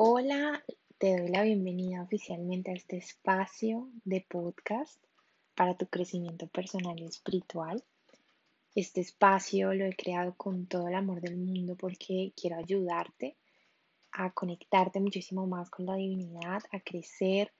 Hola, 0.00 0.64
te 0.98 1.18
doy 1.18 1.28
la 1.28 1.42
bienvenida 1.42 2.04
oficialmente 2.04 2.70
a 2.70 2.74
este 2.74 2.98
espacio 2.98 3.90
de 4.04 4.24
podcast 4.28 4.96
para 5.56 5.76
tu 5.76 5.88
crecimiento 5.88 6.46
personal 6.46 7.00
y 7.00 7.06
espiritual. 7.06 7.82
Este 8.76 9.00
espacio 9.00 9.74
lo 9.74 9.86
he 9.86 9.96
creado 9.96 10.36
con 10.36 10.66
todo 10.66 10.86
el 10.86 10.94
amor 10.94 11.20
del 11.20 11.36
mundo 11.36 11.74
porque 11.74 12.32
quiero 12.40 12.58
ayudarte 12.58 13.34
a 14.12 14.30
conectarte 14.30 15.00
muchísimo 15.00 15.48
más 15.48 15.68
con 15.68 15.86
la 15.86 15.96
divinidad, 15.96 16.62
a 16.70 16.78
crecer, 16.78 17.50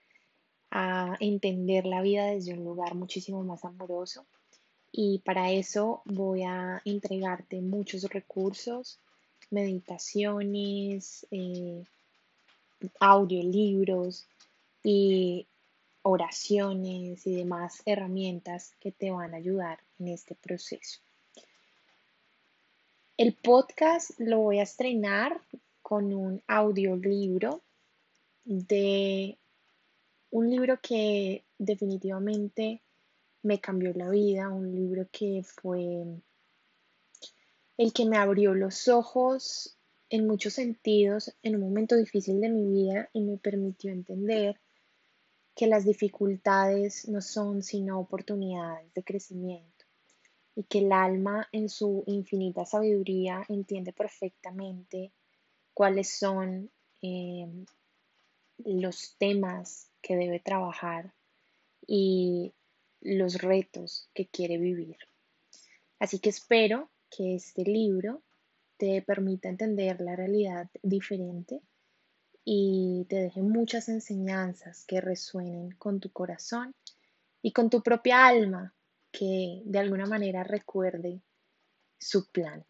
a 0.71 1.17
entender 1.19 1.87
la 1.87 2.03
vida 2.03 2.27
desde 2.27 2.53
un 2.53 2.63
lugar 2.63 2.95
muchísimo 2.95 3.43
más 3.43 3.65
amoroso. 3.65 4.27
Y 4.93 5.23
para 5.25 5.51
eso 5.51 6.03
voy 6.05 6.45
a 6.45 6.83
entregarte 6.85 7.61
muchos 7.61 8.05
recursos, 8.05 9.01
meditaciones, 9.51 11.27
eh, 11.33 11.83
audiolibros 13.01 14.27
y 14.83 15.47
oraciones 16.03 17.27
y 17.27 17.35
demás 17.35 17.83
herramientas 17.85 18.75
que 18.81 18.93
te 18.93 19.11
van 19.11 19.35
a 19.35 19.39
ayudar 19.39 19.81
en 19.99 20.09
este 20.09 20.35
proceso. 20.35 21.01
El 23.17 23.35
podcast 23.35 24.13
lo 24.19 24.39
voy 24.39 24.61
a 24.61 24.63
estrenar 24.63 25.41
con 25.83 26.13
un 26.13 26.43
audiolibro 26.47 27.63
de 28.45 29.37
un 30.31 30.51
libro 30.51 30.79
que 30.81 31.45
definitivamente 31.59 32.81
me 33.43 33.61
cambió 33.61 33.93
la 33.95 34.09
vida, 34.11 34.49
un 34.49 34.75
libro 34.75 35.07
que 35.11 35.43
fue 35.43 36.05
el 37.77 37.93
que 37.93 38.05
me 38.05 38.17
abrió 38.17 38.55
los 38.55 38.89
ojos 38.89 39.78
en 40.11 40.27
muchos 40.27 40.55
sentidos 40.55 41.35
en 41.43 41.57
un 41.57 41.63
momento 41.63 41.97
difícil 41.97 42.41
de 42.41 42.49
mi 42.49 42.67
vida 42.67 43.11
y 43.13 43.21
me 43.21 43.37
permitió 43.37 43.93
entender 43.93 44.61
que 45.55 45.67
las 45.67 45.85
dificultades 45.85 47.09
no 47.09 47.21
son 47.21 47.63
sino 47.63 47.99
oportunidades 47.99 48.93
de 48.95 49.03
crecimiento 49.03 49.85
y 50.55 50.65
que 50.65 50.79
el 50.79 50.93
alma 50.93 51.49
en 51.53 51.69
su 51.69 52.05
infinita 52.07 52.65
sabiduría 52.65 53.45
entiende 53.49 53.93
perfectamente 53.93 55.13
cuáles 55.75 56.19
son 56.19 56.71
eh, 57.03 57.47
los 58.65 59.17
temas 59.19 59.91
que 60.01 60.17
debe 60.17 60.41
trabajar 60.41 61.13
y 61.87 62.53
los 63.01 63.41
retos 63.41 64.11
que 64.15 64.27
quiere 64.27 64.59
vivir. 64.59 64.97
Así 65.99 66.19
que 66.19 66.31
espero 66.31 66.91
que 67.11 67.37
este 67.37 67.63
libro 67.63 68.23
te 68.79 69.03
permita 69.03 69.49
entender 69.49 70.01
la 70.01 70.17
realidad 70.17 70.71
diferente 70.83 71.61
y 72.45 73.05
te 73.11 73.17
deje 73.17 73.43
muchas 73.43 73.89
enseñanzas 73.89 74.85
que 74.87 75.03
resuenen 75.03 75.73
con 75.73 76.01
tu 76.01 76.11
corazón 76.11 76.75
y 77.43 77.53
con 77.53 77.69
tu 77.69 77.83
propia 77.83 78.27
alma, 78.27 78.75
que 79.11 79.63
de 79.65 79.79
alguna 79.79 80.07
manera 80.07 80.45
recuerde 80.45 81.21
su 81.99 82.31
plan. 82.31 82.65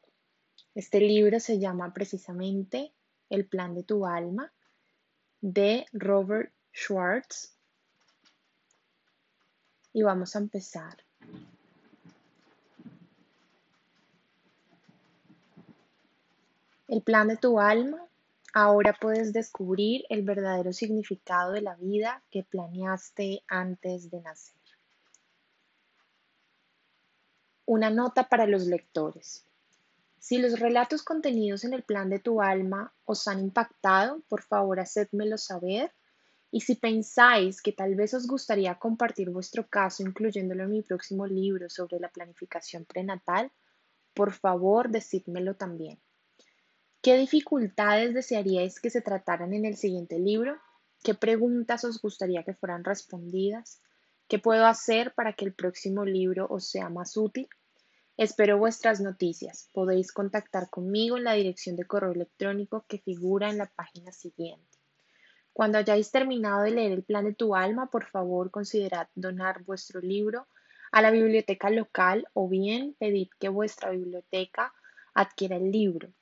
Este 0.75 1.01
libro 1.01 1.39
se 1.41 1.59
llama 1.59 1.93
precisamente 1.93 2.93
El 3.29 3.47
plan 3.47 3.75
de 3.75 3.85
tu 3.85 4.07
alma 4.07 4.53
de 5.41 5.87
Robert 5.93 6.53
Schwartz. 6.73 7.57
Y 9.93 10.03
vamos 10.03 10.35
a 10.35 10.39
empezar. 10.39 11.08
El 16.89 17.03
plan 17.03 17.29
de 17.29 17.37
tu 17.37 17.61
alma, 17.61 18.03
ahora 18.55 18.97
puedes 18.99 19.35
descubrir 19.35 20.05
el 20.09 20.23
verdadero 20.23 20.73
significado 20.73 21.53
de 21.53 21.61
la 21.61 21.77
vida 21.77 22.23
que 22.31 22.45
planeaste 22.45 23.43
antes 23.47 24.11
de 24.11 24.23
nacer. 24.23 24.57
Una 27.67 27.91
nota 27.91 28.31
para 28.31 28.47
los 28.47 28.67
lectores. 28.67 29.45
Si 30.19 30.39
los 30.39 30.59
relatos 30.59 31.03
contenidos 31.03 31.65
en 31.65 31.75
el 31.75 31.83
plan 31.83 32.09
de 32.09 32.19
tu 32.21 32.41
alma 32.41 32.95
os 33.05 33.29
han 33.29 33.41
impactado, 33.41 34.23
por 34.27 34.43
favor 34.43 34.81
hacedmelo 34.81 35.37
saber. 35.37 35.93
Y 36.51 36.63
si 36.63 36.77
pensáis 36.77 37.61
que 37.61 37.73
tal 37.73 37.95
vez 37.95 38.15
os 38.15 38.27
gustaría 38.27 38.79
compartir 38.79 39.29
vuestro 39.29 39.69
caso 39.69 40.03
incluyéndolo 40.03 40.65
en 40.65 40.71
mi 40.71 40.83
próximo 40.83 41.27
libro 41.27 41.69
sobre 41.69 42.01
la 42.01 42.09
planificación 42.09 42.87
prenatal, 42.87 43.53
por 44.15 44.33
favor 44.33 44.89
decídmelo 44.89 45.55
también. 45.55 46.01
¿Qué 47.09 47.17
dificultades 47.17 48.13
desearíais 48.13 48.81
que 48.81 48.91
se 48.91 49.01
trataran 49.01 49.55
en 49.55 49.65
el 49.65 49.79
siguiente 49.79 50.19
libro? 50.19 50.59
¿Qué 51.03 51.15
preguntas 51.15 51.83
os 51.85 52.03
gustaría 52.03 52.43
que 52.43 52.53
fueran 52.53 52.85
respondidas? 52.85 53.81
¿Qué 54.29 54.39
puedo 54.39 54.67
hacer 54.67 55.15
para 55.15 55.33
que 55.33 55.47
el 55.47 55.55
próximo 55.55 56.05
libro 56.05 56.47
os 56.51 56.69
sea 56.69 56.91
más 56.91 57.17
útil? 57.17 57.49
Espero 58.19 58.59
vuestras 58.59 59.01
noticias. 59.01 59.71
Podéis 59.73 60.13
contactar 60.13 60.69
conmigo 60.69 61.17
en 61.17 61.25
la 61.25 61.33
dirección 61.33 61.77
de 61.77 61.87
correo 61.87 62.13
electrónico 62.13 62.85
que 62.87 62.99
figura 62.99 63.49
en 63.49 63.57
la 63.57 63.73
página 63.75 64.13
siguiente. 64.13 64.77
Cuando 65.55 65.79
hayáis 65.79 66.11
terminado 66.11 66.61
de 66.65 66.73
leer 66.73 66.93
el 66.93 67.05
plan 67.05 67.25
de 67.25 67.33
tu 67.33 67.57
alma, 67.57 67.87
por 67.91 68.05
favor 68.05 68.51
considerad 68.51 69.09
donar 69.15 69.65
vuestro 69.65 70.03
libro 70.03 70.47
a 70.93 71.01
la 71.01 71.11
biblioteca 71.11 71.71
local 71.71 72.29
o 72.35 72.51
bien 72.51 72.95
pedid 72.99 73.29
que 73.41 73.49
vuestra 73.49 73.93
biblioteca 73.93 74.75
adquiera 75.15 75.57
el 75.57 75.71
libro. 75.71 76.13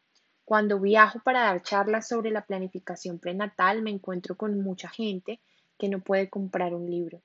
Cuando 0.46 0.78
viajo 0.78 1.18
para 1.24 1.40
dar 1.40 1.62
charlas 1.64 2.06
sobre 2.06 2.30
la 2.30 2.46
planificación 2.46 3.18
prenatal, 3.18 3.82
me 3.82 3.90
encuentro 3.90 4.36
con 4.36 4.62
mucha 4.62 4.88
gente 4.88 5.40
que 5.76 5.88
no 5.88 5.98
puede 5.98 6.30
comprar 6.30 6.72
un 6.72 6.88
libro. 6.88 7.20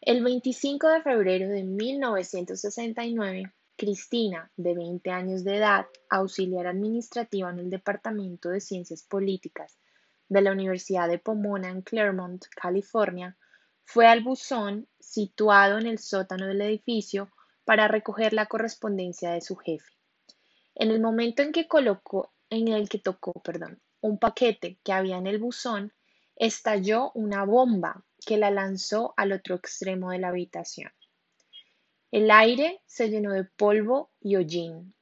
El 0.00 0.22
25 0.22 0.86
de 0.86 1.02
febrero 1.02 1.48
de 1.48 1.64
1969, 1.64 3.52
Cristina, 3.76 4.52
de 4.56 4.72
20 4.72 5.10
años 5.10 5.42
de 5.42 5.56
edad, 5.56 5.86
auxiliar 6.10 6.68
administrativa 6.68 7.50
en 7.50 7.58
el 7.58 7.70
Departamento 7.70 8.50
de 8.50 8.60
Ciencias 8.60 9.02
Políticas 9.02 9.80
de 10.28 10.42
la 10.42 10.52
Universidad 10.52 11.08
de 11.08 11.18
Pomona 11.18 11.70
en 11.70 11.82
Claremont, 11.82 12.44
California, 12.56 13.36
fue 13.84 14.06
al 14.06 14.22
buzón 14.22 14.88
situado 14.98 15.78
en 15.78 15.86
el 15.86 15.98
sótano 15.98 16.46
del 16.46 16.62
edificio 16.62 17.30
para 17.64 17.88
recoger 17.88 18.32
la 18.32 18.46
correspondencia 18.46 19.30
de 19.30 19.40
su 19.40 19.56
jefe. 19.56 19.92
En 20.74 20.90
el 20.90 21.00
momento 21.00 21.42
en 21.42 21.52
que 21.52 21.68
colocó, 21.68 22.32
en 22.50 22.68
el 22.68 22.88
que 22.88 22.98
tocó, 22.98 23.32
perdón, 23.42 23.80
un 24.00 24.18
paquete 24.18 24.78
que 24.82 24.92
había 24.92 25.16
en 25.16 25.26
el 25.26 25.38
buzón, 25.38 25.92
estalló 26.36 27.12
una 27.14 27.44
bomba 27.44 28.04
que 28.26 28.36
la 28.36 28.50
lanzó 28.50 29.14
al 29.16 29.32
otro 29.32 29.54
extremo 29.54 30.10
de 30.10 30.18
la 30.18 30.28
habitación. 30.28 30.90
El 32.10 32.30
aire 32.30 32.80
se 32.86 33.08
llenó 33.08 33.32
de 33.32 33.44
polvo 33.44 34.10
y 34.20 34.36
hollín. 34.36 34.94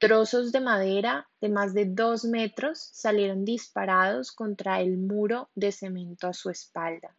Trozos 0.00 0.50
de 0.50 0.60
madera 0.60 1.28
de 1.42 1.50
más 1.50 1.74
de 1.74 1.84
dos 1.84 2.24
metros 2.24 2.88
salieron 2.94 3.44
disparados 3.44 4.32
contra 4.32 4.80
el 4.80 4.96
muro 4.96 5.50
de 5.54 5.72
cemento 5.72 6.26
a 6.26 6.32
su 6.32 6.48
espalda. 6.48 7.18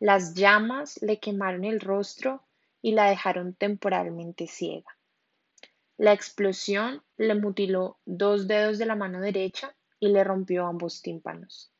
Las 0.00 0.34
llamas 0.34 1.00
le 1.00 1.20
quemaron 1.20 1.62
el 1.64 1.78
rostro 1.78 2.42
y 2.82 2.90
la 2.90 3.08
dejaron 3.08 3.54
temporalmente 3.54 4.48
ciega. 4.48 4.98
La 5.96 6.12
explosión 6.12 7.04
le 7.16 7.36
mutiló 7.36 8.00
dos 8.04 8.48
dedos 8.48 8.78
de 8.78 8.86
la 8.86 8.96
mano 8.96 9.20
derecha 9.20 9.76
y 10.00 10.08
le 10.08 10.24
rompió 10.24 10.66
ambos 10.66 11.02
tímpanos. 11.02 11.70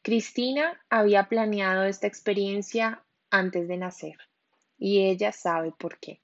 Cristina 0.00 0.80
había 0.88 1.28
planeado 1.28 1.84
esta 1.84 2.06
experiencia 2.06 3.04
antes 3.28 3.68
de 3.68 3.76
nacer 3.76 4.16
y 4.78 5.06
ella 5.06 5.32
sabe 5.32 5.74
por 5.78 5.98
qué. 5.98 6.22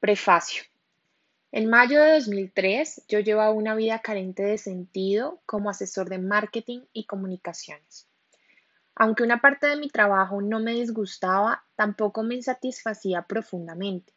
Prefacio. 0.00 0.62
En 1.50 1.68
mayo 1.68 2.00
de 2.00 2.12
2003, 2.12 3.02
yo 3.08 3.18
llevaba 3.18 3.50
una 3.50 3.74
vida 3.74 3.98
carente 3.98 4.44
de 4.44 4.56
sentido 4.56 5.40
como 5.44 5.70
asesor 5.70 6.08
de 6.08 6.18
marketing 6.18 6.82
y 6.92 7.04
comunicaciones. 7.04 8.06
Aunque 8.94 9.24
una 9.24 9.40
parte 9.40 9.66
de 9.66 9.74
mi 9.74 9.88
trabajo 9.88 10.40
no 10.40 10.60
me 10.60 10.74
disgustaba, 10.74 11.64
tampoco 11.74 12.22
me 12.22 12.40
satisfacía 12.42 13.22
profundamente. 13.22 14.12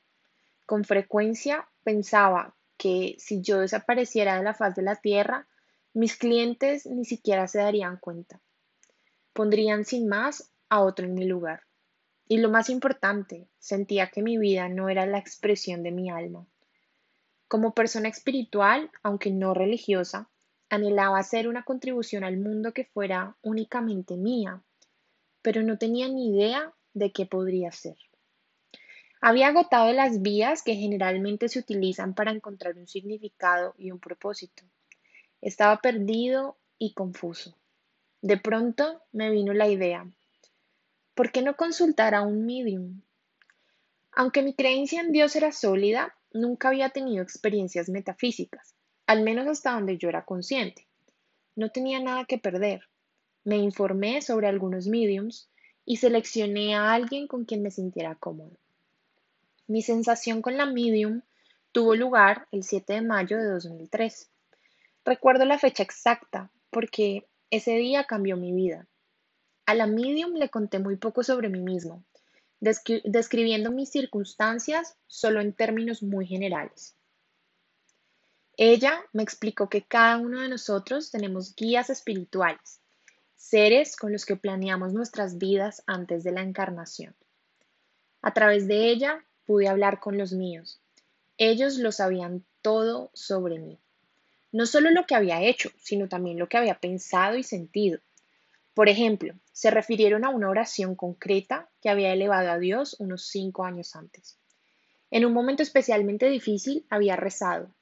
Con 0.68 0.84
frecuencia 0.84 1.68
pensaba 1.84 2.54
que 2.78 3.16
si 3.18 3.42
yo 3.42 3.58
desapareciera 3.58 4.38
de 4.38 4.44
la 4.44 4.54
faz 4.54 4.76
de 4.76 4.84
la 4.84 4.98
tierra, 4.98 5.48
mis 5.94 6.16
clientes 6.16 6.86
ni 6.86 7.06
siquiera 7.06 7.48
se 7.48 7.58
darían 7.58 7.98
cuenta. 7.98 8.40
Pondrían 9.34 9.84
sin 9.84 10.08
más 10.08 10.52
a 10.70 10.82
otro 10.82 11.08
en 11.08 11.16
mi 11.16 11.26
lugar. 11.26 11.64
Y 12.32 12.38
lo 12.38 12.50
más 12.50 12.70
importante, 12.70 13.50
sentía 13.60 14.08
que 14.08 14.22
mi 14.22 14.38
vida 14.38 14.70
no 14.70 14.88
era 14.88 15.06
la 15.06 15.18
expresión 15.18 15.84
de 15.84 15.92
mi 15.92 16.10
alma. 16.10 16.48
Como 17.50 17.74
persona 17.74 18.08
espiritual, 18.08 18.90
aunque 19.04 19.32
no 19.32 19.54
religiosa, 19.54 20.30
anhelaba 20.70 21.20
hacer 21.20 21.50
una 21.50 21.64
contribución 21.64 22.24
al 22.24 22.38
mundo 22.38 22.72
que 22.72 22.86
fuera 22.86 23.36
únicamente 23.42 24.16
mía, 24.16 24.64
pero 25.42 25.62
no 25.62 25.78
tenía 25.78 26.08
ni 26.08 26.30
idea 26.30 26.74
de 26.94 27.12
qué 27.12 27.26
podría 27.26 27.74
ser. 27.74 27.98
Había 29.20 29.50
agotado 29.50 29.92
las 29.92 30.22
vías 30.22 30.64
que 30.64 30.76
generalmente 30.76 31.50
se 31.50 31.60
utilizan 31.60 32.14
para 32.14 32.32
encontrar 32.32 32.78
un 32.78 32.88
significado 32.88 33.76
y 33.78 33.92
un 33.92 34.00
propósito. 34.00 34.64
Estaba 35.42 35.82
perdido 35.82 36.56
y 36.78 36.94
confuso. 36.94 37.58
De 38.22 38.38
pronto 38.38 39.02
me 39.12 39.32
vino 39.32 39.52
la 39.52 39.68
idea, 39.68 40.10
¿por 41.14 41.32
qué 41.32 41.42
no 41.42 41.56
consultar 41.56 42.16
a 42.16 42.22
un 42.22 42.46
medium? 42.46 43.02
Aunque 44.14 44.42
mi 44.42 44.54
creencia 44.54 45.02
en 45.02 45.12
Dios 45.12 45.36
era 45.36 45.52
sólida, 45.52 46.16
Nunca 46.34 46.70
había 46.70 46.90
tenido 46.90 47.22
experiencias 47.22 47.90
metafísicas, 47.90 48.74
al 49.06 49.22
menos 49.24 49.48
hasta 49.48 49.74
donde 49.74 49.98
yo 49.98 50.08
era 50.08 50.24
consciente. 50.24 50.88
No 51.56 51.70
tenía 51.70 52.00
nada 52.00 52.24
que 52.24 52.38
perder. 52.38 52.88
Me 53.44 53.58
informé 53.58 54.22
sobre 54.22 54.48
algunos 54.48 54.88
mediums 54.88 55.50
y 55.84 55.98
seleccioné 55.98 56.76
a 56.76 56.94
alguien 56.94 57.28
con 57.28 57.44
quien 57.44 57.62
me 57.62 57.72
sintiera 57.72 58.16
cómodo. 58.16 58.52
Mi 59.68 59.82
sensación 59.82 60.42
con 60.42 60.56
la 60.56 60.66
medium 60.66 61.22
tuvo 61.74 61.96
lugar 61.96 62.48
el 62.52 62.64
7 62.64 62.94
de 62.94 63.02
mayo 63.02 63.38
de 63.38 63.46
2003. 63.46 64.30
Recuerdo 65.04 65.44
la 65.44 65.60
fecha 65.60 65.84
exacta 65.84 66.50
porque 66.70 67.28
ese 67.50 67.76
día 67.76 68.06
cambió 68.06 68.38
mi 68.38 68.54
vida. 68.54 68.88
A 69.72 69.74
la 69.74 69.88
medium 69.88 70.34
le 70.34 70.50
conté 70.50 70.80
muy 70.80 70.98
poco 70.98 71.24
sobre 71.24 71.48
mí 71.48 71.62
mismo, 71.62 72.04
describiendo 72.60 73.72
mis 73.72 73.90
circunstancias 73.90 74.98
solo 75.08 75.40
en 75.40 75.54
términos 75.54 76.04
muy 76.04 76.28
generales. 76.28 76.98
Ella 78.58 79.02
me 79.14 79.24
explicó 79.24 79.70
que 79.70 79.84
cada 79.84 80.18
uno 80.18 80.42
de 80.42 80.50
nosotros 80.50 81.10
tenemos 81.10 81.56
guías 81.56 81.90
espirituales, 81.90 82.82
seres 83.38 83.96
con 83.96 84.12
los 84.12 84.26
que 84.26 84.36
planeamos 84.36 84.92
nuestras 84.92 85.38
vidas 85.38 85.84
antes 85.88 86.26
de 86.26 86.34
la 86.34 86.42
encarnación. 86.42 87.16
A 88.22 88.34
través 88.34 88.68
de 88.68 88.90
ella 88.90 89.24
pude 89.46 89.70
hablar 89.70 90.02
con 90.02 90.18
los 90.18 90.34
míos. 90.34 90.82
Ellos 91.38 91.78
lo 91.78 91.94
sabían 91.94 92.44
todo 92.62 93.10
sobre 93.14 93.58
mí. 93.58 93.80
No 94.52 94.66
solo 94.66 94.92
lo 94.92 95.06
que 95.06 95.16
había 95.16 95.42
hecho, 95.42 95.72
sino 95.78 96.10
también 96.10 96.38
lo 96.38 96.50
que 96.50 96.58
había 96.58 96.78
pensado 96.78 97.38
y 97.38 97.44
sentido. 97.44 98.02
Por 98.82 98.90
ejemplo, 98.90 99.36
se 99.52 99.70
refirieron 99.70 100.26
a 100.26 100.30
una 100.30 100.50
oración 100.50 100.96
concreta 100.96 101.70
que 101.84 101.90
había 101.92 102.14
elevado 102.14 102.50
a 102.50 102.58
Dios 102.58 102.96
unos 102.98 103.28
cinco 103.28 103.64
años 103.64 103.96
antes. 103.96 104.40
En 105.12 105.24
un 105.24 105.34
momento 105.34 105.62
especialmente 105.62 106.28
difícil 106.30 106.88
había 106.90 107.16
rezado, 107.16 107.76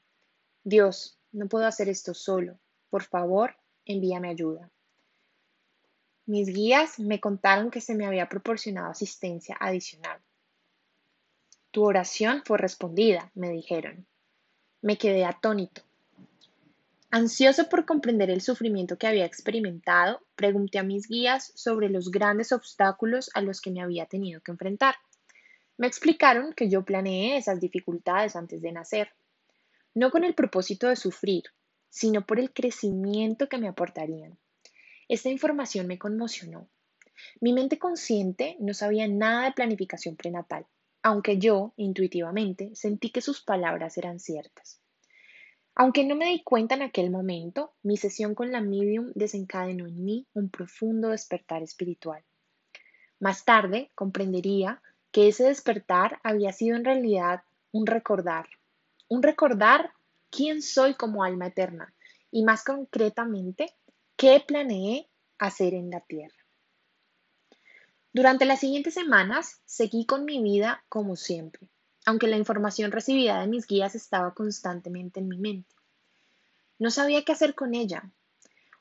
Dios, 0.66 1.18
no 1.32 1.48
puedo 1.48 1.66
hacer 1.66 1.88
esto 1.88 2.14
solo, 2.14 2.60
por 2.90 3.04
favor, 3.04 3.56
envíame 3.86 4.28
ayuda. 4.28 4.70
Mis 6.26 6.50
guías 6.50 7.00
me 7.00 7.22
contaron 7.22 7.72
que 7.72 7.80
se 7.80 7.96
me 7.96 8.06
había 8.06 8.28
proporcionado 8.28 8.92
asistencia 8.92 9.56
adicional. 9.58 10.20
Tu 11.72 11.82
oración 11.82 12.44
fue 12.46 12.58
respondida, 12.58 13.32
me 13.36 13.50
dijeron. 13.52 14.06
Me 14.82 14.98
quedé 14.98 15.24
atónito. 15.24 15.82
Ansioso 17.12 17.70
por 17.70 17.88
comprender 17.88 18.30
el 18.30 18.40
sufrimiento 18.40 19.00
que 19.00 19.08
había 19.08 19.26
experimentado, 19.26 20.22
pregunté 20.36 20.78
a 20.78 20.84
mis 20.84 21.08
guías 21.08 21.52
sobre 21.56 21.90
los 21.90 22.12
grandes 22.12 22.52
obstáculos 22.52 23.32
a 23.34 23.42
los 23.42 23.62
que 23.62 23.72
me 23.72 23.82
había 23.82 24.06
tenido 24.06 24.42
que 24.42 24.52
enfrentar. 24.52 24.94
Me 25.76 25.88
explicaron 25.88 26.54
que 26.54 26.70
yo 26.70 26.86
planeé 26.86 27.38
esas 27.38 27.60
dificultades 27.60 28.36
antes 28.36 28.62
de 28.62 28.72
nacer, 28.72 29.10
no 29.96 30.12
con 30.12 30.24
el 30.24 30.36
propósito 30.36 30.88
de 30.88 30.96
sufrir, 30.96 31.46
sino 31.90 32.28
por 32.28 32.40
el 32.40 32.54
crecimiento 32.54 33.50
que 33.50 33.58
me 33.58 33.68
aportarían. 33.68 34.38
Esta 35.08 35.30
información 35.30 35.88
me 35.88 35.98
conmocionó. 35.98 36.70
Mi 37.42 37.54
mente 37.54 37.80
consciente 37.80 38.56
no 38.60 38.76
sabía 38.76 39.08
nada 39.08 39.46
de 39.46 39.54
planificación 39.54 40.16
prenatal, 40.16 40.68
aunque 41.02 41.40
yo, 41.40 41.74
intuitivamente, 41.76 42.76
sentí 42.76 43.10
que 43.10 43.22
sus 43.22 43.42
palabras 43.42 43.98
eran 43.98 44.20
ciertas. 44.20 44.79
Aunque 45.82 46.04
no 46.04 46.18
me 46.18 46.26
di 46.26 46.44
cuenta 46.44 46.76
en 46.76 46.82
aquel 46.82 47.10
momento, 47.10 47.74
mi 47.84 47.96
sesión 47.96 48.36
con 48.36 48.52
la 48.52 48.60
medium 48.60 49.14
desencadenó 49.16 49.88
en 49.88 50.04
mí 50.04 50.28
un 50.34 50.50
profundo 50.50 51.08
despertar 51.08 51.64
espiritual. 51.64 52.22
Más 53.22 53.46
tarde 53.46 53.90
comprendería 53.96 54.82
que 55.14 55.30
ese 55.30 55.46
despertar 55.46 56.20
había 56.22 56.52
sido 56.52 56.76
en 56.76 56.84
realidad 56.84 57.44
un 57.72 57.88
recordar, 57.88 58.50
un 59.08 59.24
recordar 59.24 59.94
quién 60.30 60.62
soy 60.62 60.96
como 60.96 61.24
alma 61.24 61.48
eterna 61.48 61.94
y 62.30 62.44
más 62.44 62.66
concretamente 62.66 63.74
qué 64.18 64.44
planeé 64.46 65.08
hacer 65.38 65.74
en 65.74 65.92
la 65.92 66.02
tierra. 66.02 66.36
Durante 68.12 68.44
las 68.44 68.60
siguientes 68.60 68.96
semanas 68.96 69.62
seguí 69.64 70.06
con 70.06 70.26
mi 70.26 70.44
vida 70.44 70.84
como 70.90 71.16
siempre, 71.16 71.70
aunque 72.06 72.28
la 72.28 72.38
información 72.38 72.92
recibida 72.92 73.40
de 73.40 73.48
mis 73.48 73.68
guías 73.68 73.96
estaba 73.96 74.34
constantemente 74.34 75.20
en 75.20 75.28
mi 75.28 75.38
mente. 75.38 75.76
No 76.78 76.92
sabía 76.92 77.24
qué 77.24 77.34
hacer 77.34 77.56
con 77.56 77.76
ella. 77.76 78.12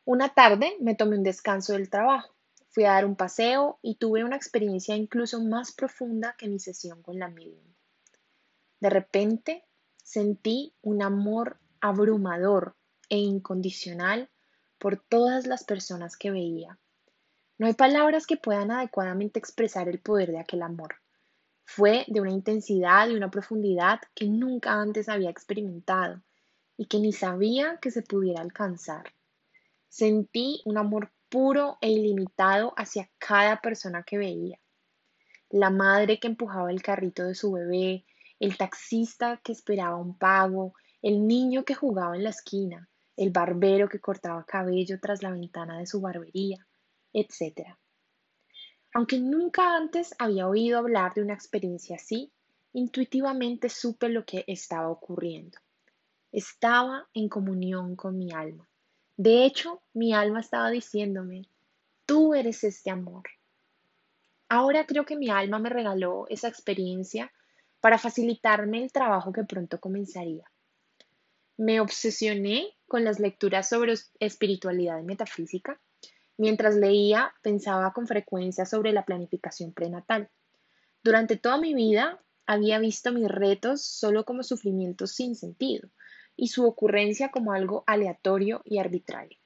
Una 0.04 0.28
tarde 0.30 0.76
me 0.80 0.94
tomé 0.94 1.16
un 1.16 1.24
descanso 1.24 1.72
del 1.72 1.90
trabajo, 1.90 2.34
fui 2.70 2.84
a 2.84 2.92
dar 2.92 3.04
un 3.04 3.16
paseo 3.16 3.78
y 3.82 3.96
tuve 3.96 4.24
una 4.24 4.36
experiencia 4.36 4.96
incluso 4.96 5.42
más 5.42 5.72
profunda 5.72 6.34
que 6.38 6.48
mi 6.48 6.58
sesión 6.58 7.02
con 7.02 7.18
la 7.18 7.28
medium. 7.28 7.66
De 8.80 8.90
repente 8.90 9.64
sentí 10.02 10.72
un 10.80 11.02
amor 11.02 11.58
abrumador 11.80 12.76
e 13.08 13.18
incondicional 13.18 14.30
por 14.78 14.96
todas 14.96 15.46
las 15.46 15.64
personas 15.64 16.16
que 16.16 16.30
veía. 16.30 16.78
No 17.58 17.66
hay 17.66 17.74
palabras 17.74 18.26
que 18.26 18.36
puedan 18.36 18.70
adecuadamente 18.70 19.40
expresar 19.40 19.88
el 19.88 19.98
poder 19.98 20.30
de 20.30 20.38
aquel 20.38 20.62
amor. 20.62 20.96
Fue 21.70 22.06
de 22.08 22.22
una 22.22 22.30
intensidad 22.30 23.10
y 23.10 23.14
una 23.14 23.30
profundidad 23.30 24.00
que 24.14 24.26
nunca 24.26 24.80
antes 24.80 25.06
había 25.10 25.28
experimentado 25.28 26.22
y 26.78 26.86
que 26.86 26.98
ni 26.98 27.12
sabía 27.12 27.76
que 27.76 27.90
se 27.90 28.00
pudiera 28.00 28.40
alcanzar. 28.40 29.12
Sentí 29.86 30.62
un 30.64 30.78
amor 30.78 31.12
puro 31.28 31.76
e 31.82 31.90
ilimitado 31.90 32.72
hacia 32.78 33.10
cada 33.18 33.60
persona 33.60 34.02
que 34.02 34.16
veía. 34.16 34.58
La 35.50 35.68
madre 35.68 36.18
que 36.18 36.28
empujaba 36.28 36.70
el 36.70 36.80
carrito 36.80 37.24
de 37.24 37.34
su 37.34 37.52
bebé, 37.52 38.06
el 38.40 38.56
taxista 38.56 39.38
que 39.44 39.52
esperaba 39.52 39.96
un 39.96 40.16
pago, 40.16 40.72
el 41.02 41.26
niño 41.26 41.66
que 41.66 41.74
jugaba 41.74 42.16
en 42.16 42.24
la 42.24 42.30
esquina, 42.30 42.88
el 43.14 43.28
barbero 43.28 43.90
que 43.90 44.00
cortaba 44.00 44.46
cabello 44.46 44.98
tras 45.00 45.22
la 45.22 45.32
ventana 45.32 45.78
de 45.78 45.86
su 45.86 46.00
barbería, 46.00 46.66
etc. 47.12 47.76
Aunque 48.94 49.18
nunca 49.18 49.76
antes 49.76 50.14
había 50.18 50.48
oído 50.48 50.78
hablar 50.78 51.14
de 51.14 51.22
una 51.22 51.34
experiencia 51.34 51.96
así, 51.96 52.32
intuitivamente 52.72 53.68
supe 53.68 54.08
lo 54.08 54.24
que 54.24 54.44
estaba 54.46 54.88
ocurriendo. 54.88 55.58
Estaba 56.32 57.08
en 57.14 57.28
comunión 57.28 57.96
con 57.96 58.18
mi 58.18 58.32
alma. 58.32 58.68
De 59.16 59.44
hecho, 59.44 59.82
mi 59.94 60.14
alma 60.14 60.40
estaba 60.40 60.70
diciéndome, 60.70 61.48
tú 62.06 62.34
eres 62.34 62.64
este 62.64 62.90
amor. 62.90 63.24
Ahora 64.48 64.86
creo 64.86 65.04
que 65.04 65.16
mi 65.16 65.28
alma 65.28 65.58
me 65.58 65.68
regaló 65.68 66.26
esa 66.28 66.48
experiencia 66.48 67.32
para 67.80 67.98
facilitarme 67.98 68.82
el 68.82 68.92
trabajo 68.92 69.32
que 69.32 69.44
pronto 69.44 69.78
comenzaría. 69.78 70.50
Me 71.56 71.80
obsesioné 71.80 72.76
con 72.86 73.04
las 73.04 73.18
lecturas 73.18 73.68
sobre 73.68 73.94
espiritualidad 74.20 74.98
y 75.00 75.04
metafísica 75.04 75.80
Mientras 76.38 76.76
leía, 76.76 77.34
pensaba 77.42 77.92
con 77.92 78.06
frecuencia 78.06 78.64
sobre 78.64 78.92
la 78.92 79.04
planificación 79.04 79.72
prenatal. 79.72 80.30
Durante 81.02 81.36
toda 81.36 81.58
mi 81.58 81.74
vida 81.74 82.22
había 82.46 82.78
visto 82.78 83.12
mis 83.12 83.28
retos 83.28 83.82
solo 83.82 84.24
como 84.24 84.44
sufrimientos 84.44 85.10
sin 85.10 85.34
sentido 85.34 85.90
y 86.36 86.48
su 86.48 86.64
ocurrencia 86.64 87.32
como 87.32 87.52
algo 87.52 87.82
aleatorio 87.88 88.62
y 88.64 88.78
arbitrario. 88.78 89.36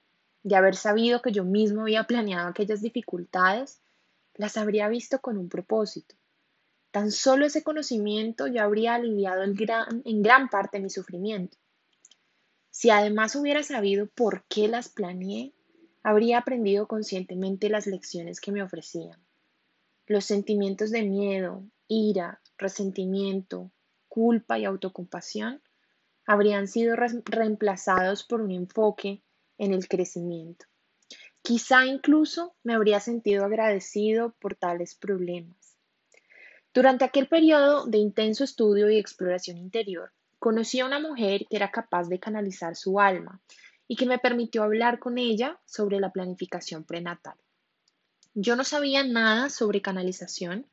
De 0.42 0.54
haber 0.54 0.76
sabido 0.76 1.22
que 1.22 1.32
yo 1.32 1.44
mismo 1.44 1.82
había 1.82 2.04
planeado 2.04 2.48
aquellas 2.48 2.82
dificultades, 2.82 3.80
las 4.34 4.58
habría 4.58 4.88
visto 4.88 5.20
con 5.20 5.38
un 5.38 5.48
propósito. 5.48 6.14
Tan 6.90 7.10
solo 7.10 7.46
ese 7.46 7.62
conocimiento 7.62 8.48
ya 8.48 8.64
habría 8.64 8.94
aliviado 8.94 9.42
en 9.44 10.22
gran 10.22 10.48
parte 10.50 10.78
mi 10.78 10.90
sufrimiento. 10.90 11.56
Si 12.68 12.90
además 12.90 13.34
hubiera 13.34 13.62
sabido 13.62 14.08
por 14.08 14.44
qué 14.44 14.68
las 14.68 14.90
planeé, 14.90 15.54
habría 16.02 16.38
aprendido 16.38 16.88
conscientemente 16.88 17.68
las 17.68 17.86
lecciones 17.86 18.40
que 18.40 18.52
me 18.52 18.62
ofrecían. 18.62 19.18
Los 20.06 20.24
sentimientos 20.24 20.90
de 20.90 21.02
miedo, 21.02 21.64
ira, 21.86 22.40
resentimiento, 22.58 23.70
culpa 24.08 24.58
y 24.58 24.64
autocompasión 24.64 25.62
habrían 26.26 26.68
sido 26.68 26.96
reemplazados 26.96 28.24
por 28.24 28.40
un 28.40 28.50
enfoque 28.50 29.22
en 29.58 29.72
el 29.72 29.88
crecimiento. 29.88 30.66
Quizá 31.42 31.86
incluso 31.86 32.54
me 32.62 32.74
habría 32.74 33.00
sentido 33.00 33.44
agradecido 33.44 34.34
por 34.38 34.54
tales 34.54 34.94
problemas. 34.94 35.76
Durante 36.72 37.04
aquel 37.04 37.28
periodo 37.28 37.86
de 37.86 37.98
intenso 37.98 38.44
estudio 38.44 38.88
y 38.90 38.98
exploración 38.98 39.58
interior, 39.58 40.12
conocí 40.38 40.80
a 40.80 40.86
una 40.86 41.00
mujer 41.00 41.46
que 41.50 41.56
era 41.56 41.70
capaz 41.70 42.08
de 42.08 42.18
canalizar 42.18 42.76
su 42.76 42.98
alma 42.98 43.40
y 43.92 43.96
que 43.96 44.06
me 44.06 44.18
permitió 44.18 44.62
hablar 44.62 44.98
con 44.98 45.18
ella 45.18 45.60
sobre 45.66 46.00
la 46.00 46.10
planificación 46.10 46.82
prenatal. 46.82 47.36
Yo 48.32 48.56
no 48.56 48.64
sabía 48.64 49.04
nada 49.04 49.50
sobre 49.50 49.82
canalización, 49.82 50.66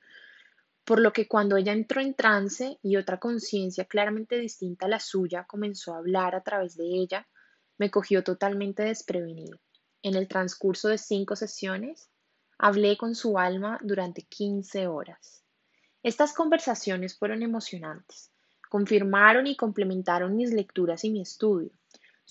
por 0.86 1.02
lo 1.02 1.12
que 1.12 1.28
cuando 1.28 1.58
ella 1.58 1.74
entró 1.74 2.00
en 2.00 2.14
trance 2.14 2.80
y 2.82 2.96
otra 2.96 3.20
conciencia 3.20 3.84
claramente 3.84 4.38
distinta 4.38 4.86
a 4.86 4.90
la 4.90 5.02
suya 5.02 5.44
comenzó 5.44 5.94
a 5.94 5.98
hablar 5.98 6.34
a 6.34 6.44
través 6.44 6.78
de 6.78 6.86
ella, 6.86 7.28
me 7.78 7.92
cogió 7.92 8.24
totalmente 8.24 8.84
desprevenido. 8.84 9.60
En 10.02 10.16
el 10.16 10.30
transcurso 10.30 10.88
de 10.88 10.98
cinco 10.98 11.36
sesiones, 11.36 12.10
hablé 12.58 12.96
con 12.96 13.16
su 13.16 13.38
alma 13.38 13.80
durante 13.82 14.22
15 14.22 14.88
horas. 14.88 15.44
Estas 16.04 16.32
conversaciones 16.32 17.18
fueron 17.18 17.44
emocionantes, 17.44 18.32
confirmaron 18.70 19.46
y 19.46 19.58
complementaron 19.58 20.38
mis 20.38 20.54
lecturas 20.54 21.04
y 21.04 21.10
mi 21.10 21.20
estudio. 21.20 21.72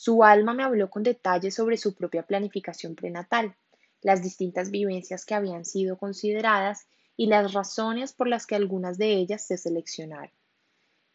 Su 0.00 0.22
alma 0.22 0.54
me 0.54 0.62
habló 0.62 0.90
con 0.90 1.02
detalles 1.02 1.56
sobre 1.56 1.76
su 1.76 1.92
propia 1.92 2.22
planificación 2.22 2.94
prenatal, 2.94 3.56
las 4.00 4.22
distintas 4.22 4.70
vivencias 4.70 5.26
que 5.26 5.34
habían 5.34 5.64
sido 5.64 5.98
consideradas 5.98 6.86
y 7.16 7.26
las 7.26 7.52
razones 7.52 8.12
por 8.12 8.28
las 8.28 8.46
que 8.46 8.54
algunas 8.54 8.96
de 8.96 9.14
ellas 9.14 9.44
se 9.44 9.58
seleccionaron. 9.58 10.30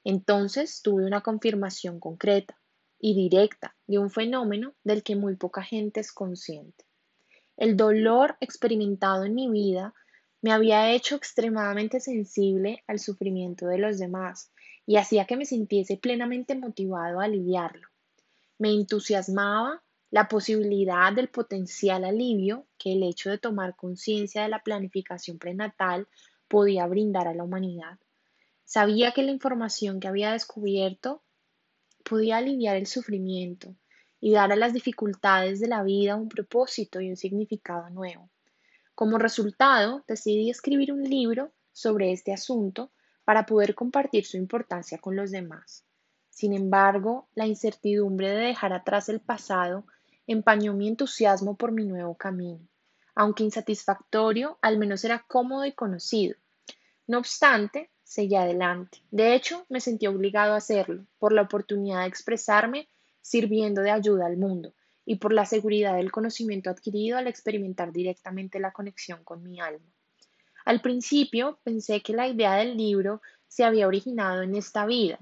Entonces 0.03 0.81
tuve 0.81 1.05
una 1.05 1.21
confirmación 1.21 2.01
concreta 2.01 2.59
y 2.99 3.15
directa 3.15 3.73
de 3.87 3.99
un 3.99 4.09
fenómeno 4.09 4.73
del 4.83 5.01
que 5.01 5.15
muy 5.15 5.37
poca 5.37 5.63
gente 5.63 6.01
es 6.01 6.11
consciente. 6.11 6.83
El 7.55 7.77
dolor 7.77 8.35
experimentado 8.41 9.23
en 9.23 9.33
mi 9.33 9.49
vida 9.49 9.93
me 10.41 10.51
había 10.51 10.91
hecho 10.91 11.15
extremadamente 11.15 12.01
sensible 12.01 12.83
al 12.87 12.99
sufrimiento 12.99 13.65
de 13.65 13.77
los 13.77 13.97
demás 13.97 14.51
y 14.85 14.97
hacía 14.97 15.23
que 15.23 15.37
me 15.37 15.45
sintiese 15.45 15.95
plenamente 15.95 16.53
motivado 16.53 17.21
a 17.21 17.23
aliviarlo. 17.23 17.92
Me 18.57 18.71
entusiasmaba 18.71 19.83
la 20.11 20.27
posibilidad 20.27 21.11
del 21.11 21.29
potencial 21.29 22.03
alivio 22.03 22.67
que 22.77 22.93
el 22.93 23.03
hecho 23.03 23.31
de 23.31 23.39
tomar 23.39 23.75
conciencia 23.75 24.43
de 24.43 24.49
la 24.49 24.61
planificación 24.61 25.39
prenatal 25.39 26.07
podía 26.47 26.85
brindar 26.85 27.27
a 27.27 27.33
la 27.33 27.43
humanidad. 27.43 27.97
Sabía 28.63 29.11
que 29.11 29.23
la 29.23 29.31
información 29.31 29.99
que 29.99 30.07
había 30.07 30.31
descubierto 30.33 31.23
podía 32.03 32.37
aliviar 32.37 32.75
el 32.75 32.85
sufrimiento 32.85 33.75
y 34.19 34.31
dar 34.31 34.51
a 34.51 34.55
las 34.55 34.73
dificultades 34.73 35.59
de 35.59 35.67
la 35.67 35.83
vida 35.83 36.15
un 36.15 36.29
propósito 36.29 37.01
y 37.01 37.09
un 37.09 37.17
significado 37.17 37.89
nuevo. 37.89 38.29
Como 38.95 39.17
resultado, 39.17 40.03
decidí 40.07 40.49
escribir 40.49 40.93
un 40.93 41.03
libro 41.03 41.51
sobre 41.71 42.11
este 42.11 42.31
asunto 42.31 42.91
para 43.25 43.45
poder 43.45 43.73
compartir 43.73 44.25
su 44.25 44.37
importancia 44.37 44.99
con 44.99 45.15
los 45.15 45.31
demás. 45.31 45.85
Sin 46.33 46.53
embargo, 46.53 47.27
la 47.35 47.45
incertidumbre 47.45 48.29
de 48.29 48.47
dejar 48.47 48.73
atrás 48.73 49.07
el 49.07 49.19
pasado 49.19 49.85
empañó 50.25 50.73
mi 50.73 50.87
entusiasmo 50.87 51.55
por 51.55 51.71
mi 51.71 51.85
nuevo 51.85 52.15
camino. 52.15 52.59
Aunque 53.13 53.43
insatisfactorio, 53.43 54.57
al 54.63 54.79
menos 54.79 55.03
era 55.05 55.23
cómodo 55.27 55.63
y 55.63 55.73
conocido. 55.73 56.35
No 57.05 57.19
obstante, 57.19 57.91
seguí 58.03 58.35
adelante. 58.35 59.03
De 59.11 59.35
hecho, 59.35 59.67
me 59.69 59.79
sentí 59.79 60.07
obligado 60.07 60.53
a 60.53 60.57
hacerlo, 60.57 61.05
por 61.19 61.33
la 61.33 61.43
oportunidad 61.43 62.01
de 62.01 62.07
expresarme 62.07 62.89
sirviendo 63.21 63.83
de 63.83 63.91
ayuda 63.91 64.25
al 64.25 64.37
mundo 64.37 64.73
y 65.05 65.17
por 65.17 65.33
la 65.33 65.45
seguridad 65.45 65.97
del 65.97 66.11
conocimiento 66.11 66.71
adquirido 66.71 67.19
al 67.19 67.27
experimentar 67.27 67.93
directamente 67.93 68.59
la 68.59 68.71
conexión 68.71 69.23
con 69.23 69.43
mi 69.43 69.61
alma. 69.61 69.85
Al 70.65 70.81
principio 70.81 71.59
pensé 71.63 72.01
que 72.01 72.13
la 72.13 72.27
idea 72.27 72.55
del 72.55 72.75
libro 72.75 73.21
se 73.47 73.63
había 73.63 73.87
originado 73.87 74.41
en 74.41 74.55
esta 74.55 74.87
vida. 74.87 75.19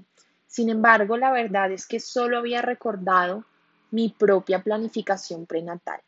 Sin 0.52 0.68
embargo, 0.68 1.16
la 1.16 1.32
verdad 1.32 1.72
es 1.72 1.86
que 1.86 1.98
solo 1.98 2.36
había 2.36 2.60
recordado 2.60 3.46
mi 3.90 4.10
propia 4.10 4.62
planificación 4.62 5.46
prenatal. 5.46 6.02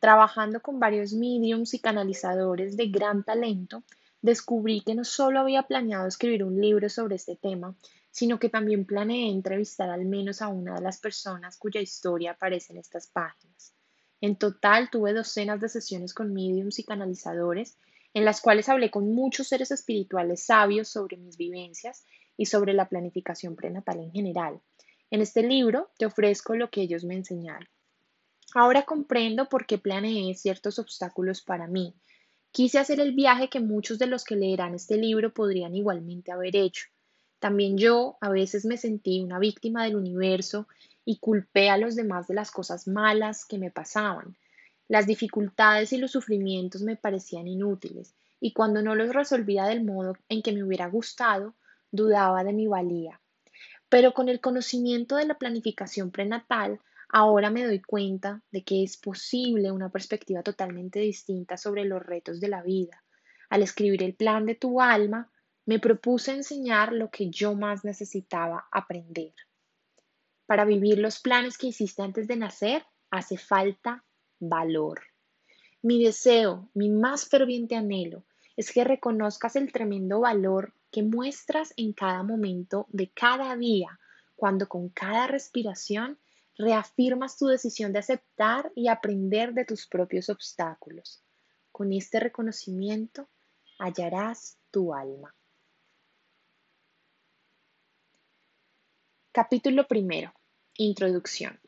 Trabajando 0.00 0.60
con 0.60 0.80
varios 0.80 1.12
mediums 1.12 1.74
y 1.74 1.78
canalizadores 1.78 2.76
de 2.76 2.88
gran 2.88 3.22
talento, 3.22 3.84
descubrí 4.20 4.80
que 4.80 4.96
no 4.96 5.04
solo 5.04 5.38
había 5.38 5.62
planeado 5.62 6.08
escribir 6.08 6.42
un 6.42 6.60
libro 6.60 6.88
sobre 6.88 7.14
este 7.14 7.36
tema, 7.36 7.76
sino 8.10 8.40
que 8.40 8.48
también 8.48 8.84
planeé 8.84 9.30
entrevistar 9.30 9.90
al 9.90 10.06
menos 10.06 10.42
a 10.42 10.48
una 10.48 10.74
de 10.74 10.80
las 10.80 10.98
personas 10.98 11.56
cuya 11.56 11.80
historia 11.80 12.32
aparece 12.32 12.72
en 12.72 12.80
estas 12.80 13.06
páginas. 13.06 13.74
En 14.20 14.34
total 14.34 14.90
tuve 14.90 15.12
docenas 15.12 15.60
de 15.60 15.68
sesiones 15.68 16.14
con 16.14 16.32
mediums 16.32 16.80
y 16.80 16.84
canalizadores, 16.84 17.76
en 18.12 18.24
las 18.24 18.40
cuales 18.40 18.68
hablé 18.68 18.90
con 18.90 19.14
muchos 19.14 19.46
seres 19.46 19.70
espirituales 19.70 20.42
sabios 20.42 20.88
sobre 20.88 21.16
mis 21.16 21.36
vivencias 21.36 22.02
y 22.38 22.46
sobre 22.46 22.72
la 22.72 22.88
planificación 22.88 23.56
prenatal 23.56 24.00
en 24.00 24.12
general. 24.12 24.60
En 25.10 25.20
este 25.20 25.42
libro 25.42 25.90
te 25.98 26.06
ofrezco 26.06 26.54
lo 26.54 26.70
que 26.70 26.80
ellos 26.80 27.04
me 27.04 27.16
enseñaron. 27.16 27.68
Ahora 28.54 28.84
comprendo 28.84 29.50
por 29.50 29.66
qué 29.66 29.76
planeé 29.76 30.34
ciertos 30.34 30.78
obstáculos 30.78 31.42
para 31.42 31.66
mí. 31.66 31.94
Quise 32.50 32.78
hacer 32.78 33.00
el 33.00 33.12
viaje 33.14 33.50
que 33.50 33.60
muchos 33.60 33.98
de 33.98 34.06
los 34.06 34.24
que 34.24 34.36
leerán 34.36 34.74
este 34.74 34.96
libro 34.96 35.34
podrían 35.34 35.74
igualmente 35.74 36.32
haber 36.32 36.56
hecho. 36.56 36.86
También 37.40 37.76
yo 37.76 38.16
a 38.20 38.30
veces 38.30 38.64
me 38.64 38.78
sentí 38.78 39.20
una 39.20 39.38
víctima 39.38 39.84
del 39.84 39.96
universo 39.96 40.66
y 41.04 41.18
culpé 41.18 41.70
a 41.70 41.76
los 41.76 41.94
demás 41.94 42.26
de 42.26 42.34
las 42.34 42.50
cosas 42.50 42.88
malas 42.88 43.44
que 43.44 43.58
me 43.58 43.70
pasaban. 43.70 44.36
Las 44.88 45.06
dificultades 45.06 45.92
y 45.92 45.98
los 45.98 46.12
sufrimientos 46.12 46.82
me 46.82 46.96
parecían 46.96 47.46
inútiles, 47.46 48.14
y 48.40 48.52
cuando 48.52 48.82
no 48.82 48.94
los 48.94 49.14
resolvía 49.14 49.64
del 49.64 49.84
modo 49.84 50.16
en 50.28 50.42
que 50.42 50.52
me 50.52 50.64
hubiera 50.64 50.88
gustado, 50.88 51.54
dudaba 51.90 52.44
de 52.44 52.52
mi 52.52 52.66
valía. 52.66 53.20
Pero 53.88 54.12
con 54.12 54.28
el 54.28 54.40
conocimiento 54.40 55.16
de 55.16 55.26
la 55.26 55.38
planificación 55.38 56.10
prenatal, 56.10 56.80
ahora 57.08 57.50
me 57.50 57.64
doy 57.64 57.80
cuenta 57.80 58.42
de 58.50 58.62
que 58.62 58.82
es 58.82 58.96
posible 58.96 59.70
una 59.70 59.90
perspectiva 59.90 60.42
totalmente 60.42 61.00
distinta 61.00 61.56
sobre 61.56 61.84
los 61.84 62.04
retos 62.04 62.40
de 62.40 62.48
la 62.48 62.62
vida. 62.62 63.02
Al 63.48 63.62
escribir 63.62 64.02
el 64.02 64.14
plan 64.14 64.44
de 64.44 64.54
tu 64.54 64.80
alma, 64.80 65.30
me 65.64 65.78
propuse 65.78 66.32
enseñar 66.32 66.92
lo 66.92 67.10
que 67.10 67.30
yo 67.30 67.54
más 67.54 67.84
necesitaba 67.84 68.68
aprender. 68.70 69.34
Para 70.46 70.64
vivir 70.64 70.98
los 70.98 71.20
planes 71.20 71.58
que 71.58 71.68
hiciste 71.68 72.02
antes 72.02 72.26
de 72.26 72.36
nacer, 72.36 72.84
hace 73.10 73.36
falta 73.36 74.04
valor. 74.38 75.02
Mi 75.82 76.02
deseo, 76.02 76.70
mi 76.74 76.88
más 76.88 77.28
ferviente 77.28 77.76
anhelo, 77.76 78.24
es 78.56 78.72
que 78.72 78.82
reconozcas 78.82 79.56
el 79.56 79.70
tremendo 79.70 80.20
valor 80.20 80.74
que 80.90 81.02
muestras 81.02 81.72
en 81.76 81.92
cada 81.92 82.22
momento 82.22 82.86
de 82.90 83.10
cada 83.10 83.56
día, 83.56 83.98
cuando 84.36 84.68
con 84.68 84.88
cada 84.88 85.26
respiración 85.26 86.18
reafirmas 86.56 87.36
tu 87.36 87.46
decisión 87.46 87.92
de 87.92 88.00
aceptar 88.00 88.72
y 88.74 88.88
aprender 88.88 89.54
de 89.54 89.64
tus 89.64 89.86
propios 89.86 90.28
obstáculos. 90.28 91.22
Con 91.70 91.92
este 91.92 92.18
reconocimiento 92.18 93.28
hallarás 93.78 94.58
tu 94.70 94.92
alma. 94.92 95.34
Capítulo 99.32 99.86
primero. 99.86 100.32
Introducción. 100.74 101.60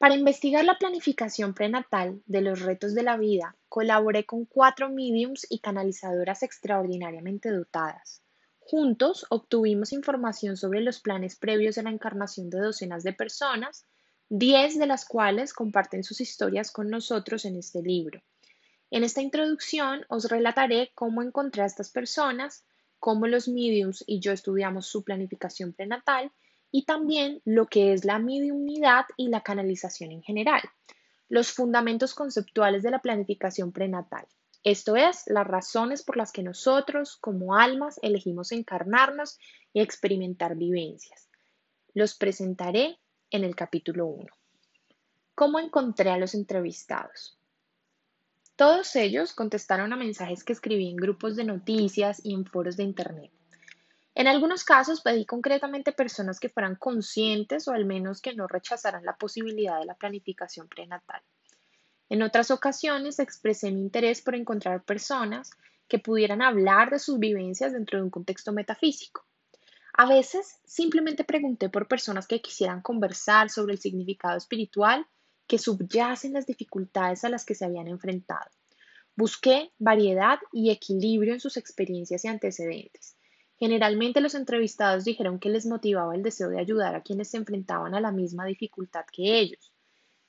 Para 0.00 0.14
investigar 0.14 0.64
la 0.64 0.78
planificación 0.78 1.52
prenatal 1.52 2.22
de 2.24 2.40
los 2.40 2.60
retos 2.60 2.94
de 2.94 3.02
la 3.02 3.18
vida, 3.18 3.54
colaboré 3.68 4.24
con 4.24 4.46
cuatro 4.46 4.88
mediums 4.88 5.46
y 5.50 5.58
canalizadoras 5.58 6.42
extraordinariamente 6.42 7.50
dotadas. 7.50 8.22
Juntos 8.60 9.26
obtuvimos 9.28 9.92
información 9.92 10.56
sobre 10.56 10.80
los 10.80 11.00
planes 11.00 11.36
previos 11.36 11.76
a 11.76 11.82
la 11.82 11.90
encarnación 11.90 12.48
de 12.48 12.60
docenas 12.60 13.02
de 13.02 13.12
personas, 13.12 13.84
diez 14.30 14.78
de 14.78 14.86
las 14.86 15.04
cuales 15.04 15.52
comparten 15.52 16.02
sus 16.02 16.22
historias 16.22 16.72
con 16.72 16.88
nosotros 16.88 17.44
en 17.44 17.56
este 17.56 17.82
libro. 17.82 18.22
En 18.90 19.04
esta 19.04 19.20
introducción 19.20 20.06
os 20.08 20.30
relataré 20.30 20.92
cómo 20.94 21.20
encontré 21.20 21.60
a 21.60 21.66
estas 21.66 21.90
personas, 21.90 22.64
cómo 22.98 23.26
los 23.26 23.48
mediums 23.48 24.02
y 24.06 24.20
yo 24.20 24.32
estudiamos 24.32 24.86
su 24.86 25.04
planificación 25.04 25.74
prenatal 25.74 26.32
y 26.72 26.84
también 26.84 27.40
lo 27.44 27.66
que 27.66 27.92
es 27.92 28.04
la 28.04 28.18
mediunidad 28.18 29.06
y 29.16 29.28
la 29.28 29.42
canalización 29.42 30.12
en 30.12 30.22
general, 30.22 30.62
los 31.28 31.52
fundamentos 31.52 32.14
conceptuales 32.14 32.82
de 32.82 32.90
la 32.90 33.00
planificación 33.00 33.72
prenatal. 33.72 34.26
esto 34.62 34.94
es, 34.96 35.22
las 35.26 35.46
razones 35.46 36.02
por 36.02 36.18
las 36.18 36.32
que 36.32 36.42
nosotros, 36.42 37.16
como 37.16 37.56
almas, 37.56 37.98
elegimos 38.02 38.52
encarnarnos 38.52 39.38
y 39.72 39.80
experimentar 39.80 40.54
vivencias. 40.54 41.30
Los 41.94 42.14
presentaré 42.14 42.98
en 43.30 43.44
el 43.44 43.56
capítulo 43.56 44.06
1. 44.06 44.26
¿Cómo 45.34 45.58
encontré 45.58 46.10
a 46.10 46.18
los 46.18 46.34
entrevistados? 46.34 47.38
Todos 48.56 48.94
ellos 48.96 49.32
contestaron 49.32 49.94
a 49.94 49.96
mensajes 49.96 50.44
que 50.44 50.52
escribí 50.52 50.90
en 50.90 50.96
grupos 50.96 51.36
de 51.36 51.44
noticias 51.44 52.20
y 52.22 52.34
en 52.34 52.44
foros 52.44 52.76
de 52.76 52.82
Internet. 52.82 53.32
En 54.20 54.28
algunos 54.28 54.64
casos 54.64 55.00
pedí 55.00 55.24
concretamente 55.24 55.92
personas 55.92 56.38
que 56.38 56.50
fueran 56.50 56.76
conscientes 56.76 57.66
o 57.66 57.72
al 57.72 57.86
menos 57.86 58.20
que 58.20 58.34
no 58.34 58.46
rechazaran 58.46 59.02
la 59.02 59.16
posibilidad 59.16 59.78
de 59.78 59.86
la 59.86 59.94
planificación 59.94 60.68
prenatal. 60.68 61.22
En 62.10 62.20
otras 62.20 62.50
ocasiones 62.50 63.18
expresé 63.18 63.72
mi 63.72 63.80
interés 63.80 64.20
por 64.20 64.34
encontrar 64.34 64.84
personas 64.84 65.52
que 65.88 66.00
pudieran 66.00 66.42
hablar 66.42 66.90
de 66.90 66.98
sus 66.98 67.18
vivencias 67.18 67.72
dentro 67.72 67.96
de 67.96 68.04
un 68.04 68.10
contexto 68.10 68.52
metafísico. 68.52 69.24
A 69.94 70.04
veces 70.04 70.58
simplemente 70.66 71.24
pregunté 71.24 71.70
por 71.70 71.88
personas 71.88 72.26
que 72.26 72.42
quisieran 72.42 72.82
conversar 72.82 73.48
sobre 73.48 73.72
el 73.72 73.80
significado 73.80 74.36
espiritual 74.36 75.06
que 75.46 75.56
subyacen 75.56 76.34
las 76.34 76.44
dificultades 76.44 77.24
a 77.24 77.30
las 77.30 77.46
que 77.46 77.54
se 77.54 77.64
habían 77.64 77.88
enfrentado. 77.88 78.50
Busqué 79.16 79.72
variedad 79.78 80.40
y 80.52 80.70
equilibrio 80.70 81.32
en 81.32 81.40
sus 81.40 81.56
experiencias 81.56 82.26
y 82.26 82.28
antecedentes. 82.28 83.16
Generalmente 83.60 84.22
los 84.22 84.34
entrevistados 84.34 85.04
dijeron 85.04 85.38
que 85.38 85.50
les 85.50 85.66
motivaba 85.66 86.14
el 86.14 86.22
deseo 86.22 86.48
de 86.48 86.58
ayudar 86.58 86.94
a 86.94 87.02
quienes 87.02 87.28
se 87.28 87.36
enfrentaban 87.36 87.94
a 87.94 88.00
la 88.00 88.10
misma 88.10 88.46
dificultad 88.46 89.04
que 89.12 89.38
ellos. 89.38 89.74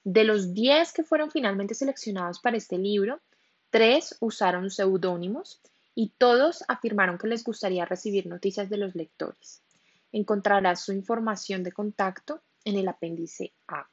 De 0.03 0.25
los 0.25 0.53
10 0.53 0.91
que 0.91 1.05
fueron 1.05 1.31
finalmente 1.31 1.73
seleccionados 1.73 2.41
para 2.41 2.57
este 2.57 2.77
libro, 2.77 3.21
tres 3.69 4.17
usaron 4.19 4.69
seudónimos 4.69 5.61
y 5.95 6.09
todos 6.17 6.65
afirmaron 6.67 7.17
que 7.17 7.27
les 7.27 7.45
gustaría 7.45 7.85
recibir 7.85 8.27
noticias 8.27 8.69
de 8.69 8.75
los 8.75 8.95
lectores. 8.95 9.63
Encontrarás 10.11 10.83
su 10.83 10.91
información 10.91 11.63
de 11.63 11.71
contacto 11.71 12.41
en 12.65 12.75
el 12.75 12.89
apéndice 12.89 13.53
A. 13.69 13.88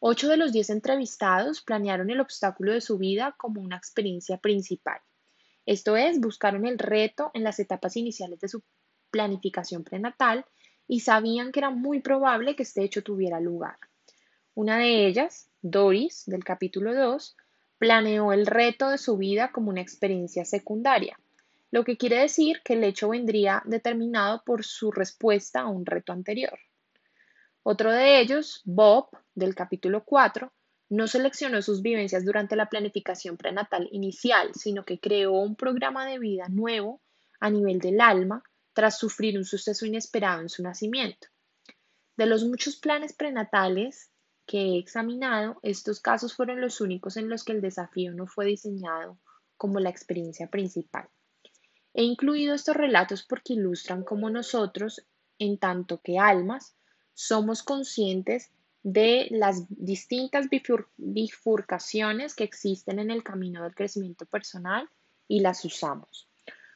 Ocho 0.00 0.28
de 0.28 0.36
los 0.36 0.52
diez 0.52 0.68
entrevistados 0.70 1.62
planearon 1.62 2.10
el 2.10 2.18
obstáculo 2.18 2.72
de 2.72 2.80
su 2.80 2.98
vida 2.98 3.36
como 3.38 3.60
una 3.60 3.76
experiencia 3.76 4.38
principal. 4.38 5.00
Esto 5.66 5.96
es, 5.96 6.20
buscaron 6.20 6.66
el 6.66 6.78
reto 6.78 7.30
en 7.34 7.44
las 7.44 7.58
etapas 7.58 7.96
iniciales 7.96 8.40
de 8.40 8.48
su 8.48 8.62
planificación 9.10 9.84
prenatal 9.84 10.44
y 10.88 11.00
sabían 11.00 11.52
que 11.52 11.60
era 11.60 11.70
muy 11.70 12.00
probable 12.00 12.56
que 12.56 12.64
este 12.64 12.82
hecho 12.82 13.02
tuviera 13.02 13.40
lugar. 13.40 13.76
Una 14.54 14.78
de 14.78 15.06
ellas, 15.06 15.48
Doris, 15.60 16.24
del 16.26 16.44
capítulo 16.44 16.94
2, 16.94 17.36
planeó 17.78 18.32
el 18.32 18.46
reto 18.46 18.90
de 18.90 18.98
su 18.98 19.16
vida 19.16 19.52
como 19.52 19.70
una 19.70 19.80
experiencia 19.80 20.44
secundaria, 20.44 21.18
lo 21.70 21.84
que 21.84 21.96
quiere 21.96 22.18
decir 22.18 22.60
que 22.62 22.74
el 22.74 22.84
hecho 22.84 23.08
vendría 23.08 23.62
determinado 23.64 24.42
por 24.44 24.64
su 24.64 24.92
respuesta 24.92 25.60
a 25.60 25.68
un 25.68 25.86
reto 25.86 26.12
anterior. 26.12 26.58
Otro 27.62 27.90
de 27.90 28.20
ellos, 28.20 28.60
Bob, 28.64 29.08
del 29.34 29.54
capítulo 29.54 30.04
4, 30.04 30.52
no 30.92 31.06
seleccionó 31.06 31.62
sus 31.62 31.80
vivencias 31.80 32.22
durante 32.22 32.54
la 32.54 32.68
planificación 32.68 33.38
prenatal 33.38 33.88
inicial, 33.92 34.50
sino 34.54 34.84
que 34.84 35.00
creó 35.00 35.32
un 35.32 35.56
programa 35.56 36.04
de 36.04 36.18
vida 36.18 36.48
nuevo 36.50 37.00
a 37.40 37.48
nivel 37.48 37.78
del 37.78 37.98
alma 37.98 38.42
tras 38.74 38.98
sufrir 38.98 39.38
un 39.38 39.46
suceso 39.46 39.86
inesperado 39.86 40.42
en 40.42 40.50
su 40.50 40.62
nacimiento. 40.62 41.28
De 42.18 42.26
los 42.26 42.44
muchos 42.44 42.76
planes 42.76 43.14
prenatales 43.14 44.10
que 44.44 44.58
he 44.58 44.78
examinado, 44.78 45.58
estos 45.62 45.98
casos 45.98 46.34
fueron 46.34 46.60
los 46.60 46.82
únicos 46.82 47.16
en 47.16 47.30
los 47.30 47.42
que 47.42 47.52
el 47.52 47.62
desafío 47.62 48.12
no 48.12 48.26
fue 48.26 48.44
diseñado 48.44 49.18
como 49.56 49.80
la 49.80 49.88
experiencia 49.88 50.48
principal. 50.48 51.08
He 51.94 52.02
incluido 52.02 52.54
estos 52.54 52.76
relatos 52.76 53.22
porque 53.22 53.54
ilustran 53.54 54.04
cómo 54.04 54.28
nosotros, 54.28 55.06
en 55.38 55.56
tanto 55.56 56.02
que 56.02 56.18
almas, 56.18 56.76
somos 57.14 57.62
conscientes 57.62 58.52
de 58.82 59.28
las 59.30 59.64
distintas 59.68 60.46
bifurcaciones 60.96 62.34
que 62.34 62.44
existen 62.44 62.98
en 62.98 63.10
el 63.10 63.22
camino 63.22 63.62
del 63.62 63.74
crecimiento 63.74 64.26
personal 64.26 64.88
y 65.28 65.40
las 65.40 65.64
usamos. 65.64 66.28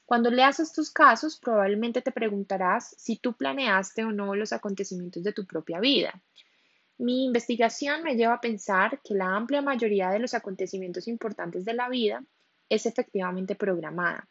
Cuando 0.05 0.31
leas 0.31 0.61
estos 0.61 0.91
casos, 0.91 1.37
probablemente 1.37 2.01
te 2.01 2.13
preguntarás 2.13 2.95
si 2.97 3.17
tú 3.17 3.33
planeaste 3.33 4.05
o 4.05 4.13
no 4.13 4.37
los 4.37 4.53
acontecimientos 4.53 5.25
de 5.25 5.33
tu 5.33 5.45
propia 5.45 5.81
vida. 5.81 6.23
Mi 6.99 7.25
investigación 7.25 8.05
me 8.05 8.15
lleva 8.15 8.35
a 8.35 8.41
pensar 8.41 9.01
que 9.03 9.15
la 9.15 9.35
amplia 9.35 9.61
mayoría 9.61 10.11
de 10.11 10.21
los 10.21 10.33
acontecimientos 10.33 11.09
importantes 11.09 11.65
de 11.65 11.75
la 11.75 11.89
vida 11.89 12.25
es 12.69 12.87
efectivamente 12.87 13.57
programada. 13.57 14.29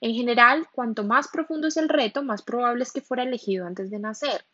En 0.00 0.14
general, 0.14 0.68
cuanto 0.72 1.02
más 1.02 1.28
profundo 1.28 1.66
es 1.66 1.76
el 1.76 1.88
reto, 1.88 2.22
más 2.22 2.42
probable 2.42 2.84
es 2.84 2.92
que 2.92 3.00
fuera 3.00 3.24
elegido 3.24 3.66
antes 3.66 3.90
de 3.90 3.98
nacer. 3.98 4.44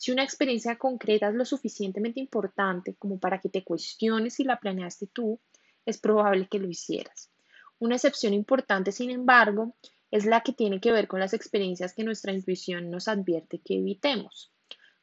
Si 0.00 0.10
una 0.10 0.24
experiencia 0.24 0.78
concreta 0.78 1.28
es 1.28 1.34
lo 1.34 1.44
suficientemente 1.44 2.20
importante 2.20 2.94
como 2.94 3.18
para 3.18 3.38
que 3.38 3.50
te 3.50 3.62
cuestiones 3.62 4.32
si 4.32 4.44
la 4.44 4.58
planeaste 4.58 5.08
tú, 5.08 5.38
es 5.84 5.98
probable 5.98 6.48
que 6.50 6.58
lo 6.58 6.70
hicieras. 6.70 7.30
Una 7.78 7.96
excepción 7.96 8.32
importante, 8.32 8.92
sin 8.92 9.10
embargo, 9.10 9.74
es 10.10 10.24
la 10.24 10.40
que 10.40 10.54
tiene 10.54 10.80
que 10.80 10.90
ver 10.90 11.06
con 11.06 11.20
las 11.20 11.34
experiencias 11.34 11.92
que 11.92 12.02
nuestra 12.02 12.32
intuición 12.32 12.90
nos 12.90 13.08
advierte 13.08 13.60
que 13.62 13.76
evitemos. 13.76 14.50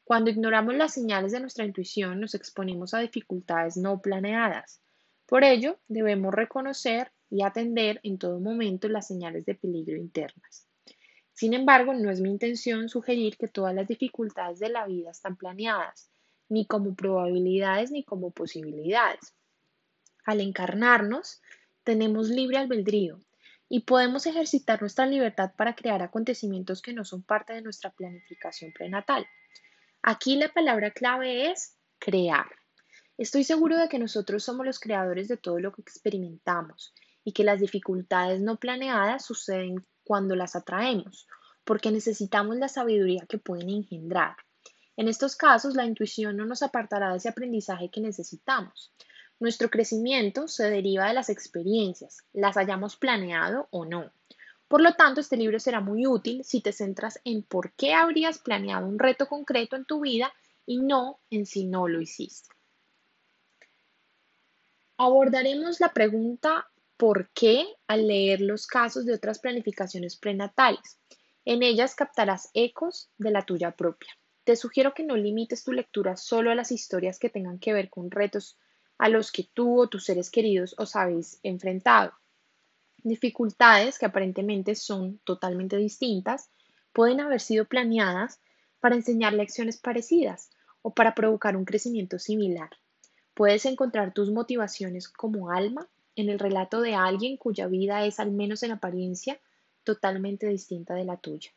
Cuando 0.02 0.30
ignoramos 0.30 0.74
las 0.74 0.94
señales 0.94 1.30
de 1.30 1.38
nuestra 1.38 1.64
intuición, 1.64 2.18
nos 2.18 2.34
exponemos 2.34 2.92
a 2.92 2.98
dificultades 2.98 3.76
no 3.76 4.00
planeadas. 4.00 4.82
Por 5.26 5.44
ello, 5.44 5.78
debemos 5.86 6.34
reconocer 6.34 7.12
y 7.30 7.44
atender 7.44 8.00
en 8.02 8.18
todo 8.18 8.40
momento 8.40 8.88
las 8.88 9.06
señales 9.06 9.46
de 9.46 9.54
peligro 9.54 9.96
internas. 9.96 10.67
Sin 11.38 11.54
embargo, 11.54 11.94
no 11.94 12.10
es 12.10 12.20
mi 12.20 12.30
intención 12.30 12.88
sugerir 12.88 13.36
que 13.36 13.46
todas 13.46 13.72
las 13.72 13.86
dificultades 13.86 14.58
de 14.58 14.70
la 14.70 14.88
vida 14.88 15.12
están 15.12 15.36
planeadas, 15.36 16.10
ni 16.48 16.66
como 16.66 16.96
probabilidades 16.96 17.92
ni 17.92 18.02
como 18.02 18.32
posibilidades. 18.32 19.36
Al 20.24 20.40
encarnarnos, 20.40 21.40
tenemos 21.84 22.28
libre 22.28 22.56
albedrío 22.56 23.20
y 23.68 23.82
podemos 23.82 24.26
ejercitar 24.26 24.80
nuestra 24.80 25.06
libertad 25.06 25.52
para 25.56 25.76
crear 25.76 26.02
acontecimientos 26.02 26.82
que 26.82 26.92
no 26.92 27.04
son 27.04 27.22
parte 27.22 27.52
de 27.52 27.62
nuestra 27.62 27.90
planificación 27.90 28.72
prenatal. 28.72 29.24
Aquí 30.02 30.34
la 30.34 30.52
palabra 30.52 30.90
clave 30.90 31.52
es 31.52 31.76
crear. 32.00 32.48
Estoy 33.16 33.44
seguro 33.44 33.78
de 33.78 33.88
que 33.88 34.00
nosotros 34.00 34.42
somos 34.42 34.66
los 34.66 34.80
creadores 34.80 35.28
de 35.28 35.36
todo 35.36 35.60
lo 35.60 35.70
que 35.72 35.82
experimentamos 35.82 36.92
y 37.22 37.30
que 37.30 37.44
las 37.44 37.60
dificultades 37.60 38.40
no 38.40 38.58
planeadas 38.58 39.24
suceden 39.24 39.86
cuando 40.08 40.34
las 40.34 40.56
atraemos, 40.56 41.28
porque 41.64 41.90
necesitamos 41.90 42.56
la 42.56 42.68
sabiduría 42.68 43.26
que 43.28 43.36
pueden 43.36 43.68
engendrar. 43.68 44.36
En 44.96 45.06
estos 45.06 45.36
casos, 45.36 45.74
la 45.74 45.84
intuición 45.84 46.38
no 46.38 46.46
nos 46.46 46.62
apartará 46.62 47.10
de 47.10 47.18
ese 47.18 47.28
aprendizaje 47.28 47.90
que 47.90 48.00
necesitamos. 48.00 48.90
Nuestro 49.38 49.68
crecimiento 49.68 50.48
se 50.48 50.70
deriva 50.70 51.08
de 51.08 51.12
las 51.12 51.28
experiencias, 51.28 52.24
las 52.32 52.56
hayamos 52.56 52.96
planeado 52.96 53.68
o 53.70 53.84
no. 53.84 54.10
Por 54.66 54.80
lo 54.80 54.94
tanto, 54.94 55.20
este 55.20 55.36
libro 55.36 55.60
será 55.60 55.80
muy 55.80 56.06
útil 56.06 56.42
si 56.42 56.62
te 56.62 56.72
centras 56.72 57.20
en 57.24 57.42
por 57.42 57.72
qué 57.72 57.92
habrías 57.92 58.38
planeado 58.38 58.86
un 58.86 58.98
reto 58.98 59.28
concreto 59.28 59.76
en 59.76 59.84
tu 59.84 60.00
vida 60.00 60.32
y 60.64 60.78
no 60.78 61.20
en 61.30 61.44
si 61.44 61.66
no 61.66 61.86
lo 61.86 62.00
hiciste. 62.00 62.48
Abordaremos 64.96 65.80
la 65.80 65.92
pregunta 65.92 66.66
¿Por 66.98 67.30
qué? 67.30 67.64
al 67.86 68.08
leer 68.08 68.40
los 68.40 68.66
casos 68.66 69.06
de 69.06 69.14
otras 69.14 69.38
planificaciones 69.38 70.16
prenatales. 70.16 70.98
En 71.44 71.62
ellas 71.62 71.94
captarás 71.94 72.50
ecos 72.54 73.08
de 73.18 73.30
la 73.30 73.46
tuya 73.46 73.70
propia. 73.70 74.10
Te 74.42 74.56
sugiero 74.56 74.94
que 74.94 75.04
no 75.04 75.16
limites 75.16 75.62
tu 75.62 75.72
lectura 75.72 76.16
solo 76.16 76.50
a 76.50 76.56
las 76.56 76.72
historias 76.72 77.20
que 77.20 77.30
tengan 77.30 77.60
que 77.60 77.72
ver 77.72 77.88
con 77.88 78.10
retos 78.10 78.58
a 78.98 79.08
los 79.08 79.30
que 79.30 79.48
tú 79.54 79.80
o 79.80 79.86
tus 79.88 80.06
seres 80.06 80.28
queridos 80.28 80.74
os 80.76 80.96
habéis 80.96 81.38
enfrentado. 81.44 82.14
Dificultades 83.04 83.96
que 83.96 84.06
aparentemente 84.06 84.74
son 84.74 85.18
totalmente 85.18 85.76
distintas 85.76 86.50
pueden 86.92 87.20
haber 87.20 87.40
sido 87.40 87.66
planeadas 87.66 88.40
para 88.80 88.96
enseñar 88.96 89.34
lecciones 89.34 89.78
parecidas 89.78 90.50
o 90.82 90.92
para 90.94 91.14
provocar 91.14 91.56
un 91.56 91.64
crecimiento 91.64 92.18
similar. 92.18 92.70
Puedes 93.34 93.66
encontrar 93.66 94.12
tus 94.12 94.32
motivaciones 94.32 95.08
como 95.08 95.52
alma 95.52 95.88
en 96.20 96.28
el 96.28 96.38
relato 96.38 96.80
de 96.80 96.94
alguien 96.94 97.36
cuya 97.36 97.66
vida 97.66 98.04
es, 98.04 98.20
al 98.20 98.30
menos 98.30 98.62
en 98.62 98.72
apariencia, 98.72 99.40
totalmente 99.84 100.46
distinta 100.46 100.94
de 100.94 101.04
la 101.04 101.16
tuya. 101.16 101.50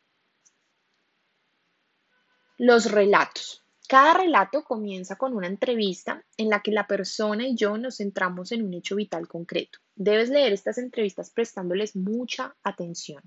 Los 2.58 2.90
relatos. 2.90 3.62
Cada 3.88 4.14
relato 4.14 4.62
comienza 4.64 5.16
con 5.16 5.34
una 5.34 5.48
entrevista 5.48 6.24
en 6.36 6.48
la 6.48 6.60
que 6.60 6.70
la 6.70 6.86
persona 6.86 7.46
y 7.46 7.56
yo 7.56 7.76
nos 7.76 7.96
centramos 7.96 8.52
en 8.52 8.62
un 8.62 8.72
hecho 8.72 8.96
vital 8.96 9.28
concreto. 9.28 9.80
Debes 9.96 10.30
leer 10.30 10.52
estas 10.52 10.78
entrevistas 10.78 11.30
prestándoles 11.30 11.96
mucha 11.96 12.54
atención. 12.62 13.22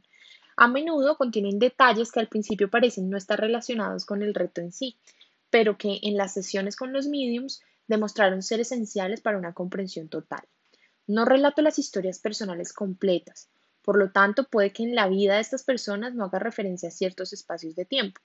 A 0.58 0.67
menudo 0.69 1.17
contienen 1.17 1.60
detalles 1.60 2.12
que 2.12 2.21
al 2.21 2.30
principio 2.30 2.69
parecen 2.69 3.10
no 3.10 3.17
estar 3.17 3.39
relacionados 3.39 4.06
con 4.06 4.24
el 4.24 4.34
reto 4.34 4.62
en 4.62 4.71
sí, 4.71 4.95
pero 5.50 5.78
que 5.78 6.00
en 6.02 6.15
las 6.15 6.34
sesiones 6.34 6.78
con 6.78 6.93
los 6.93 7.08
mediums 7.08 7.62
demostraron 7.88 8.41
ser 8.41 8.62
esenciales 8.62 9.21
para 9.21 9.38
una 9.38 9.54
comprensión 9.54 10.08
total. 10.08 10.48
No 11.08 11.24
relato 11.24 11.62
las 11.62 11.78
historias 11.78 12.18
personales 12.18 12.74
completas, 12.74 13.48
por 13.84 13.98
lo 13.98 14.12
tanto 14.12 14.46
puede 14.46 14.74
que 14.74 14.82
en 14.82 14.96
la 14.96 15.08
vida 15.08 15.36
de 15.36 15.41
estas 15.41 15.63
personas 15.63 16.15
no 16.15 16.26
haga 16.26 16.39
referencia 16.39 16.89
a 16.89 16.91
ciertos 16.91 17.32
espacios 17.32 17.76
de 17.76 17.86
tiempo. 17.86 18.20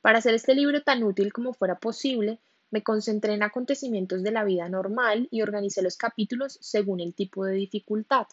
Para 0.00 0.18
hacer 0.18 0.34
este 0.34 0.54
libro 0.54 0.82
tan 0.82 1.02
útil 1.02 1.34
como 1.34 1.52
fuera 1.52 1.78
posible, 1.78 2.40
me 2.70 2.82
concentré 2.82 3.34
en 3.34 3.42
acontecimientos 3.42 4.22
de 4.22 4.32
la 4.32 4.42
vida 4.42 4.68
normal 4.70 5.28
y 5.30 5.42
organicé 5.42 5.82
los 5.82 5.98
capítulos 5.98 6.58
según 6.62 7.00
el 7.00 7.14
tipo 7.14 7.44
de 7.44 7.54
dificultad. 7.56 8.26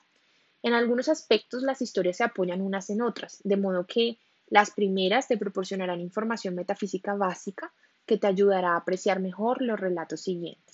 En 0.63 0.73
algunos 0.73 1.09
aspectos 1.09 1.61
las 1.61 1.81
historias 1.81 2.17
se 2.17 2.23
apoyan 2.23 2.61
unas 2.61 2.89
en 2.89 3.01
otras, 3.01 3.41
de 3.43 3.57
modo 3.57 3.85
que 3.85 4.19
las 4.47 4.71
primeras 4.71 5.27
te 5.27 5.37
proporcionarán 5.37 5.99
información 5.99 6.55
metafísica 6.55 7.13
básica 7.15 7.73
que 8.05 8.17
te 8.17 8.27
ayudará 8.27 8.73
a 8.73 8.77
apreciar 8.77 9.19
mejor 9.19 9.61
los 9.61 9.79
relatos 9.79 10.21
siguientes. 10.21 10.70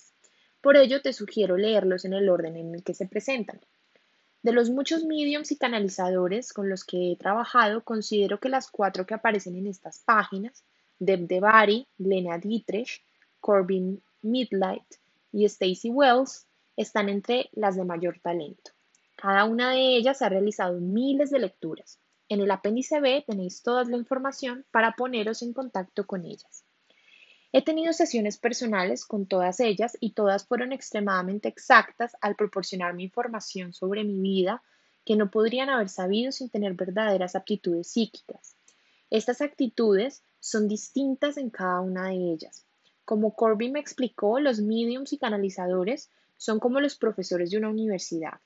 Por 0.60 0.76
ello 0.76 1.00
te 1.02 1.12
sugiero 1.12 1.56
leerlos 1.56 2.04
en 2.04 2.14
el 2.14 2.28
orden 2.28 2.56
en 2.56 2.74
el 2.74 2.82
que 2.82 2.94
se 2.94 3.06
presentan. 3.06 3.60
De 4.42 4.52
los 4.52 4.70
muchos 4.70 5.04
mediums 5.04 5.50
y 5.52 5.56
canalizadores 5.56 6.52
con 6.52 6.68
los 6.68 6.84
que 6.84 7.12
he 7.12 7.16
trabajado, 7.16 7.82
considero 7.82 8.38
que 8.40 8.48
las 8.48 8.70
cuatro 8.70 9.06
que 9.06 9.14
aparecen 9.14 9.56
en 9.56 9.66
estas 9.66 9.98
páginas, 10.00 10.64
Deb 10.98 11.26
DeBari, 11.26 11.86
Lena 11.98 12.38
Dietrich, 12.38 13.02
Corbin 13.40 14.02
Midlight 14.22 14.84
y 15.32 15.44
Stacy 15.44 15.90
Wells, 15.90 16.46
están 16.76 17.08
entre 17.08 17.50
las 17.52 17.76
de 17.76 17.84
mayor 17.84 18.20
talento. 18.20 18.72
Cada 19.16 19.44
una 19.44 19.72
de 19.72 19.96
ellas 19.96 20.22
ha 20.22 20.28
realizado 20.28 20.78
miles 20.80 21.30
de 21.30 21.40
lecturas. 21.40 21.98
En 22.28 22.40
el 22.40 22.50
apéndice 22.50 23.00
B 23.00 23.24
tenéis 23.26 23.62
toda 23.62 23.84
la 23.84 23.96
información 23.96 24.64
para 24.70 24.92
poneros 24.92 25.42
en 25.42 25.52
contacto 25.52 26.06
con 26.06 26.24
ellas. 26.24 26.64
He 27.50 27.62
tenido 27.62 27.94
sesiones 27.94 28.36
personales 28.36 29.06
con 29.06 29.24
todas 29.24 29.60
ellas 29.60 29.96
y 30.00 30.12
todas 30.12 30.46
fueron 30.46 30.72
extremadamente 30.72 31.48
exactas 31.48 32.14
al 32.20 32.36
proporcionarme 32.36 33.04
información 33.04 33.72
sobre 33.72 34.04
mi 34.04 34.20
vida 34.20 34.62
que 35.06 35.16
no 35.16 35.30
podrían 35.30 35.70
haber 35.70 35.88
sabido 35.88 36.30
sin 36.30 36.50
tener 36.50 36.74
verdaderas 36.74 37.34
aptitudes 37.34 37.88
psíquicas. 37.88 38.54
Estas 39.08 39.40
actitudes 39.40 40.22
son 40.40 40.68
distintas 40.68 41.38
en 41.38 41.48
cada 41.48 41.80
una 41.80 42.08
de 42.08 42.32
ellas. 42.32 42.66
Como 43.06 43.34
Corby 43.34 43.70
me 43.70 43.80
explicó, 43.80 44.38
los 44.40 44.60
mediums 44.60 45.14
y 45.14 45.18
canalizadores 45.18 46.10
son 46.36 46.60
como 46.60 46.80
los 46.80 46.96
profesores 46.96 47.50
de 47.50 47.56
una 47.56 47.70
universidad. 47.70 48.40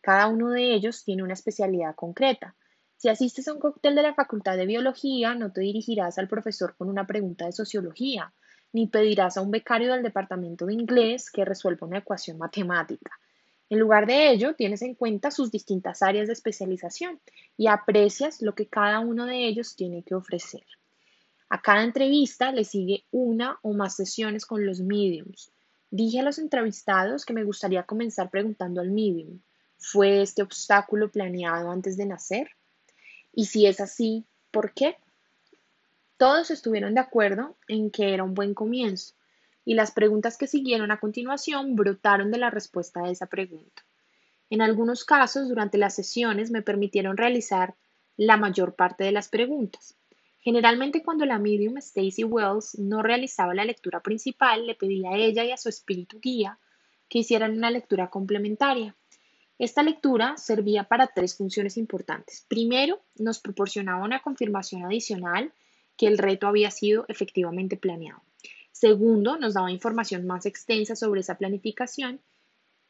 Cada 0.00 0.28
uno 0.28 0.50
de 0.50 0.72
ellos 0.72 1.02
tiene 1.02 1.24
una 1.24 1.32
especialidad 1.32 1.96
concreta. 1.96 2.54
Si 2.96 3.08
asistes 3.08 3.48
a 3.48 3.52
un 3.52 3.58
cóctel 3.58 3.96
de 3.96 4.02
la 4.02 4.14
Facultad 4.14 4.56
de 4.56 4.66
Biología, 4.66 5.34
no 5.34 5.50
te 5.50 5.62
dirigirás 5.62 6.18
al 6.18 6.28
profesor 6.28 6.76
con 6.76 6.88
una 6.88 7.08
pregunta 7.08 7.46
de 7.46 7.52
sociología, 7.52 8.32
ni 8.74 8.88
pedirás 8.88 9.36
a 9.36 9.40
un 9.40 9.52
becario 9.52 9.92
del 9.92 10.02
departamento 10.02 10.66
de 10.66 10.74
inglés 10.74 11.30
que 11.30 11.44
resuelva 11.44 11.86
una 11.86 11.98
ecuación 11.98 12.38
matemática. 12.38 13.12
En 13.70 13.78
lugar 13.78 14.04
de 14.04 14.30
ello, 14.30 14.56
tienes 14.56 14.82
en 14.82 14.96
cuenta 14.96 15.30
sus 15.30 15.52
distintas 15.52 16.02
áreas 16.02 16.26
de 16.26 16.32
especialización 16.32 17.20
y 17.56 17.68
aprecias 17.68 18.42
lo 18.42 18.56
que 18.56 18.66
cada 18.66 18.98
uno 18.98 19.26
de 19.26 19.46
ellos 19.46 19.76
tiene 19.76 20.02
que 20.02 20.16
ofrecer. 20.16 20.64
A 21.48 21.62
cada 21.62 21.84
entrevista 21.84 22.50
le 22.50 22.64
sigue 22.64 23.04
una 23.12 23.60
o 23.62 23.74
más 23.74 23.94
sesiones 23.94 24.44
con 24.44 24.66
los 24.66 24.80
mediums. 24.80 25.52
Dije 25.90 26.18
a 26.18 26.24
los 26.24 26.40
entrevistados 26.40 27.24
que 27.24 27.32
me 27.32 27.44
gustaría 27.44 27.84
comenzar 27.84 28.28
preguntando 28.28 28.80
al 28.80 28.90
medium, 28.90 29.40
¿fue 29.78 30.20
este 30.20 30.42
obstáculo 30.42 31.12
planeado 31.12 31.70
antes 31.70 31.96
de 31.96 32.06
nacer? 32.06 32.50
Y 33.32 33.46
si 33.46 33.66
es 33.66 33.80
así, 33.80 34.24
¿por 34.50 34.74
qué? 34.74 34.96
Todos 36.24 36.50
estuvieron 36.50 36.94
de 36.94 37.02
acuerdo 37.02 37.54
en 37.68 37.90
que 37.90 38.14
era 38.14 38.24
un 38.24 38.32
buen 38.32 38.54
comienzo, 38.54 39.12
y 39.62 39.74
las 39.74 39.90
preguntas 39.90 40.38
que 40.38 40.46
siguieron 40.46 40.90
a 40.90 40.98
continuación 40.98 41.76
brotaron 41.76 42.30
de 42.30 42.38
la 42.38 42.48
respuesta 42.48 43.00
a 43.00 43.10
esa 43.10 43.26
pregunta. 43.26 43.84
En 44.48 44.62
algunos 44.62 45.04
casos, 45.04 45.50
durante 45.50 45.76
las 45.76 45.94
sesiones 45.94 46.50
me 46.50 46.62
permitieron 46.62 47.18
realizar 47.18 47.74
la 48.16 48.38
mayor 48.38 48.74
parte 48.74 49.04
de 49.04 49.12
las 49.12 49.28
preguntas. 49.28 49.98
Generalmente 50.40 51.02
cuando 51.02 51.26
la 51.26 51.38
medium 51.38 51.76
Stacy 51.76 52.24
Wells 52.24 52.78
no 52.78 53.02
realizaba 53.02 53.52
la 53.52 53.66
lectura 53.66 54.00
principal, 54.00 54.66
le 54.66 54.76
pedía 54.76 55.10
a 55.10 55.18
ella 55.18 55.44
y 55.44 55.50
a 55.50 55.58
su 55.58 55.68
espíritu 55.68 56.20
guía 56.20 56.58
que 57.10 57.18
hicieran 57.18 57.52
una 57.52 57.70
lectura 57.70 58.08
complementaria. 58.08 58.96
Esta 59.58 59.82
lectura 59.82 60.38
servía 60.38 60.84
para 60.84 61.06
tres 61.06 61.36
funciones 61.36 61.76
importantes. 61.76 62.46
Primero, 62.48 63.02
nos 63.14 63.40
proporcionaba 63.40 64.02
una 64.02 64.22
confirmación 64.22 64.84
adicional 64.84 65.52
que 65.96 66.06
el 66.06 66.18
reto 66.18 66.46
había 66.46 66.70
sido 66.70 67.04
efectivamente 67.08 67.76
planeado. 67.76 68.22
Segundo, 68.72 69.38
nos 69.38 69.54
daba 69.54 69.70
información 69.70 70.26
más 70.26 70.46
extensa 70.46 70.96
sobre 70.96 71.20
esa 71.20 71.38
planificación. 71.38 72.20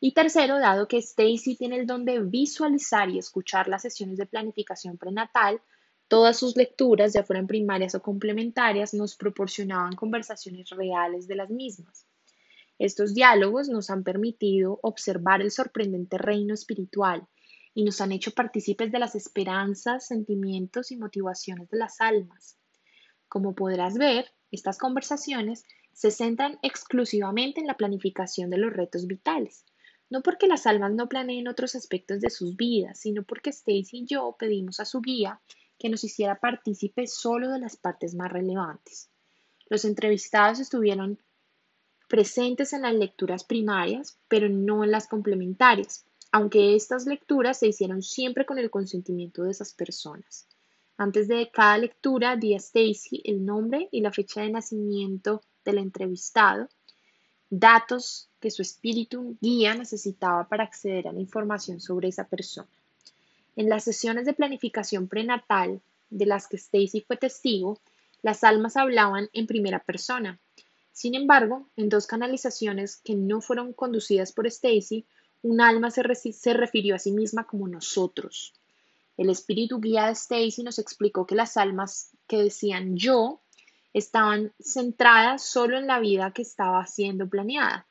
Y 0.01 0.13
tercero, 0.13 0.59
dado 0.59 0.89
que 0.89 0.99
Stacy 0.99 1.57
tiene 1.57 1.77
el 1.77 1.87
don 1.87 2.05
de 2.05 2.21
visualizar 2.21 3.11
y 3.11 3.19
escuchar 3.19 3.69
las 3.69 3.83
sesiones 3.83 4.17
de 4.17 4.27
planificación 4.27 4.97
prenatal, 4.97 5.61
todas 6.09 6.39
sus 6.39 6.57
lecturas, 6.57 7.13
ya 7.13 7.23
fueran 7.23 7.47
primarias 7.47 7.95
o 7.95 8.03
complementarias, 8.03 8.95
nos 8.95 9.15
proporcionaban 9.17 9.95
conversaciones 9.95 10.71
reales 10.71 11.27
de 11.27 11.37
las 11.37 11.51
mismas. 11.51 12.07
Estos 12.79 13.15
diálogos 13.15 13.69
nos 13.69 13.89
han 13.91 14.03
permitido 14.03 14.81
observar 14.83 15.43
el 15.43 15.51
sorprendente 15.51 16.19
reino 16.19 16.55
espiritual 16.55 17.27
y 17.73 17.85
nos 17.85 18.01
han 18.01 18.13
hecho 18.13 18.33
partícipes 18.33 18.91
de 18.91 18.99
las 18.99 19.15
esperanzas, 19.15 20.07
sentimientos 20.07 20.91
y 20.91 20.97
motivaciones 20.97 21.69
de 21.71 21.79
las 21.79 22.01
almas. 22.01 22.57
Como 23.35 23.57
podrás 23.57 23.99
ver, 23.99 24.31
estas 24.53 24.79
conversaciones 24.79 25.65
se 25.93 26.13
centran 26.13 26.57
exclusivamente 26.63 27.61
en 27.61 27.67
la 27.67 27.77
planificación 27.77 28.49
de 28.49 28.59
los 28.59 28.73
retos 28.73 29.09
vitales, 29.09 29.65
no 30.09 30.23
porque 30.23 30.47
las 30.47 30.69
almas 30.69 30.93
no 30.93 31.09
planeen 31.09 31.49
otros 31.49 31.75
aspectos 31.75 32.21
de 32.21 32.31
sus 32.31 32.55
vidas, 32.55 33.01
sino 33.01 33.25
porque 33.25 33.51
Stacy 33.51 33.99
y 33.99 34.07
yo 34.07 34.37
pedimos 34.39 34.79
a 34.79 34.85
su 34.85 35.01
guía 35.01 35.41
que 35.81 35.89
nos 35.89 36.05
hiciera 36.05 36.39
partícipe 36.39 37.09
solo 37.09 37.51
de 37.51 37.59
las 37.59 37.77
partes 37.77 38.15
más 38.15 38.31
relevantes. 38.31 39.11
Los 39.69 39.85
entrevistados 39.85 40.61
estuvieron 40.61 41.19
presentes 42.09 42.73
en 42.73 42.83
las 42.83 42.95
lecturas 42.95 43.43
primarias, 43.43 44.17
pero 44.29 44.49
no 44.49 44.85
en 44.85 44.93
las 44.93 45.09
complementarias, 45.09 46.07
aunque 46.31 46.77
estas 46.77 47.05
lecturas 47.05 47.59
se 47.59 47.67
hicieron 47.67 48.01
siempre 48.01 48.47
con 48.47 48.61
el 48.61 48.71
consentimiento 48.71 49.43
de 49.43 49.51
esas 49.51 49.75
personas. 49.75 50.47
Antes 50.97 51.27
de 51.27 51.51
cada 51.51 51.77
lectura 51.79 52.37
di 52.37 52.55
a 52.55 52.59
Stacy 52.59 53.21
el 53.25 53.45
nombre 53.45 53.89
y 53.91 54.01
la 54.01 54.13
fecha 54.13 54.43
de 54.43 54.51
nacimiento 54.51 55.43
del 55.65 55.79
entrevistado, 55.79 56.69
datos 57.51 58.29
que 58.39 58.51
su 58.51 58.63
espíritu 58.63 59.37
guía 59.41 59.75
necesitaba 59.75 60.47
para 60.49 60.65
acceder 60.65 61.09
a 61.09 61.13
la 61.13 61.21
información 61.21 61.81
sobre 61.81 62.09
esa 62.09 62.29
persona. 62.29 62.69
En 63.57 63.69
las 63.69 63.85
sesiones 63.85 64.25
de 64.25 64.35
planificación 64.35 65.09
prenatal 65.09 65.81
de 66.11 66.27
las 66.27 66.47
que 66.47 66.57
Stacy 66.57 67.01
fue 67.01 67.17
testigo, 67.17 67.81
las 68.23 68.45
almas 68.45 68.77
hablaban 68.77 69.29
en 69.33 69.47
primera 69.47 69.81
persona. 69.81 70.39
Sin 70.93 71.17
embargo, 71.17 71.69
en 71.77 71.89
dos 71.89 72.07
canalizaciones 72.07 72.97
que 72.97 73.17
no 73.17 73.41
fueron 73.41 73.73
conducidas 73.73 74.33
por 74.33 74.47
Stacy, 74.47 75.07
un 75.43 75.61
alma 75.61 75.91
se, 75.91 76.33
se 76.33 76.55
refirió 76.55 76.95
a 76.95 77.01
sí 77.01 77.11
misma 77.11 77.47
como 77.47 77.67
nosotros. 77.67 78.55
El 79.17 79.31
espíritu 79.31 79.81
guía 79.81 80.07
de 80.07 80.13
Stacy 80.13 80.63
nos 80.63 80.79
explicó 80.79 81.27
que 81.27 81.35
las 81.35 81.57
almas 81.57 82.11
que 82.27 82.39
decían 82.39 82.97
yo 82.97 83.43
estaban 83.93 84.53
centradas 84.61 85.45
solo 85.45 85.79
en 85.79 85.87
la 85.87 86.01
vida 86.01 86.33
que 86.33 86.43
estaba 86.43 86.85
siendo 86.87 87.29
planeada, 87.29 87.87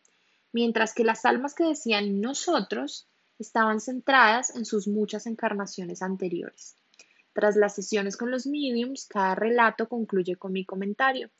mientras 0.51 0.93
que 0.93 1.05
las 1.05 1.23
almas 1.23 1.55
que 1.55 1.63
decían 1.63 2.19
nosotros 2.19 3.07
estaban 3.39 3.79
centradas 3.79 4.55
en 4.55 4.65
sus 4.65 4.87
muchas 4.87 5.25
encarnaciones 5.25 6.01
anteriores. 6.01 6.75
Tras 7.33 7.55
las 7.55 7.73
sesiones 7.73 8.17
con 8.17 8.29
los 8.29 8.45
mediums, 8.45 9.05
cada 9.05 9.33
relato 9.33 9.87
concluye 9.87 10.35
con 10.35 10.51
mi 10.51 10.65
comentario. 10.65 11.31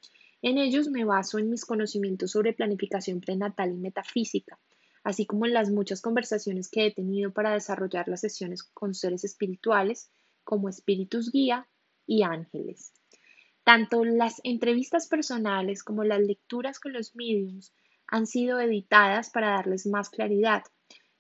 En 0.42 0.58
ellos 0.58 0.90
me 0.90 1.06
baso 1.06 1.38
en 1.38 1.50
mis 1.50 1.66
conocimientos 1.66 2.32
sobre 2.32 2.54
planificación 2.54 3.22
prenatal 3.22 3.72
y 3.72 3.78
metafísica, 3.78 4.60
así 5.04 5.26
como 5.26 5.46
en 5.46 5.54
las 5.54 5.70
muchas 5.70 6.02
conversaciones 6.02 6.70
que 6.70 6.86
he 6.86 6.94
tenido 6.94 7.32
para 7.32 7.54
desarrollar 7.54 8.08
las 8.08 8.22
sesiones 8.22 8.64
con 8.64 8.94
seres 8.94 9.24
espirituales 9.24 10.10
como 10.44 10.70
espíritus 10.70 11.32
guía 11.32 11.68
y 12.06 12.24
ángeles. 12.24 12.94
Tanto 13.64 14.04
las 14.04 14.42
entrevistas 14.44 15.08
personales 15.08 15.84
como 15.84 16.04
las 16.04 16.22
lecturas 16.22 16.80
con 16.80 16.94
los 16.94 17.16
mediums 17.16 17.74
han 18.08 18.28
sido 18.28 18.60
editadas 18.60 19.30
para 19.30 19.52
darles 19.52 19.86
más 19.86 20.10
claridad. 20.10 20.64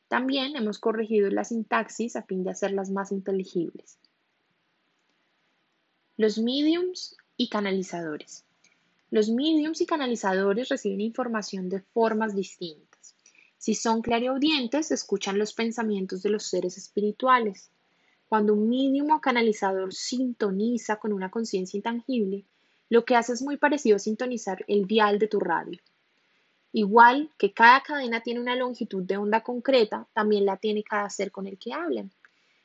También 0.07 0.55
hemos 0.55 0.79
corregido 0.79 1.29
la 1.29 1.43
sintaxis 1.43 2.15
a 2.15 2.23
fin 2.23 2.43
de 2.43 2.51
hacerlas 2.51 2.91
más 2.91 3.11
inteligibles. 3.11 3.97
Los 6.17 6.37
mediums 6.37 7.17
y 7.37 7.49
canalizadores. 7.49 8.45
Los 9.09 9.29
mediums 9.29 9.81
y 9.81 9.85
canalizadores 9.85 10.69
reciben 10.69 11.01
información 11.01 11.69
de 11.69 11.81
formas 11.81 12.35
distintas. 12.35 12.92
Si 13.63 13.75
son 13.75 14.01
clariaudientes, 14.01 14.91
escuchan 14.91 15.39
los 15.39 15.53
pensamientos 15.53 16.21
de 16.21 16.29
los 16.29 16.43
seres 16.43 16.77
espirituales. 16.77 17.71
Cuando 18.27 18.55
un 18.55 18.67
mínimo 18.67 19.21
canalizador 19.21 19.93
sintoniza 19.93 20.97
con 20.97 21.13
una 21.13 21.31
conciencia 21.31 21.77
intangible, 21.77 22.43
lo 22.89 23.05
que 23.05 23.15
hace 23.15 23.31
es 23.31 23.41
muy 23.41 23.55
parecido 23.55 23.95
a 23.95 23.99
sintonizar 23.99 24.65
el 24.67 24.85
vial 24.85 25.17
de 25.17 25.29
tu 25.29 25.39
radio. 25.39 25.79
Igual 26.73 27.29
que 27.37 27.53
cada 27.53 27.81
cadena 27.83 28.19
tiene 28.19 28.41
una 28.41 28.57
longitud 28.57 29.01
de 29.01 29.15
onda 29.15 29.43
concreta, 29.43 30.09
también 30.11 30.45
la 30.45 30.57
tiene 30.57 30.83
cada 30.83 31.09
ser 31.09 31.31
con 31.31 31.47
el 31.47 31.57
que 31.57 31.71
hablan. 31.71 32.11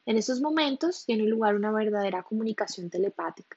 En 0.04 0.16
esos 0.16 0.40
momentos 0.40 1.04
tiene 1.06 1.28
lugar 1.28 1.54
una 1.54 1.70
verdadera 1.70 2.24
comunicación 2.24 2.90
telepática. 2.90 3.56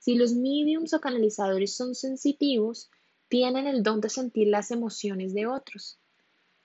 Si 0.00 0.16
los 0.16 0.32
mediums 0.32 0.94
o 0.94 1.00
canalizadores 1.00 1.76
son 1.76 1.94
sensitivos, 1.94 2.90
tienen 3.28 3.68
el 3.68 3.84
don 3.84 4.00
de 4.00 4.08
sentir 4.08 4.48
las 4.48 4.72
emociones 4.72 5.32
de 5.32 5.46
otros. 5.46 6.00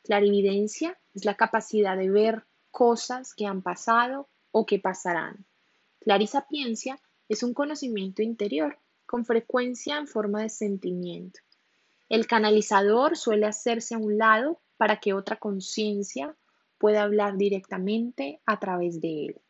Clarividencia 0.07 0.97
es 1.13 1.25
la 1.25 1.35
capacidad 1.35 1.97
de 1.97 2.09
ver 2.09 2.45
cosas 2.71 3.33
que 3.33 3.45
han 3.45 3.61
pasado 3.61 4.29
o 4.51 4.65
que 4.65 4.79
pasarán. 4.79 5.45
Clarisapiencia 5.99 6.97
es 7.27 7.43
un 7.43 7.53
conocimiento 7.53 8.21
interior, 8.21 8.79
con 9.05 9.25
frecuencia 9.25 9.97
en 9.97 10.07
forma 10.07 10.43
de 10.43 10.47
sentimiento. 10.47 11.41
El 12.07 12.25
canalizador 12.25 13.17
suele 13.17 13.47
hacerse 13.47 13.95
a 13.95 13.97
un 13.97 14.17
lado 14.17 14.61
para 14.77 15.01
que 15.01 15.11
otra 15.11 15.35
conciencia 15.35 16.37
pueda 16.77 17.03
hablar 17.03 17.35
directamente 17.35 18.39
a 18.45 18.61
través 18.61 19.01
de 19.01 19.25
él. 19.25 19.41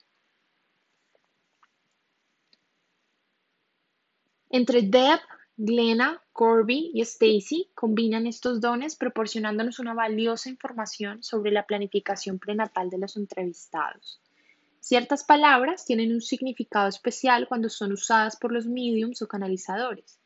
Entre 4.50 4.82
Deb, 4.82 5.20
Glenna, 5.60 6.22
Corby 6.34 6.92
y 6.94 7.02
Stacy 7.02 7.72
combinan 7.74 8.28
estos 8.28 8.62
dones 8.62 8.96
proporcionándonos 8.96 9.80
una 9.80 9.96
valiosa 9.96 10.50
información 10.50 11.24
sobre 11.24 11.52
la 11.52 11.66
planificación 11.66 12.38
prenatal 12.38 12.92
de 12.92 13.00
los 13.00 13.18
entrevistados. 13.18 14.22
Ciertas 14.80 15.24
palabras 15.24 15.84
tienen 15.84 16.14
un 16.14 16.22
significado 16.22 16.88
especial 16.88 17.48
cuando 17.48 17.70
son 17.70 17.92
usadas 17.92 18.38
por 18.38 18.52
los 18.52 18.68
mediums 18.68 19.24
o 19.24 19.28
canalizadores. 19.28 20.20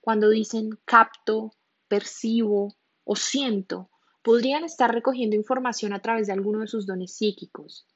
Cuando 0.00 0.30
dicen 0.30 0.78
capto, 0.86 1.52
percibo 1.86 2.74
o 3.04 3.14
siento 3.14 3.90
podrían 4.22 4.64
estar 4.64 4.92
recogiendo 4.92 5.36
información 5.36 5.92
a 5.92 6.00
través 6.00 6.28
de 6.28 6.32
alguno 6.32 6.60
de 6.60 6.68
sus 6.68 6.86
dones 6.86 7.12
psíquicos. 7.12 7.86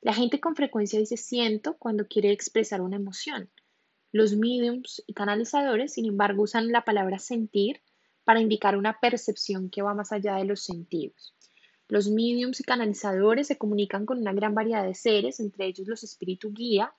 La 0.00 0.14
gente 0.14 0.40
con 0.40 0.54
frecuencia 0.54 1.00
dice 1.00 1.16
siento 1.16 1.76
cuando 1.76 2.06
quiere 2.06 2.30
expresar 2.30 2.80
una 2.80 2.96
emoción. 2.96 3.50
Los 4.12 4.34
mediums 4.34 5.02
y 5.06 5.14
canalizadores, 5.14 5.94
sin 5.94 6.06
embargo, 6.06 6.42
usan 6.42 6.72
la 6.72 6.84
palabra 6.84 7.18
sentir 7.18 7.80
para 8.24 8.40
indicar 8.40 8.76
una 8.76 8.98
percepción 8.98 9.70
que 9.70 9.82
va 9.82 9.94
más 9.94 10.10
allá 10.12 10.34
de 10.36 10.44
los 10.44 10.60
sentidos. 10.62 11.34
Los 11.88 12.08
mediums 12.08 12.60
y 12.60 12.64
canalizadores 12.64 13.46
se 13.46 13.58
comunican 13.58 14.06
con 14.06 14.18
una 14.18 14.32
gran 14.32 14.54
variedad 14.54 14.84
de 14.84 14.94
seres, 14.94 15.40
entre 15.40 15.66
ellos 15.66 15.88
los 15.88 16.02
espíritu 16.02 16.52
guía. 16.52 16.92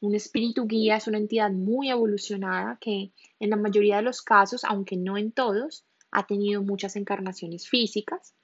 Un 0.00 0.14
espíritu 0.14 0.66
guía 0.66 0.96
es 0.96 1.06
una 1.06 1.18
entidad 1.18 1.50
muy 1.50 1.90
evolucionada 1.90 2.78
que 2.80 3.10
en 3.40 3.50
la 3.50 3.56
mayoría 3.56 3.96
de 3.96 4.02
los 4.02 4.22
casos, 4.22 4.64
aunque 4.64 4.96
no 4.96 5.16
en 5.18 5.32
todos, 5.32 5.84
ha 6.10 6.26
tenido 6.26 6.62
muchas 6.62 6.96
encarnaciones 6.96 7.68
físicas. 7.68 8.34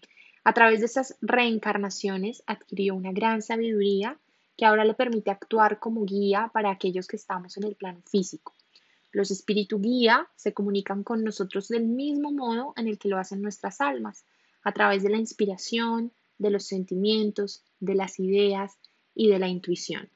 A 0.44 0.52
través 0.52 0.80
de 0.80 0.86
esas 0.86 1.16
reencarnaciones 1.20 2.42
adquirió 2.46 2.94
una 2.94 3.12
gran 3.12 3.42
sabiduría 3.42 4.18
que 4.56 4.66
ahora 4.66 4.84
le 4.84 4.94
permite 4.94 5.30
actuar 5.30 5.78
como 5.78 6.04
guía 6.04 6.50
para 6.52 6.70
aquellos 6.70 7.06
que 7.06 7.16
estamos 7.16 7.56
en 7.56 7.64
el 7.64 7.74
plano 7.74 8.02
físico. 8.02 8.54
Los 9.12 9.30
espíritu 9.30 9.80
guía 9.80 10.28
se 10.36 10.54
comunican 10.54 11.04
con 11.04 11.22
nosotros 11.22 11.68
del 11.68 11.86
mismo 11.86 12.32
modo 12.32 12.72
en 12.76 12.88
el 12.88 12.98
que 12.98 13.08
lo 13.08 13.18
hacen 13.18 13.42
nuestras 13.42 13.80
almas, 13.80 14.24
a 14.62 14.72
través 14.72 15.02
de 15.02 15.10
la 15.10 15.18
inspiración, 15.18 16.12
de 16.38 16.50
los 16.50 16.64
sentimientos, 16.64 17.62
de 17.80 17.94
las 17.94 18.18
ideas 18.18 18.78
y 19.14 19.28
de 19.28 19.38
la 19.38 19.48
intuición. 19.48 20.10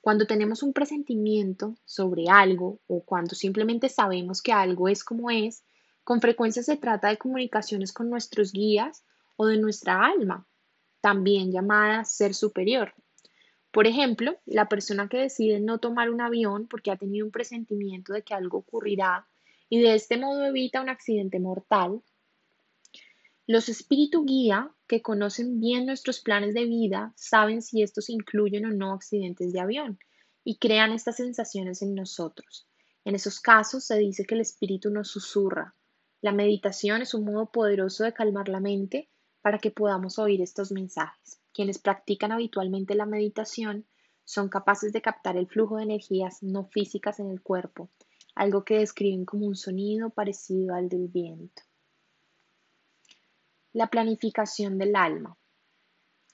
Cuando 0.00 0.26
tenemos 0.26 0.62
un 0.62 0.72
presentimiento 0.72 1.76
sobre 1.84 2.28
algo 2.28 2.78
o 2.86 3.02
cuando 3.02 3.34
simplemente 3.34 3.88
sabemos 3.88 4.40
que 4.40 4.52
algo 4.52 4.88
es 4.88 5.02
como 5.02 5.30
es, 5.30 5.64
con 6.04 6.20
frecuencia 6.20 6.62
se 6.62 6.76
trata 6.76 7.08
de 7.08 7.18
comunicaciones 7.18 7.92
con 7.92 8.08
nuestros 8.08 8.52
guías 8.52 9.04
o 9.36 9.46
de 9.46 9.58
nuestra 9.58 10.06
alma, 10.06 10.46
también 11.00 11.52
llamada 11.52 12.04
ser 12.04 12.34
superior. 12.34 12.94
Por 13.70 13.86
ejemplo, 13.86 14.38
la 14.46 14.68
persona 14.68 15.08
que 15.08 15.18
decide 15.18 15.60
no 15.60 15.78
tomar 15.78 16.10
un 16.10 16.20
avión 16.20 16.66
porque 16.68 16.90
ha 16.90 16.96
tenido 16.96 17.26
un 17.26 17.32
presentimiento 17.32 18.12
de 18.12 18.22
que 18.22 18.34
algo 18.34 18.58
ocurrirá 18.58 19.26
y 19.68 19.80
de 19.80 19.94
este 19.94 20.16
modo 20.16 20.44
evita 20.44 20.80
un 20.80 20.88
accidente 20.88 21.38
mortal. 21.38 22.02
Los 23.46 23.68
espíritu 23.68 24.24
guía, 24.24 24.70
que 24.86 25.02
conocen 25.02 25.60
bien 25.60 25.86
nuestros 25.86 26.20
planes 26.20 26.54
de 26.54 26.64
vida, 26.64 27.12
saben 27.16 27.62
si 27.62 27.82
estos 27.82 28.08
incluyen 28.10 28.66
o 28.66 28.70
no 28.70 28.92
accidentes 28.92 29.52
de 29.52 29.60
avión 29.60 29.98
y 30.44 30.56
crean 30.56 30.92
estas 30.92 31.16
sensaciones 31.16 31.82
en 31.82 31.94
nosotros. 31.94 32.66
En 33.04 33.14
esos 33.14 33.40
casos 33.40 33.84
se 33.84 33.98
dice 33.98 34.24
que 34.24 34.34
el 34.34 34.40
espíritu 34.40 34.90
nos 34.90 35.08
susurra, 35.08 35.74
la 36.20 36.32
meditación 36.32 37.00
es 37.00 37.14
un 37.14 37.24
modo 37.24 37.52
poderoso 37.52 38.02
de 38.02 38.12
calmar 38.12 38.48
la 38.48 38.58
mente 38.58 39.08
para 39.40 39.58
que 39.58 39.70
podamos 39.70 40.18
oír 40.18 40.42
estos 40.42 40.72
mensajes. 40.72 41.40
Quienes 41.58 41.80
practican 41.80 42.30
habitualmente 42.30 42.94
la 42.94 43.04
meditación 43.04 43.84
son 44.22 44.48
capaces 44.48 44.92
de 44.92 45.02
captar 45.02 45.36
el 45.36 45.48
flujo 45.48 45.78
de 45.78 45.82
energías 45.82 46.40
no 46.40 46.66
físicas 46.66 47.18
en 47.18 47.30
el 47.30 47.42
cuerpo, 47.42 47.90
algo 48.36 48.64
que 48.64 48.78
describen 48.78 49.24
como 49.24 49.44
un 49.44 49.56
sonido 49.56 50.10
parecido 50.10 50.76
al 50.76 50.88
del 50.88 51.08
viento. 51.08 51.64
La 53.72 53.88
planificación 53.88 54.78
del 54.78 54.94
alma. 54.94 55.36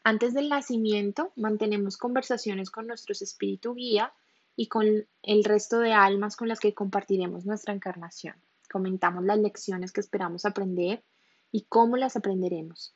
Antes 0.03 0.35
del 0.35 0.51
nacimiento 0.51 1.33
mantenemos 1.37 1.97
conversaciones 1.97 2.71
con 2.71 2.87
nuestros 2.87 3.23
espíritu 3.23 3.75
guía 3.75 4.13
y 4.57 4.69
con 4.69 5.09
el 5.23 5.45
resto 5.45 5.79
de 5.79 5.95
almas 5.95 6.37
con 6.37 6.49
las 6.49 6.61
que 6.61 6.75
compartiremos 6.75 7.47
nuestra 7.47 7.73
encarnación 7.73 8.37
comentamos 8.71 9.25
las 9.25 9.39
lecciones 9.39 9.93
que 9.93 10.01
esperamos 10.01 10.45
aprender 10.45 11.03
y 11.53 11.65
cómo 11.69 11.97
las 11.97 12.17
aprenderemos. 12.17 12.93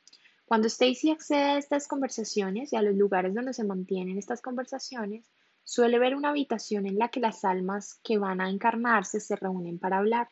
Cuando 0.49 0.65
Stacy 0.65 1.11
accede 1.11 1.43
a 1.43 1.57
estas 1.59 1.87
conversaciones 1.87 2.73
y 2.73 2.75
a 2.75 2.81
los 2.81 2.95
lugares 2.95 3.35
donde 3.35 3.53
se 3.53 3.63
mantienen 3.63 4.17
estas 4.17 4.41
conversaciones, 4.41 5.29
suele 5.63 5.99
ver 5.99 6.15
una 6.15 6.29
habitación 6.29 6.87
en 6.87 6.97
la 6.97 7.09
que 7.09 7.19
las 7.19 7.45
almas 7.45 7.99
que 8.03 8.17
van 8.17 8.41
a 8.41 8.49
encarnarse 8.49 9.19
se 9.19 9.35
reúnen 9.35 9.77
para 9.77 9.99
hablar. 9.99 10.27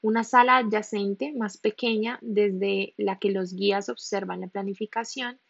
Una 0.00 0.22
sala 0.22 0.58
adyacente, 0.58 1.32
más 1.36 1.58
pequeña, 1.58 2.20
desde 2.22 2.94
la 2.98 3.18
que 3.18 3.32
los 3.32 3.52
guías 3.52 3.88
observan 3.88 4.42
la 4.42 4.46
planificación 4.46 5.40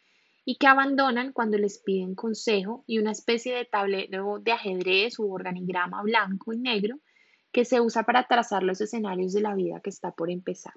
y 0.43 0.55
que 0.55 0.65
abandonan 0.65 1.31
cuando 1.31 1.59
les 1.59 1.77
piden 1.77 2.15
consejo 2.15 2.83
y 2.87 2.97
una 2.97 3.11
especie 3.11 3.53
de 3.53 3.65
tablero 3.65 4.39
de 4.39 4.53
ajedrez 4.53 5.19
u 5.19 5.31
organigrama 5.31 6.01
blanco 6.01 6.51
y 6.51 6.57
negro 6.57 6.97
que 7.51 7.63
se 7.63 7.79
usa 7.79 8.01
para 8.01 8.23
trazar 8.23 8.63
los 8.63 8.81
escenarios 8.81 9.33
de 9.33 9.41
la 9.41 9.53
vida 9.53 9.81
que 9.81 9.91
está 9.91 10.13
por 10.13 10.31
empezar. 10.31 10.73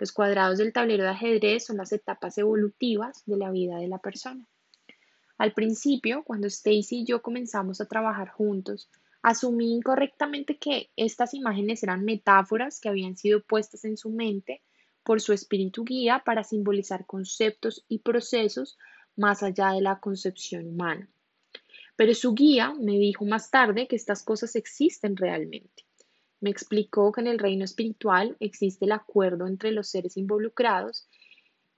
Los 0.00 0.12
cuadrados 0.12 0.56
del 0.56 0.72
tablero 0.72 1.02
de 1.04 1.10
ajedrez 1.10 1.66
son 1.66 1.76
las 1.76 1.92
etapas 1.92 2.38
evolutivas 2.38 3.22
de 3.26 3.36
la 3.36 3.50
vida 3.50 3.76
de 3.76 3.86
la 3.86 3.98
persona. 3.98 4.46
Al 5.36 5.52
principio, 5.52 6.22
cuando 6.24 6.46
Stacy 6.46 7.00
y 7.00 7.04
yo 7.04 7.20
comenzamos 7.20 7.82
a 7.82 7.84
trabajar 7.84 8.30
juntos, 8.30 8.88
asumí 9.20 9.74
incorrectamente 9.74 10.56
que 10.56 10.88
estas 10.96 11.34
imágenes 11.34 11.82
eran 11.82 12.06
metáforas 12.06 12.80
que 12.80 12.88
habían 12.88 13.18
sido 13.18 13.42
puestas 13.42 13.84
en 13.84 13.98
su 13.98 14.08
mente 14.08 14.62
por 15.02 15.20
su 15.20 15.34
espíritu 15.34 15.84
guía 15.84 16.22
para 16.24 16.44
simbolizar 16.44 17.04
conceptos 17.04 17.84
y 17.86 17.98
procesos 17.98 18.78
más 19.16 19.42
allá 19.42 19.72
de 19.72 19.82
la 19.82 20.00
concepción 20.00 20.66
humana. 20.66 21.10
Pero 21.96 22.14
su 22.14 22.32
guía 22.32 22.72
me 22.72 22.92
dijo 22.92 23.26
más 23.26 23.50
tarde 23.50 23.86
que 23.86 23.96
estas 23.96 24.22
cosas 24.22 24.56
existen 24.56 25.14
realmente. 25.18 25.84
Me 26.40 26.50
explicó 26.50 27.12
que 27.12 27.20
en 27.20 27.26
el 27.26 27.38
reino 27.38 27.64
espiritual 27.64 28.36
existe 28.40 28.86
el 28.86 28.92
acuerdo 28.92 29.46
entre 29.46 29.72
los 29.72 29.88
seres 29.88 30.16
involucrados 30.16 31.06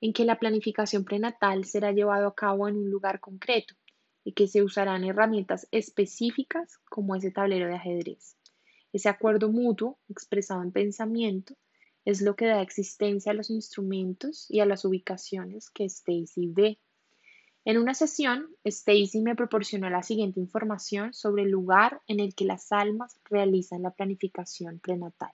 en 0.01 0.13
que 0.13 0.25
la 0.25 0.39
planificación 0.39 1.05
prenatal 1.05 1.65
será 1.65 1.93
llevado 1.93 2.29
a 2.29 2.35
cabo 2.35 2.69
en 2.69 2.77
un 2.77 2.91
lugar 2.91 3.21
concreto 3.21 3.75
y 4.25 4.33
que 4.33 4.47
se 4.47 4.63
usarán 4.63 5.05
herramientas 5.05 5.67
específicas 5.71 6.79
como 6.89 7.17
ese 7.17 7.31
tablero 7.31 7.67
de 7.67 7.75
ajedrez. 7.75 8.37
Ese 8.93 9.09
acuerdo 9.09 9.51
mutuo, 9.51 9.99
expresado 10.09 10.63
en 10.63 10.71
pensamiento, 10.71 11.55
es 12.05 12.21
lo 12.21 12.37
que 12.37 12.47
da 12.47 12.63
existencia 12.63 13.33
a 13.33 13.35
los 13.35 13.51
instrumentos 13.51 14.47
y 14.49 14.61
a 14.61 14.67
las 14.67 14.85
ubicaciones 14.85 15.71
que 15.71 15.85
Stacy 15.85 16.49
ve. 16.49 16.79
En 17.65 17.79
una 17.79 17.95
sesión, 17.95 18.49
Stacy 18.65 19.21
me 19.21 19.37
proporcionó 19.37 19.89
la 19.89 20.03
siguiente 20.03 20.41
información 20.41 21.15
sobre 21.15 21.45
el 21.45 21.51
lugar 21.51 22.01
en 22.09 22.19
el 22.19 22.35
que 22.35 22.45
las 22.45 22.73
almas 22.73 23.21
realizan 23.25 23.83
la 23.83 23.93
planificación 23.93 24.81
prenatal. 24.81 25.31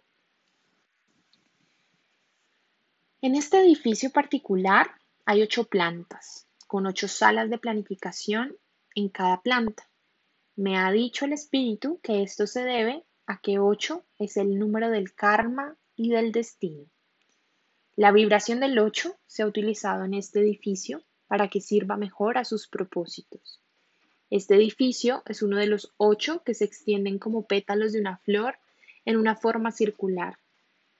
En 3.22 3.34
este 3.34 3.58
edificio 3.60 4.10
particular 4.10 4.90
hay 5.24 5.42
ocho 5.42 5.64
plantas, 5.64 6.46
con 6.66 6.86
ocho 6.86 7.08
salas 7.08 7.48
de 7.48 7.58
planificación 7.58 8.56
en 8.94 9.08
cada 9.08 9.40
planta. 9.40 9.88
Me 10.54 10.76
ha 10.76 10.92
dicho 10.92 11.24
el 11.24 11.32
espíritu 11.32 11.98
que 12.02 12.22
esto 12.22 12.46
se 12.46 12.62
debe 12.62 13.04
a 13.26 13.40
que 13.40 13.58
ocho 13.58 14.04
es 14.18 14.36
el 14.36 14.58
número 14.58 14.90
del 14.90 15.14
karma 15.14 15.76
y 15.96 16.10
del 16.10 16.30
destino. 16.30 16.84
La 17.96 18.12
vibración 18.12 18.60
del 18.60 18.78
ocho 18.78 19.16
se 19.26 19.42
ha 19.42 19.46
utilizado 19.46 20.04
en 20.04 20.14
este 20.14 20.40
edificio 20.40 21.02
para 21.28 21.48
que 21.48 21.60
sirva 21.60 21.96
mejor 21.96 22.38
a 22.38 22.44
sus 22.44 22.66
propósitos. 22.66 23.60
Este 24.30 24.56
edificio 24.56 25.22
es 25.26 25.42
uno 25.42 25.56
de 25.56 25.66
los 25.66 25.92
ocho 25.96 26.42
que 26.44 26.54
se 26.54 26.64
extienden 26.64 27.18
como 27.18 27.46
pétalos 27.46 27.92
de 27.92 28.00
una 28.00 28.18
flor 28.18 28.56
en 29.04 29.16
una 29.16 29.36
forma 29.36 29.70
circular. 29.72 30.38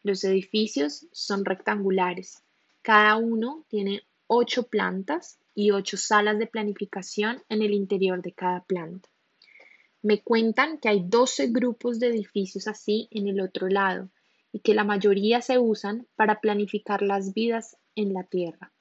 Los 0.03 0.25
edificios 0.25 1.07
son 1.13 1.45
rectangulares, 1.45 2.43
Cada 2.83 3.17
uno 3.17 3.65
tiene 3.69 4.03
ocho 4.29 4.69
plantas 4.69 5.39
y 5.55 5.73
ocho 5.73 5.97
salas 5.97 6.39
de 6.39 6.47
planificación 6.47 7.43
en 7.49 7.61
el 7.63 7.75
interior 7.75 8.23
de 8.23 8.33
cada 8.33 8.63
planta. 8.63 9.09
Me 10.01 10.23
cuentan 10.23 10.79
que 10.79 10.89
hay 10.89 11.03
12 11.05 11.49
grupos 11.49 11.99
de 11.99 12.07
edificios 12.07 12.69
así 12.69 13.09
en 13.11 13.27
el 13.27 13.41
otro 13.41 13.69
lado 13.69 14.09
y 14.53 14.61
que 14.61 14.75
la 14.75 14.85
mayoría 14.85 15.43
se 15.43 15.59
usan 15.59 16.07
para 16.17 16.41
planificar 16.41 17.03
las 17.03 17.35
vidas 17.35 17.77
en 17.95 18.15
la 18.15 18.23
Tierra. 18.23 18.73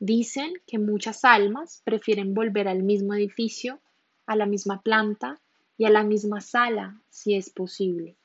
Dicen 0.00 0.52
que 0.66 0.78
muchas 0.78 1.24
almas 1.24 1.82
prefieren 1.84 2.34
volver 2.34 2.68
al 2.68 2.82
mismo 2.82 3.14
edificio, 3.14 3.80
a 4.26 4.36
la 4.36 4.46
misma 4.46 4.82
planta 4.82 5.40
y 5.76 5.86
a 5.86 5.90
la 5.90 6.04
misma 6.04 6.40
sala 6.40 7.00
si 7.10 7.34
es 7.34 7.50
posible. 7.50 8.16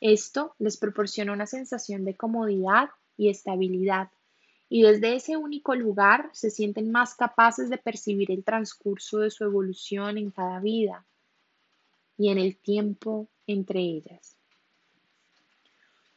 Esto 0.00 0.54
les 0.58 0.76
proporciona 0.76 1.32
una 1.32 1.46
sensación 1.46 2.04
de 2.04 2.14
comodidad 2.14 2.90
y 3.16 3.30
estabilidad 3.30 4.10
y 4.68 4.82
desde 4.82 5.16
ese 5.16 5.36
único 5.36 5.74
lugar 5.74 6.30
se 6.32 6.50
sienten 6.50 6.90
más 6.92 7.14
capaces 7.14 7.70
de 7.70 7.78
percibir 7.78 8.30
el 8.30 8.44
transcurso 8.44 9.18
de 9.18 9.30
su 9.30 9.44
evolución 9.44 10.18
en 10.18 10.30
cada 10.30 10.60
vida 10.60 11.06
y 12.16 12.28
en 12.28 12.38
el 12.38 12.56
tiempo 12.56 13.28
entre 13.46 13.80
ellas. 13.80 14.36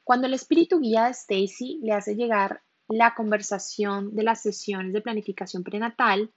Cuando 0.03 0.27
el 0.27 0.33
espíritu 0.33 0.79
guía 0.79 1.05
de 1.05 1.11
Stacy 1.11 1.79
le 1.81 1.93
hace 1.93 2.15
llegar 2.15 2.61
la 2.91 3.15
conversación 3.15 4.15
de 4.15 4.23
las 4.23 4.41
sesiones 4.41 4.93
de 4.93 5.01
planificación 5.01 5.63
prenatal, 5.63 6.29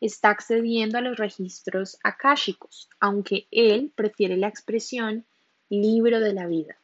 está 0.00 0.30
accediendo 0.30 0.98
a 0.98 1.00
los 1.00 1.16
registros 1.16 1.96
akáshicos, 2.02 2.88
aunque 3.00 3.46
él 3.50 3.92
prefiere 3.94 4.36
la 4.36 4.48
expresión 4.48 5.24
libro 5.68 6.20
de 6.20 6.34
la 6.34 6.46
vida. 6.46 6.76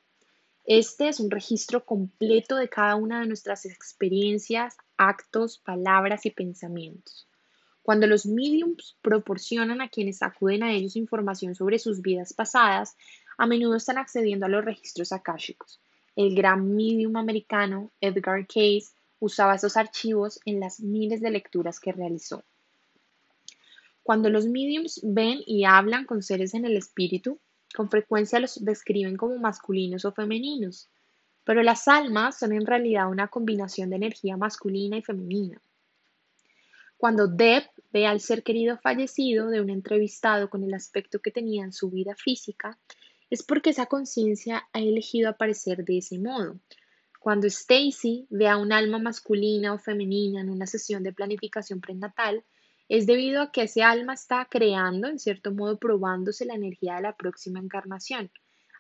Este 0.65 1.09
es 1.09 1.19
un 1.19 1.31
registro 1.31 1.85
completo 1.85 2.57
de 2.57 2.69
cada 2.69 2.95
una 2.95 3.21
de 3.21 3.27
nuestras 3.27 3.67
experiencias, 3.67 4.77
actos, 4.97 5.59
palabras 5.59 6.27
y 6.27 6.31
pensamientos. 6.31 7.27
Cuando 7.83 8.07
los 8.07 8.27
mediums 8.27 8.97
proporcionan 9.03 9.81
a 9.81 9.89
quienes 9.89 10.23
acuden 10.23 10.63
a 10.63 10.73
ellos 10.73 10.95
información 10.95 11.55
sobre 11.55 11.79
sus 11.79 12.03
vidas 12.03 12.35
pasadas, 12.35 12.97
a 13.37 13.47
menudo 13.47 13.77
están 13.77 13.99
accediendo 13.99 14.47
a 14.47 14.51
los 14.51 14.65
registros 14.65 15.11
akáshicos. 15.11 15.81
El 16.15 16.35
gran 16.35 16.75
medium 16.75 17.17
americano 17.17 17.91
Edgar 18.01 18.47
Case 18.47 18.91
usaba 19.21 19.55
esos 19.55 19.77
archivos 19.77 20.41
en 20.45 20.61
las 20.61 20.81
miles 20.81 21.21
de 21.21 21.31
lecturas 21.31 21.81
que 21.81 21.93
realizó. 21.93 22.45
Cuando 24.03 24.31
los 24.31 24.47
mediums 24.47 25.01
ven 25.03 25.41
y 25.47 25.65
hablan 25.65 26.07
con 26.07 26.23
seres 26.23 26.55
en 26.55 26.65
el 26.65 26.77
espíritu, 26.77 27.39
con 27.75 27.91
frecuencia 27.91 28.41
los 28.41 28.65
describen 28.65 29.17
como 29.17 29.37
masculinos 29.39 30.05
o 30.05 30.13
femeninos, 30.13 30.89
pero 31.45 31.63
las 31.63 31.89
almas 31.89 32.39
son 32.39 32.53
en 32.53 32.67
realidad 32.67 33.11
una 33.11 33.29
combinación 33.29 33.91
de 33.91 33.97
energía 33.97 34.37
masculina 34.37 34.97
y 34.97 35.03
femenina. 35.03 35.61
Cuando 36.97 37.29
Deb 37.29 37.65
ve 37.93 38.07
al 38.07 38.21
ser 38.21 38.43
querido 38.43 38.77
fallecido 38.79 39.49
de 39.49 39.61
un 39.61 39.71
entrevistado 39.71 40.51
con 40.51 40.65
el 40.65 40.75
aspecto 40.75 41.21
que 41.21 41.31
tenía 41.31 41.65
en 41.65 41.73
su 41.73 41.91
vida 41.91 42.15
física, 42.17 42.79
es 43.31 43.43
porque 43.43 43.71
esa 43.71 43.87
conciencia 43.87 44.69
ha 44.73 44.81
elegido 44.81 45.29
aparecer 45.29 45.85
de 45.85 45.99
ese 45.99 46.19
modo. 46.19 46.59
Cuando 47.19 47.47
Stacy 47.49 48.27
ve 48.31 48.49
a 48.49 48.57
un 48.57 48.73
alma 48.73 48.99
masculina 48.99 49.75
o 49.75 49.79
femenina 49.79 50.41
en 50.41 50.51
una 50.51 50.67
sesión 50.67 51.03
de 51.03 51.13
planificación 51.13 51.81
prenatal, 51.81 52.45
es 52.89 53.07
debido 53.07 53.43
a 53.43 53.53
que 53.53 53.63
ese 53.63 53.83
alma 53.83 54.15
está 54.15 54.47
creando, 54.51 55.09
en 55.09 55.19
cierto 55.19 55.53
modo, 55.53 55.79
probándose 55.79 56.47
la 56.47 56.55
energía 56.55 56.97
de 56.97 57.03
la 57.03 57.17
próxima 57.17 57.61
encarnación, 57.61 58.31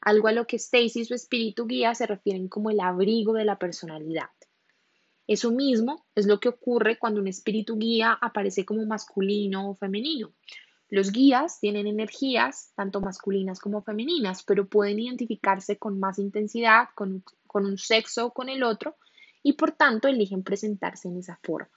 algo 0.00 0.28
a 0.28 0.32
lo 0.32 0.46
que 0.46 0.56
Stacy 0.56 1.00
y 1.00 1.04
su 1.04 1.14
espíritu 1.14 1.66
guía 1.66 1.94
se 1.94 2.06
refieren 2.06 2.48
como 2.48 2.70
el 2.70 2.80
abrigo 2.80 3.34
de 3.34 3.44
la 3.44 3.58
personalidad. 3.58 4.30
Eso 5.26 5.50
mismo 5.50 6.06
es 6.14 6.26
lo 6.26 6.40
que 6.40 6.48
ocurre 6.48 6.98
cuando 6.98 7.20
un 7.20 7.28
espíritu 7.28 7.76
guía 7.76 8.16
aparece 8.18 8.64
como 8.64 8.86
masculino 8.86 9.70
o 9.70 9.74
femenino. 9.74 10.32
Los 10.90 11.12
guías 11.12 11.60
tienen 11.60 11.86
energías 11.86 12.72
tanto 12.74 13.00
masculinas 13.00 13.60
como 13.60 13.82
femeninas, 13.82 14.42
pero 14.42 14.66
pueden 14.66 14.98
identificarse 14.98 15.76
con 15.76 16.00
más 16.00 16.18
intensidad 16.18 16.88
con, 16.94 17.22
un 17.52 17.78
sexo 17.78 18.26
o 18.26 18.32
con 18.32 18.48
el 18.48 18.62
otro 18.62 18.96
y 19.42 19.54
por 19.54 19.72
tanto 19.72 20.08
eligen 20.08 20.42
presentarse 20.42 21.08
en 21.08 21.18
esa 21.18 21.38
forma. 21.42 21.70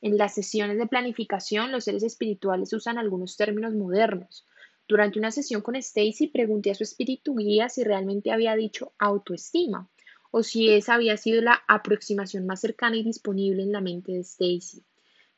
En 0.00 0.18
las 0.18 0.34
sesiones 0.34 0.78
de 0.78 0.88
planificación, 0.88 1.70
los 1.70 1.84
seres 1.84 2.02
espirituales 2.02 2.72
usan 2.72 2.98
algunos 2.98 3.36
términos 3.36 3.74
modernos. 3.74 4.44
Durante 4.88 5.20
una 5.20 5.30
sesión 5.30 5.62
con 5.62 5.76
Stacy, 5.76 6.26
pregunté 6.26 6.72
a 6.72 6.74
su 6.74 6.82
espíritu 6.82 7.36
guía 7.36 7.68
si 7.68 7.84
realmente 7.84 8.32
había 8.32 8.56
dicho 8.56 8.92
autoestima 8.98 9.88
o 10.32 10.42
si 10.42 10.70
esa 10.70 10.94
había 10.94 11.16
sido 11.16 11.40
la 11.42 11.62
aproximación 11.68 12.46
más 12.46 12.60
cercana 12.60 12.96
y 12.96 13.04
disponible 13.04 13.62
en 13.62 13.70
la 13.70 13.80
mente 13.80 14.12
de 14.12 14.20
Stacy. 14.20 14.82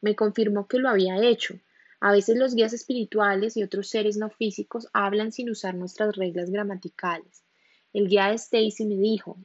Me 0.01 0.17
confirmó 0.17 0.67
que 0.67 0.79
lo 0.79 0.89
había 0.89 1.23
hecho. 1.23 1.59
A 2.05 2.13
veces 2.13 2.37
los 2.37 2.55
guías 2.55 2.75
espirituales 2.75 3.57
y 3.57 3.63
otros 3.63 3.89
seres 3.89 4.19
no 4.19 4.29
físicos 4.29 4.89
hablan 4.93 5.33
sin 5.33 5.49
usar 5.49 5.75
nuestras 5.75 6.15
reglas 6.15 6.51
gramaticales. 6.51 7.47
El 7.95 8.09
guía 8.09 8.29
de 8.29 8.35
Stacy 8.35 8.85
me 8.85 8.97
dijo, 8.97 9.39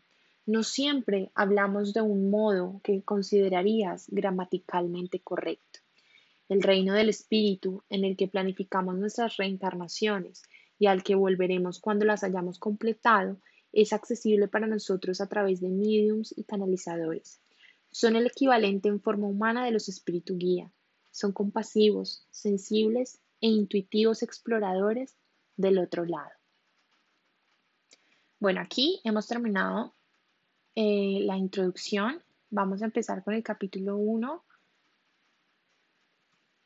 no 0.45 0.63
siempre 0.63 1.31
hablamos 1.35 1.93
de 1.93 2.01
un 2.01 2.29
modo 2.29 2.81
que 2.83 3.01
considerarías 3.01 4.07
gramaticalmente 4.09 5.21
correcto. 5.21 5.79
El 6.49 6.61
reino 6.61 6.93
del 6.93 7.07
espíritu 7.07 7.81
en 7.89 8.03
el 8.03 8.17
que 8.17 8.27
planificamos 8.27 8.97
nuestras 8.97 9.37
reencarnaciones 9.37 10.43
y 10.77 10.87
al 10.87 11.01
que 11.01 11.15
volveremos 11.15 11.79
cuando 11.79 12.03
las 12.03 12.25
hayamos 12.25 12.59
completado 12.59 13.37
es 13.71 13.93
accesible 13.93 14.49
para 14.49 14.67
nosotros 14.67 15.21
a 15.21 15.29
través 15.29 15.61
de 15.61 15.69
mediums 15.69 16.37
y 16.37 16.43
canalizadores. 16.43 17.39
Son 17.89 18.17
el 18.17 18.27
equivalente 18.27 18.89
en 18.89 18.99
forma 18.99 19.27
humana 19.27 19.63
de 19.63 19.71
los 19.71 19.87
espíritus 19.87 20.37
guía. 20.37 20.69
Son 21.11 21.31
compasivos, 21.31 22.25
sensibles 22.29 23.19
e 23.41 23.47
intuitivos 23.47 24.23
exploradores 24.23 25.15
del 25.55 25.79
otro 25.79 26.05
lado. 26.05 26.31
Bueno, 28.39 28.61
aquí 28.61 29.01
hemos 29.03 29.27
terminado 29.27 29.93
eh, 30.75 31.19
la 31.23 31.37
introducción. 31.37 32.23
Vamos 32.49 32.81
a 32.81 32.85
empezar 32.85 33.23
con 33.23 33.33
el 33.33 33.43
capítulo 33.43 33.97
1 33.97 34.43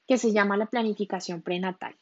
que 0.08 0.18
se 0.18 0.32
llama 0.32 0.58
la 0.58 0.68
planificación 0.68 1.42
prenatal. 1.42 1.96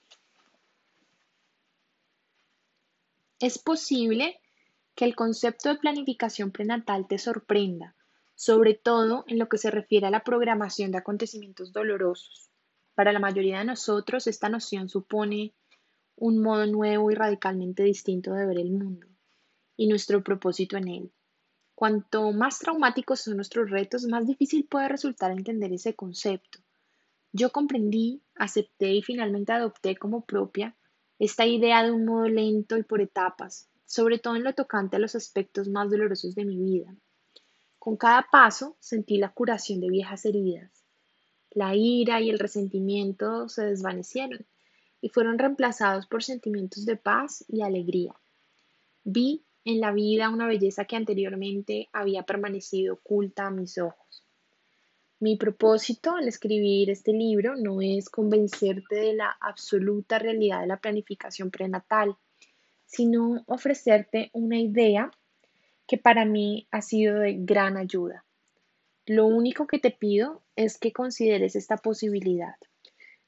Es 3.40 3.58
posible 3.58 4.40
que 4.96 5.06
el 5.06 5.16
concepto 5.16 5.70
de 5.70 5.80
planificación 5.80 6.52
prenatal 6.52 7.08
te 7.08 7.18
sorprenda, 7.18 7.96
sobre 8.36 8.74
todo 8.74 9.24
en 9.28 9.40
lo 9.40 9.50
que 9.50 9.58
se 9.58 9.72
refiere 9.72 10.08
a 10.08 10.12
la 10.12 10.24
programación 10.24 10.92
de 10.92 10.98
acontecimientos 10.98 11.72
dolorosos. 11.72 12.50
Para 12.96 13.14
la 13.14 13.20
mayoría 13.20 13.60
de 13.60 13.66
nosotros, 13.66 14.28
esta 14.28 14.50
noción 14.50 14.90
supone 14.90 15.54
un 16.16 16.42
modo 16.42 16.68
nuevo 16.68 17.12
y 17.12 17.16
radicalmente 17.16 17.84
distinto 17.84 18.34
de 18.34 18.46
ver 18.46 18.60
el 18.60 18.72
mundo 18.72 19.08
y 19.76 19.88
nuestro 19.88 20.24
propósito 20.24 20.78
en 20.78 20.88
él. 20.88 21.12
Cuanto 21.74 22.32
más 22.32 22.60
traumáticos 22.60 23.22
son 23.22 23.38
nuestros 23.38 23.70
retos, 23.72 24.06
más 24.06 24.28
difícil 24.28 24.66
puede 24.66 24.88
resultar 24.88 25.32
entender 25.32 25.74
ese 25.74 25.96
concepto. 25.96 26.60
Yo 27.34 27.52
comprendí, 27.52 28.22
acepté 28.36 28.94
y 28.94 29.02
finalmente 29.02 29.52
adopté 29.52 29.96
como 29.96 30.26
propia 30.26 30.76
esta 31.18 31.46
idea 31.46 31.84
de 31.84 31.92
un 31.92 32.06
modo 32.06 32.28
lento 32.28 32.78
y 32.78 32.84
por 32.84 33.02
etapas, 33.02 33.70
sobre 33.86 34.20
todo 34.20 34.36
en 34.36 34.44
lo 34.44 34.54
tocante 34.54 34.98
a 34.98 35.00
los 35.00 35.16
aspectos 35.16 35.68
más 35.70 35.90
dolorosos 35.90 36.36
de 36.36 36.46
mi 36.46 36.58
vida. 36.58 36.96
Con 37.82 37.98
cada 37.98 38.28
paso 38.32 38.78
sentí 38.80 39.18
la 39.18 39.34
curación 39.34 39.82
de 39.82 39.90
viejas 39.90 40.24
heridas. 40.26 40.70
La 41.50 41.76
ira 41.76 42.22
y 42.22 42.30
el 42.30 42.38
resentimiento 42.38 43.50
se 43.50 43.66
desvanecieron 43.66 44.46
y 45.02 45.10
fueron 45.10 45.40
reemplazados 45.40 46.06
por 46.06 46.24
sentimientos 46.24 46.86
de 46.86 46.96
paz 46.96 47.44
y 47.48 47.64
alegría. 47.64 48.14
Vi 49.04 49.44
en 49.66 49.80
la 49.80 49.92
vida 49.94 50.30
una 50.30 50.46
belleza 50.46 50.86
que 50.86 50.96
anteriormente 50.96 51.90
había 51.92 52.22
permanecido 52.22 52.94
oculta 52.94 53.48
a 53.48 53.50
mis 53.50 53.80
ojos. 53.80 54.24
Mi 55.20 55.36
propósito 55.36 56.16
al 56.16 56.28
escribir 56.28 56.92
este 56.92 57.14
libro 57.14 57.56
no 57.56 57.82
es 57.82 58.12
convencerte 58.12 58.94
de 58.98 59.14
la 59.16 59.36
absoluta 59.42 60.20
realidad 60.20 60.62
de 60.62 60.68
la 60.68 60.78
planificación 60.78 61.50
prenatal, 61.50 62.16
sino 62.86 63.44
ofrecerte 63.48 64.30
una 64.34 64.60
idea 64.60 65.10
que 65.92 65.98
para 65.98 66.24
mí 66.24 66.70
ha 66.72 66.82
sido 66.82 67.20
de 67.20 67.36
gran 67.38 67.76
ayuda. 67.76 68.24
Lo 69.06 69.26
único 69.26 69.68
que 69.68 69.78
te 69.78 69.92
pido 69.92 70.42
es 70.56 70.78
que 70.78 70.94
consideres 70.94 71.58
esta 71.58 71.76
posibilidad. 71.76 72.56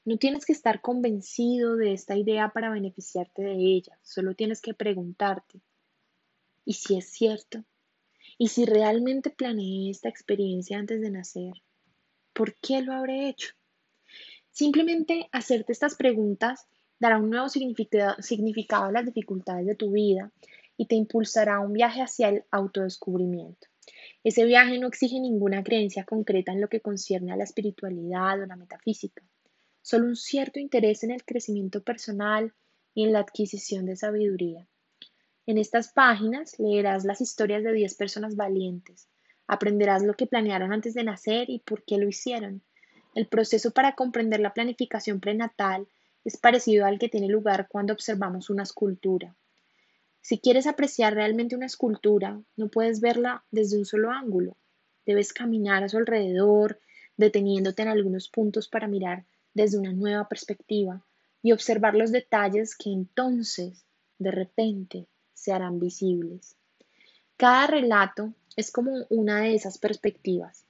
No 0.06 0.16
tienes 0.16 0.46
que 0.46 0.54
estar 0.54 0.80
convencido 0.80 1.76
de 1.76 1.92
esta 1.92 2.16
idea 2.16 2.48
para 2.54 2.70
beneficiarte 2.70 3.42
de 3.42 3.52
ella, 3.52 3.98
solo 4.00 4.34
tienes 4.34 4.62
que 4.62 4.72
preguntarte, 4.72 5.60
¿y 6.64 6.72
si 6.72 6.96
es 6.96 7.10
cierto? 7.10 7.62
¿Y 8.38 8.48
si 8.48 8.64
realmente 8.64 9.28
planeé 9.28 9.90
esta 9.90 10.08
experiencia 10.08 10.78
antes 10.78 11.02
de 11.02 11.10
nacer? 11.10 11.52
¿Por 12.32 12.54
qué 12.54 12.80
lo 12.80 12.94
habré 12.94 13.28
hecho? 13.28 13.52
Simplemente 14.52 15.28
hacerte 15.32 15.72
estas 15.72 15.96
preguntas 15.96 16.66
dará 16.98 17.18
un 17.18 17.28
nuevo 17.28 17.50
significado, 17.50 18.86
a 18.86 18.90
las 18.90 19.04
dificultades 19.04 19.66
de 19.66 19.74
tu 19.74 19.90
vida 19.90 20.32
y 20.76 20.86
te 20.86 20.94
impulsará 20.94 21.60
un 21.60 21.72
viaje 21.72 22.02
hacia 22.02 22.28
el 22.28 22.44
autodescubrimiento. 22.50 23.68
Ese 24.22 24.44
viaje 24.44 24.78
no 24.78 24.86
exige 24.88 25.20
ninguna 25.20 25.62
creencia 25.62 26.04
concreta 26.04 26.52
en 26.52 26.60
lo 26.60 26.68
que 26.68 26.80
concierne 26.80 27.32
a 27.32 27.36
la 27.36 27.44
espiritualidad 27.44 28.40
o 28.40 28.46
la 28.46 28.56
metafísica, 28.56 29.22
solo 29.82 30.06
un 30.06 30.16
cierto 30.16 30.58
interés 30.58 31.04
en 31.04 31.10
el 31.10 31.24
crecimiento 31.24 31.82
personal 31.82 32.54
y 32.94 33.04
en 33.04 33.12
la 33.12 33.20
adquisición 33.20 33.84
de 33.84 33.96
sabiduría. 33.96 34.66
En 35.46 35.58
estas 35.58 35.92
páginas 35.92 36.58
leerás 36.58 37.04
las 37.04 37.20
historias 37.20 37.62
de 37.62 37.72
10 37.74 37.94
personas 37.96 38.34
valientes, 38.34 39.08
aprenderás 39.46 40.02
lo 40.02 40.14
que 40.14 40.26
planearon 40.26 40.72
antes 40.72 40.94
de 40.94 41.04
nacer 41.04 41.50
y 41.50 41.58
por 41.58 41.84
qué 41.84 41.98
lo 41.98 42.08
hicieron. 42.08 42.62
El 43.14 43.26
proceso 43.26 43.70
para 43.72 43.94
comprender 43.94 44.40
la 44.40 44.54
planificación 44.54 45.20
prenatal 45.20 45.86
es 46.24 46.38
parecido 46.38 46.86
al 46.86 46.98
que 46.98 47.10
tiene 47.10 47.28
lugar 47.28 47.68
cuando 47.68 47.92
observamos 47.92 48.48
una 48.48 48.62
escultura. 48.62 49.36
Si 50.24 50.38
quieres 50.38 50.66
apreciar 50.66 51.12
realmente 51.12 51.54
una 51.54 51.66
escultura, 51.66 52.40
no 52.56 52.68
puedes 52.68 53.02
verla 53.02 53.44
desde 53.50 53.76
un 53.76 53.84
solo 53.84 54.10
ángulo. 54.10 54.56
Debes 55.04 55.34
caminar 55.34 55.84
a 55.84 55.90
su 55.90 55.98
alrededor, 55.98 56.80
deteniéndote 57.18 57.82
en 57.82 57.88
algunos 57.88 58.30
puntos 58.30 58.66
para 58.66 58.88
mirar 58.88 59.26
desde 59.52 59.76
una 59.76 59.92
nueva 59.92 60.26
perspectiva 60.26 61.04
y 61.42 61.52
observar 61.52 61.94
los 61.94 62.10
detalles 62.10 62.74
que 62.74 62.88
entonces, 62.88 63.84
de 64.18 64.30
repente, 64.30 65.08
se 65.34 65.52
harán 65.52 65.78
visibles. 65.78 66.56
Cada 67.36 67.66
relato 67.66 68.32
es 68.56 68.72
como 68.72 69.04
una 69.10 69.42
de 69.42 69.54
esas 69.54 69.76
perspectivas. 69.76 70.64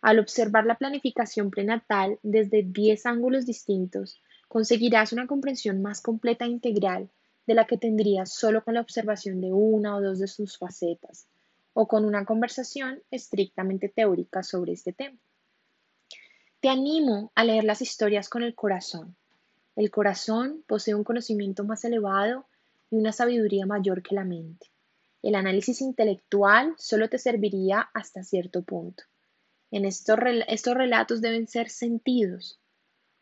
Al 0.00 0.18
observar 0.18 0.66
la 0.66 0.78
planificación 0.78 1.52
prenatal 1.52 2.18
desde 2.24 2.64
10 2.64 3.06
ángulos 3.06 3.46
distintos, 3.46 4.20
conseguirás 4.48 5.12
una 5.12 5.28
comprensión 5.28 5.80
más 5.80 6.00
completa 6.00 6.44
e 6.44 6.48
integral 6.48 7.08
de 7.46 7.54
la 7.54 7.66
que 7.66 7.78
tendrías 7.78 8.32
solo 8.32 8.64
con 8.64 8.74
la 8.74 8.80
observación 8.80 9.40
de 9.40 9.52
una 9.52 9.96
o 9.96 10.02
dos 10.02 10.18
de 10.18 10.26
sus 10.26 10.58
facetas, 10.58 11.26
o 11.72 11.86
con 11.86 12.04
una 12.04 12.24
conversación 12.24 13.02
estrictamente 13.10 13.88
teórica 13.88 14.42
sobre 14.42 14.72
este 14.72 14.92
tema. 14.92 15.18
Te 16.60 16.68
animo 16.68 17.30
a 17.34 17.44
leer 17.44 17.64
las 17.64 17.82
historias 17.82 18.28
con 18.28 18.42
el 18.42 18.54
corazón. 18.54 19.14
El 19.76 19.90
corazón 19.90 20.64
posee 20.66 20.94
un 20.94 21.04
conocimiento 21.04 21.64
más 21.64 21.84
elevado 21.84 22.46
y 22.90 22.96
una 22.96 23.12
sabiduría 23.12 23.66
mayor 23.66 24.02
que 24.02 24.14
la 24.14 24.24
mente. 24.24 24.66
El 25.22 25.34
análisis 25.34 25.80
intelectual 25.80 26.74
solo 26.78 27.08
te 27.08 27.18
serviría 27.18 27.90
hasta 27.92 28.24
cierto 28.24 28.62
punto. 28.62 29.04
En 29.70 29.84
estos, 29.84 30.18
estos 30.48 30.74
relatos 30.74 31.20
deben 31.20 31.46
ser 31.46 31.68
sentidos. 31.68 32.58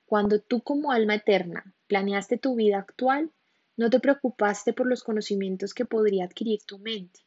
Cuando 0.07 0.39
tú 0.39 0.63
como 0.63 0.93
alma 0.93 1.17
eterna 1.17 1.75
planeaste 1.89 2.39
tu 2.39 2.55
vida 2.55 2.79
actual, 2.79 3.31
no 3.77 3.91
te 3.91 4.01
preocupaste 4.01 4.73
por 4.73 4.87
los 4.87 5.03
conocimientos 5.03 5.75
que 5.75 5.85
podría 5.85 6.25
adquirir 6.25 6.63
tu 6.65 6.79
mente. 6.79 7.21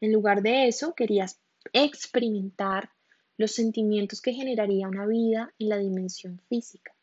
En 0.00 0.12
lugar 0.12 0.42
de 0.42 0.68
eso, 0.68 0.94
querías 0.94 1.40
experimentar 1.72 2.90
los 3.36 3.52
sentimientos 3.52 4.20
que 4.20 4.32
generaría 4.32 4.88
una 4.88 5.06
vida 5.06 5.52
en 5.58 5.68
la 5.68 5.78
dimensión 5.78 6.40
física. 6.48 6.94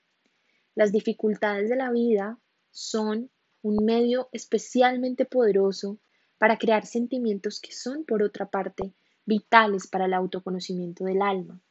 Las 0.75 0.91
dificultades 0.91 1.69
de 1.69 1.75
la 1.75 1.91
vida 1.91 2.39
son 2.71 3.29
un 3.61 3.85
medio 3.85 4.29
especialmente 4.31 5.25
poderoso 5.25 5.99
para 6.37 6.57
crear 6.57 6.85
sentimientos 6.85 7.61
que 7.61 7.71
son, 7.71 8.03
por 8.03 8.23
otra 8.23 8.49
parte, 8.49 8.93
vitales 9.25 9.87
para 9.87 10.05
el 10.05 10.13
autoconocimiento 10.13 11.05
del 11.05 11.21
alma. 11.21 11.61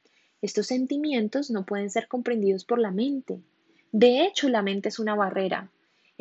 Estos 0.40 0.68
sentimientos 0.68 1.50
no 1.50 1.66
pueden 1.66 1.90
ser 1.90 2.08
comprendidos 2.08 2.64
por 2.64 2.78
la 2.78 2.90
mente. 2.90 3.42
De 3.90 4.24
hecho, 4.24 4.48
la 4.48 4.62
mente 4.62 4.88
es 4.88 4.98
una 4.98 5.14
barrera, 5.14 5.70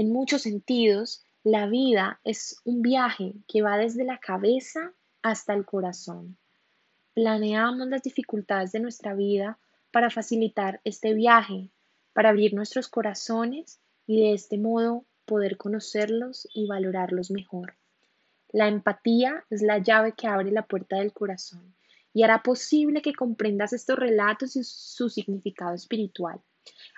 en 0.01 0.11
muchos 0.11 0.41
sentidos, 0.41 1.23
la 1.43 1.67
vida 1.67 2.19
es 2.23 2.59
un 2.65 2.81
viaje 2.81 3.35
que 3.47 3.61
va 3.61 3.77
desde 3.77 4.03
la 4.03 4.17
cabeza 4.17 4.93
hasta 5.21 5.53
el 5.53 5.63
corazón. 5.63 6.39
Planeamos 7.13 7.87
las 7.87 8.01
dificultades 8.01 8.71
de 8.71 8.79
nuestra 8.79 9.13
vida 9.13 9.59
para 9.91 10.09
facilitar 10.09 10.81
este 10.85 11.13
viaje, 11.13 11.69
para 12.13 12.29
abrir 12.29 12.55
nuestros 12.55 12.87
corazones 12.87 13.79
y 14.07 14.21
de 14.21 14.33
este 14.33 14.57
modo 14.57 15.05
poder 15.25 15.57
conocerlos 15.57 16.47
y 16.51 16.65
valorarlos 16.65 17.29
mejor. 17.29 17.75
La 18.51 18.69
empatía 18.69 19.45
es 19.51 19.61
la 19.61 19.77
llave 19.77 20.13
que 20.13 20.25
abre 20.25 20.49
la 20.49 20.65
puerta 20.65 20.95
del 20.95 21.13
corazón 21.13 21.75
y 22.11 22.23
hará 22.23 22.41
posible 22.41 23.03
que 23.03 23.13
comprendas 23.13 23.71
estos 23.71 23.99
relatos 23.99 24.55
y 24.55 24.63
su 24.63 25.09
significado 25.09 25.75
espiritual. 25.75 26.41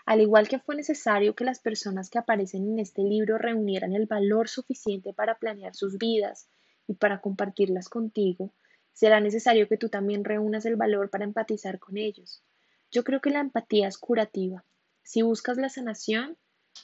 Al 0.06 0.22
igual 0.22 0.48
que 0.48 0.60
fue 0.60 0.76
necesario 0.76 1.36
que 1.36 1.46
las 1.46 1.60
personas 1.60 2.10
que 2.10 2.20
aparecen 2.20 2.68
en 2.68 2.80
este 2.80 3.04
libro 3.04 3.38
reunieran 3.38 3.94
el 3.94 4.06
valor 4.06 4.50
suficiente 4.50 5.14
para 5.14 5.38
planear 5.38 5.76
sus 5.76 5.98
vidas 5.98 6.50
y 6.88 6.96
para 6.96 7.22
compartirlas 7.22 7.90
contigo, 7.90 8.54
será 8.92 9.20
necesario 9.20 9.68
que 9.68 9.78
tú 9.78 9.90
también 9.90 10.24
reúnas 10.24 10.66
el 10.66 10.76
valor 10.76 11.10
para 11.10 11.24
empatizar 11.24 11.80
con 11.80 11.98
ellos. 11.98 12.44
Yo 12.92 13.04
creo 13.04 13.22
que 13.22 13.30
la 13.30 13.40
empatía 13.40 13.88
es 13.88 13.98
curativa. 13.98 14.64
Si 15.02 15.22
buscas 15.22 15.58
la 15.58 15.70
sanación, 15.70 16.38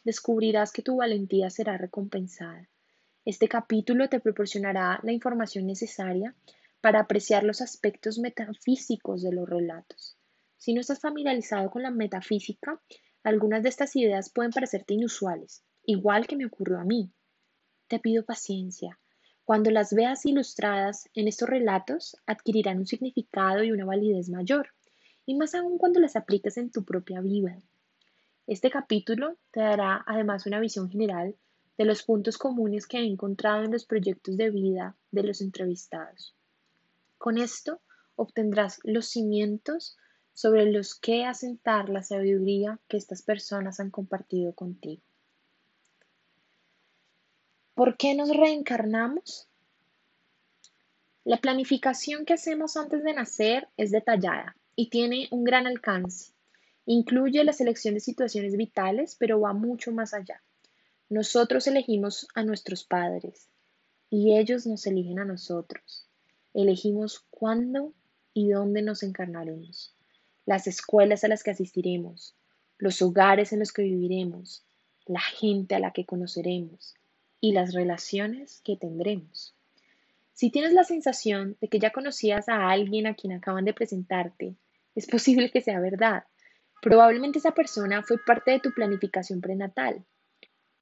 descubrirás 0.03 0.71
que 0.71 0.81
tu 0.81 0.97
valentía 0.97 1.49
será 1.49 1.77
recompensada. 1.77 2.67
Este 3.25 3.47
capítulo 3.47 4.09
te 4.09 4.19
proporcionará 4.19 4.99
la 5.03 5.11
información 5.11 5.67
necesaria 5.67 6.35
para 6.81 7.01
apreciar 7.01 7.43
los 7.43 7.61
aspectos 7.61 8.17
metafísicos 8.17 9.21
de 9.21 9.33
los 9.33 9.47
relatos. 9.47 10.18
Si 10.59 10.73
no 10.73 10.81
estás 10.81 10.99
familiarizado 10.99 11.71
con 11.71 11.83
la 11.83 11.89
metafísica, 11.89 12.81
algunas 13.23 13.63
de 13.63 13.69
estas 13.69 13.95
ideas 13.95 14.29
pueden 14.29 14.51
parecerte 14.51 14.93
inusuales, 14.93 15.63
igual 15.85 16.27
que 16.27 16.35
me 16.35 16.45
ocurrió 16.45 16.79
a 16.79 16.83
mí. 16.83 17.13
Te 17.87 17.97
pido 17.97 18.25
paciencia. 18.25 18.99
Cuando 19.45 19.71
las 19.71 19.93
veas 19.93 20.25
ilustradas 20.25 21.09
en 21.13 21.29
estos 21.29 21.49
relatos, 21.49 22.17
adquirirán 22.25 22.79
un 22.79 22.87
significado 22.87 23.63
y 23.63 23.71
una 23.71 23.85
validez 23.85 24.29
mayor, 24.29 24.67
y 25.25 25.35
más 25.35 25.55
aún 25.55 25.77
cuando 25.77 26.01
las 26.01 26.17
apliques 26.17 26.57
en 26.57 26.71
tu 26.71 26.83
propia 26.83 27.21
vida. 27.21 27.57
Este 28.45 28.69
capítulo 28.69 29.37
te 29.51 29.61
dará 29.61 30.03
además 30.05 30.45
una 30.45 30.59
visión 30.59 30.89
general 30.89 31.37
de 31.77 31.85
los 31.85 32.03
puntos 32.03 32.37
comunes 32.37 32.85
que 32.85 32.97
he 32.97 33.05
encontrado 33.05 33.63
en 33.63 33.71
los 33.71 33.85
proyectos 33.85 34.35
de 34.35 34.49
vida 34.49 34.97
de 35.11 35.23
los 35.23 35.39
entrevistados. 35.39 36.35
Con 37.17 37.37
esto 37.37 37.79
obtendrás 38.17 38.81
los 38.83 39.07
cimientos 39.07 39.95
sobre 40.39 40.71
los 40.71 40.95
que 40.95 41.25
asentar 41.25 41.89
la 41.89 42.01
sabiduría 42.01 42.79
que 42.87 42.95
estas 42.95 43.21
personas 43.21 43.81
han 43.81 43.89
compartido 43.89 44.53
contigo. 44.53 45.01
¿Por 47.73 47.97
qué 47.97 48.15
nos 48.15 48.29
reencarnamos? 48.29 49.49
La 51.25 51.41
planificación 51.41 52.23
que 52.23 52.35
hacemos 52.35 52.77
antes 52.77 53.03
de 53.03 53.13
nacer 53.13 53.67
es 53.75 53.91
detallada 53.91 54.55
y 54.77 54.89
tiene 54.89 55.27
un 55.29 55.43
gran 55.43 55.67
alcance. 55.67 56.31
Incluye 56.85 57.43
la 57.43 57.51
selección 57.51 57.95
de 57.95 57.99
situaciones 57.99 58.55
vitales, 58.55 59.17
pero 59.19 59.41
va 59.41 59.51
mucho 59.51 59.91
más 59.91 60.13
allá. 60.13 60.41
Nosotros 61.09 61.67
elegimos 61.67 62.29
a 62.33 62.43
nuestros 62.43 62.85
padres 62.85 63.49
y 64.09 64.37
ellos 64.37 64.65
nos 64.65 64.87
eligen 64.87 65.19
a 65.19 65.25
nosotros. 65.25 66.07
Elegimos 66.53 67.25
cuándo 67.29 67.93
y 68.33 68.51
dónde 68.51 68.83
nos 68.83 69.03
encarnaremos 69.03 69.98
las 70.49 70.65
escuelas 70.65 71.23
a 71.23 71.27
las 71.27 71.43
que 71.43 71.51
asistiremos, 71.51 72.33
los 72.79 73.03
hogares 73.03 73.53
en 73.53 73.59
los 73.59 73.71
que 73.71 73.83
viviremos, 73.83 74.63
la 75.05 75.19
gente 75.19 75.75
a 75.75 75.79
la 75.79 75.91
que 75.91 76.07
conoceremos 76.07 76.95
y 77.39 77.51
las 77.51 77.71
relaciones 77.71 78.59
que 78.65 78.75
tendremos. 78.75 79.53
Si 80.33 80.49
tienes 80.49 80.73
la 80.73 80.83
sensación 80.83 81.55
de 81.61 81.67
que 81.67 81.77
ya 81.77 81.91
conocías 81.91 82.49
a 82.49 82.71
alguien 82.71 83.05
a 83.05 83.13
quien 83.13 83.33
acaban 83.33 83.63
de 83.63 83.75
presentarte, 83.75 84.55
es 84.95 85.05
posible 85.05 85.51
que 85.51 85.61
sea 85.61 85.79
verdad. 85.79 86.23
Probablemente 86.81 87.37
esa 87.37 87.51
persona 87.51 88.01
fue 88.01 88.17
parte 88.17 88.49
de 88.49 88.59
tu 88.59 88.71
planificación 88.73 89.41
prenatal. 89.41 90.03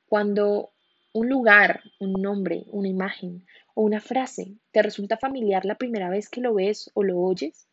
Cuando 0.08 0.70
un 1.12 1.28
lugar, 1.28 1.82
un 2.00 2.14
nombre, 2.14 2.64
una 2.68 2.88
imagen 2.88 3.46
o 3.76 3.82
una 3.82 4.00
frase 4.00 4.54
te 4.72 4.82
resulta 4.82 5.18
familiar 5.18 5.66
la 5.66 5.76
primera 5.76 6.10
vez 6.10 6.30
que 6.30 6.40
lo 6.40 6.54
ves 6.54 6.90
o 6.94 7.04
lo 7.04 7.20
oyes, 7.20 7.68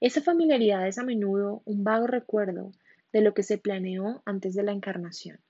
esa 0.00 0.22
familiaridad 0.22 0.86
es 0.88 0.98
a 0.98 1.04
menudo 1.04 1.62
un 1.66 1.84
vago 1.84 2.06
recuerdo 2.06 2.72
de 3.12 3.20
lo 3.20 3.34
que 3.34 3.42
se 3.42 3.58
planeó 3.58 4.22
antes 4.24 4.54
de 4.54 4.62
la 4.62 4.72
encarnación. 4.72 5.40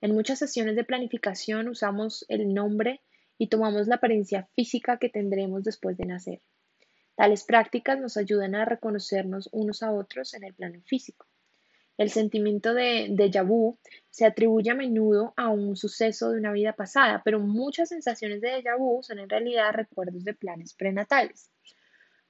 En 0.00 0.14
muchas 0.14 0.38
sesiones 0.38 0.76
de 0.76 0.84
planificación 0.84 1.68
usamos 1.68 2.24
el 2.28 2.54
nombre 2.54 3.02
y 3.38 3.48
tomamos 3.48 3.88
la 3.88 3.96
apariencia 3.96 4.48
física 4.54 4.98
que 4.98 5.08
tendremos 5.08 5.62
después 5.62 5.96
de 5.96 6.06
nacer. 6.06 6.40
Tales 7.16 7.44
prácticas 7.44 8.00
nos 8.00 8.16
ayudan 8.16 8.54
a 8.54 8.64
reconocernos 8.64 9.48
unos 9.52 9.82
a 9.82 9.92
otros 9.92 10.32
en 10.34 10.44
el 10.44 10.54
plano 10.54 10.80
físico. 10.86 11.26
El 11.98 12.08
sentimiento 12.08 12.72
de 12.72 13.10
déjà 13.10 13.46
vu 13.46 13.78
se 14.08 14.24
atribuye 14.24 14.70
a 14.70 14.74
menudo 14.74 15.34
a 15.36 15.50
un 15.50 15.76
suceso 15.76 16.30
de 16.30 16.38
una 16.38 16.52
vida 16.52 16.72
pasada, 16.72 17.20
pero 17.22 17.38
muchas 17.38 17.90
sensaciones 17.90 18.40
de 18.40 18.48
déjà 18.48 18.78
vu 18.78 19.02
son 19.02 19.18
en 19.18 19.28
realidad 19.28 19.72
recuerdos 19.72 20.24
de 20.24 20.32
planes 20.32 20.72
prenatales. 20.72 21.50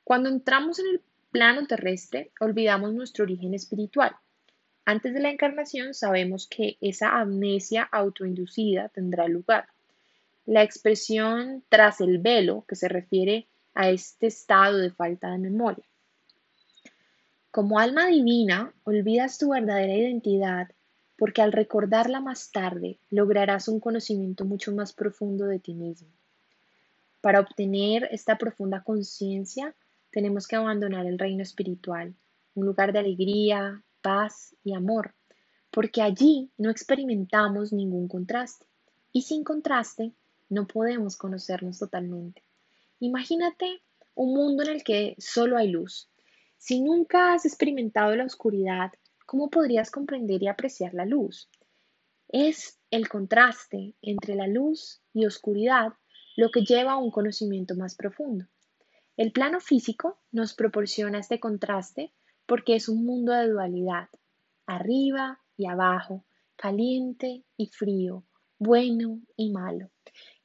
Cuando 0.02 0.28
entramos 0.28 0.80
en 0.80 0.86
el 0.86 1.02
plano 1.32 1.66
terrestre, 1.66 2.30
olvidamos 2.38 2.92
nuestro 2.92 3.24
origen 3.24 3.54
espiritual. 3.54 4.14
Antes 4.84 5.14
de 5.14 5.20
la 5.20 5.30
encarnación 5.30 5.94
sabemos 5.94 6.46
que 6.46 6.76
esa 6.80 7.18
amnesia 7.18 7.88
autoinducida 7.90 8.88
tendrá 8.90 9.26
lugar. 9.26 9.66
La 10.44 10.62
expresión 10.62 11.64
tras 11.68 12.00
el 12.00 12.18
velo, 12.18 12.64
que 12.68 12.76
se 12.76 12.88
refiere 12.88 13.46
a 13.74 13.90
este 13.90 14.26
estado 14.26 14.76
de 14.78 14.90
falta 14.90 15.30
de 15.30 15.38
memoria. 15.38 15.84
Como 17.50 17.78
alma 17.78 18.06
divina, 18.06 18.72
olvidas 18.84 19.38
tu 19.38 19.50
verdadera 19.50 19.94
identidad 19.94 20.68
porque 21.16 21.40
al 21.40 21.52
recordarla 21.52 22.20
más 22.20 22.50
tarde 22.50 22.98
lograrás 23.10 23.68
un 23.68 23.78
conocimiento 23.78 24.44
mucho 24.44 24.72
más 24.72 24.92
profundo 24.92 25.46
de 25.46 25.60
ti 25.60 25.72
mismo. 25.72 26.08
Para 27.20 27.38
obtener 27.38 28.08
esta 28.10 28.36
profunda 28.38 28.82
conciencia, 28.82 29.72
tenemos 30.12 30.46
que 30.46 30.56
abandonar 30.56 31.06
el 31.06 31.18
reino 31.18 31.42
espiritual, 31.42 32.14
un 32.54 32.66
lugar 32.66 32.92
de 32.92 33.00
alegría, 33.00 33.82
paz 34.02 34.54
y 34.62 34.74
amor, 34.74 35.14
porque 35.70 36.02
allí 36.02 36.52
no 36.58 36.70
experimentamos 36.70 37.72
ningún 37.72 38.06
contraste 38.06 38.66
y 39.12 39.22
sin 39.22 39.42
contraste 39.42 40.12
no 40.48 40.66
podemos 40.66 41.16
conocernos 41.16 41.78
totalmente. 41.78 42.42
Imagínate 43.00 43.82
un 44.14 44.34
mundo 44.34 44.62
en 44.62 44.68
el 44.70 44.84
que 44.84 45.16
solo 45.18 45.56
hay 45.56 45.68
luz, 45.68 46.08
si 46.62 46.80
nunca 46.80 47.32
has 47.32 47.44
experimentado 47.44 48.14
la 48.14 48.24
oscuridad, 48.24 48.92
¿cómo 49.26 49.50
podrías 49.50 49.90
comprender 49.90 50.40
y 50.44 50.46
apreciar 50.46 50.94
la 50.94 51.04
luz? 51.04 51.48
Es 52.28 52.78
el 52.92 53.08
contraste 53.08 53.96
entre 54.00 54.36
la 54.36 54.46
luz 54.46 55.00
y 55.12 55.26
oscuridad 55.26 55.94
lo 56.36 56.52
que 56.52 56.60
lleva 56.60 56.92
a 56.92 56.98
un 56.98 57.10
conocimiento 57.10 57.74
más 57.74 57.96
profundo. 57.96 58.46
El 59.16 59.32
plano 59.32 59.60
físico 59.60 60.18
nos 60.30 60.54
proporciona 60.54 61.18
este 61.18 61.38
contraste 61.38 62.12
porque 62.46 62.76
es 62.76 62.88
un 62.88 63.04
mundo 63.04 63.32
de 63.32 63.48
dualidad, 63.48 64.08
arriba 64.66 65.40
y 65.56 65.66
abajo, 65.66 66.24
caliente 66.56 67.44
y 67.56 67.66
frío, 67.66 68.24
bueno 68.58 69.20
y 69.36 69.50
malo. 69.50 69.90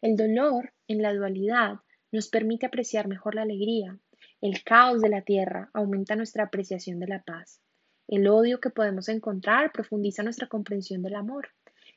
El 0.02 0.18
dolor 0.18 0.74
en 0.88 1.02
la 1.02 1.14
dualidad 1.14 1.80
nos 2.12 2.28
permite 2.28 2.66
apreciar 2.66 3.08
mejor 3.08 3.36
la 3.36 3.44
alegría, 3.44 3.98
el 4.42 4.64
caos 4.64 5.02
de 5.02 5.10
la 5.10 5.22
tierra 5.22 5.70
aumenta 5.74 6.16
nuestra 6.16 6.44
apreciación 6.44 7.00
de 7.00 7.08
la 7.08 7.24
paz. 7.24 7.60
El 8.08 8.28
odio 8.28 8.60
que 8.60 8.70
podemos 8.70 9.10
encontrar 9.10 9.72
profundiza 9.72 10.24
nuestra 10.24 10.48
comprensión 10.48 11.02
del 11.02 11.16
amor. 11.16 11.50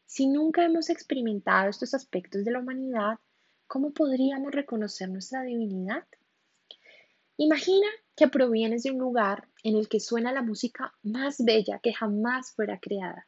Si 0.07 0.27
nunca 0.27 0.65
hemos 0.65 0.89
experimentado 0.89 1.69
estos 1.69 1.95
aspectos 1.95 2.45
de 2.45 2.53
la 2.53 2.61
humanidad, 2.61 3.19
¿cómo 3.67 3.93
podríamos 3.93 4.53
reconocer 4.53 5.11
nuestra 5.11 5.43
divinidad? 5.43 6.05
Imagina 7.43 7.87
que 8.17 8.29
provienes 8.29 8.83
de 8.83 8.91
un 8.91 8.99
lugar 8.99 9.49
en 9.63 9.75
el 9.75 9.89
que 9.89 9.99
suena 9.99 10.31
la 10.31 10.43
música 10.43 10.93
más 11.03 11.43
bella 11.43 11.81
que 11.83 11.95
jamás 11.95 12.53
fuera 12.53 12.79
creada. 12.79 13.27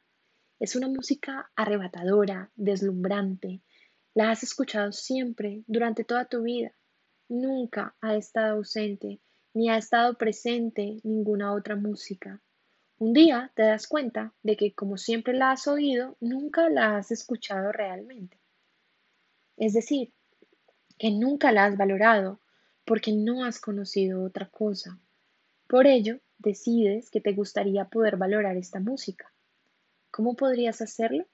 Es 0.60 0.76
una 0.76 0.86
música 0.86 1.50
arrebatadora, 1.56 2.50
deslumbrante. 2.54 3.62
La 4.12 4.30
has 4.30 4.42
escuchado 4.42 4.92
siempre, 4.92 5.62
durante 5.66 6.04
toda 6.04 6.26
tu 6.26 6.42
vida 6.42 6.74
nunca 7.30 7.96
ha 8.02 8.14
estado 8.14 8.56
ausente 8.56 9.22
ni 9.54 9.70
ha 9.70 9.78
estado 9.78 10.18
presente 10.18 11.00
ninguna 11.04 11.54
otra 11.54 11.74
música. 11.74 12.42
Un 12.98 13.14
día 13.14 13.50
te 13.54 13.62
das 13.62 13.86
cuenta 13.86 14.34
de 14.42 14.58
que 14.58 14.74
como 14.74 14.98
siempre 14.98 15.32
la 15.32 15.52
has 15.52 15.66
oído, 15.66 16.18
nunca 16.20 16.68
la 16.68 16.98
has 16.98 17.12
escuchado 17.12 17.72
realmente. 17.72 18.38
Es 19.56 19.72
decir, 19.72 20.12
que 20.98 21.10
nunca 21.10 21.50
la 21.50 21.64
has 21.64 21.78
valorado 21.78 22.41
porque 22.84 23.12
no 23.12 23.44
has 23.44 23.60
conocido 23.60 24.24
otra 24.24 24.48
cosa. 24.48 24.98
Por 25.68 25.86
ello, 25.86 26.18
decides 26.38 27.10
que 27.10 27.20
te 27.20 27.32
gustaría 27.32 27.86
poder 27.86 28.16
valorar 28.16 28.56
esta 28.56 28.80
música. 28.80 29.32
¿Cómo 30.10 30.34
podrías 30.34 30.82
hacerlo? 30.82 31.26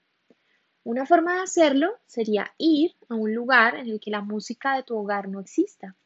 Una 0.84 1.06
forma 1.06 1.34
de 1.34 1.40
hacerlo 1.42 1.90
sería 2.06 2.52
ir 2.56 2.94
a 3.08 3.14
un 3.14 3.34
lugar 3.34 3.76
en 3.76 3.88
el 3.88 4.00
que 4.00 4.10
la 4.10 4.22
música 4.22 4.76
de 4.76 4.84
tu 4.84 4.96
hogar 4.96 5.28
no 5.28 5.40
exista. 5.40 5.96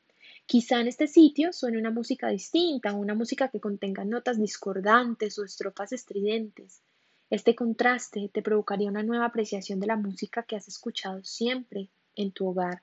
Quizá 0.46 0.80
en 0.80 0.88
este 0.88 1.06
sitio 1.06 1.52
suene 1.52 1.78
una 1.78 1.90
música 1.90 2.28
distinta, 2.28 2.92
una 2.94 3.14
música 3.14 3.48
que 3.48 3.60
contenga 3.60 4.04
notas 4.04 4.38
discordantes 4.38 5.38
o 5.38 5.44
estrofas 5.44 5.92
estridentes. 5.92 6.82
Este 7.30 7.54
contraste 7.54 8.28
te 8.32 8.42
provocaría 8.42 8.90
una 8.90 9.02
nueva 9.02 9.26
apreciación 9.26 9.80
de 9.80 9.86
la 9.86 9.96
música 9.96 10.42
que 10.42 10.56
has 10.56 10.68
escuchado 10.68 11.22
siempre 11.22 11.88
en 12.14 12.32
tu 12.32 12.48
hogar. 12.48 12.82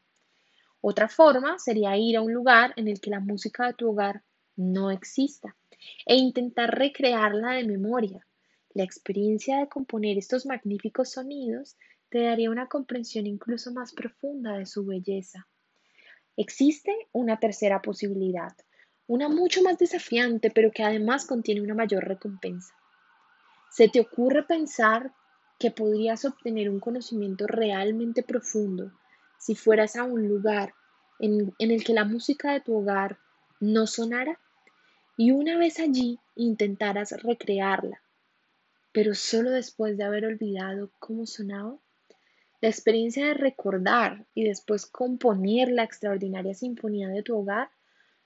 Otra 0.81 1.09
forma 1.09 1.59
sería 1.59 1.97
ir 1.97 2.15
a 2.15 2.21
un 2.21 2.33
lugar 2.33 2.73
en 2.77 2.87
el 2.87 3.01
que 3.01 3.09
la 3.09 3.19
música 3.19 3.67
de 3.67 3.73
tu 3.73 3.89
hogar 3.89 4.23
no 4.55 4.91
exista 4.91 5.55
e 6.05 6.15
intentar 6.15 6.77
recrearla 6.77 7.51
de 7.51 7.65
memoria. 7.65 8.25
La 8.73 8.83
experiencia 8.83 9.57
de 9.59 9.67
componer 9.67 10.17
estos 10.17 10.45
magníficos 10.45 11.11
sonidos 11.11 11.75
te 12.09 12.21
daría 12.21 12.49
una 12.49 12.67
comprensión 12.67 13.27
incluso 13.27 13.73
más 13.73 13.93
profunda 13.93 14.57
de 14.57 14.65
su 14.65 14.85
belleza. 14.85 15.47
Existe 16.37 16.95
una 17.11 17.39
tercera 17.39 17.81
posibilidad, 17.81 18.55
una 19.07 19.27
mucho 19.27 19.61
más 19.61 19.77
desafiante, 19.77 20.49
pero 20.49 20.71
que 20.71 20.83
además 20.83 21.25
contiene 21.25 21.61
una 21.61 21.73
mayor 21.73 22.05
recompensa. 22.05 22.73
¿Se 23.69 23.89
te 23.89 23.99
ocurre 23.99 24.43
pensar 24.43 25.13
que 25.59 25.71
podrías 25.71 26.23
obtener 26.23 26.69
un 26.69 26.79
conocimiento 26.79 27.47
realmente 27.47 28.23
profundo 28.23 28.93
si 29.39 29.55
fueras 29.55 29.95
a 29.95 30.03
un 30.03 30.27
lugar 30.27 30.73
en, 31.19 31.53
el 31.57 31.83
que 31.83 31.93
la 31.93 32.05
música 32.05 32.53
de 32.53 32.61
tu 32.61 32.75
hogar 32.75 33.17
no 33.59 33.87
sonara? 33.87 34.39
Y 35.17 35.31
una 35.31 35.57
vez 35.57 35.79
allí 35.79 36.19
intentaras 36.35 37.11
recrearla, 37.23 38.01
pero 38.91 39.15
solo 39.15 39.49
después 39.49 39.97
de 39.97 40.03
haber 40.03 40.25
olvidado 40.25 40.91
cómo 40.99 41.25
sonaba. 41.25 41.77
La 42.61 42.69
experiencia 42.69 43.25
de 43.25 43.33
recordar 43.33 44.25
y 44.33 44.43
después 44.43 44.85
componer 44.85 45.69
la 45.69 45.83
extraordinaria 45.83 46.53
sinfonía 46.53 47.07
de 47.07 47.23
tu 47.23 47.37
hogar 47.37 47.69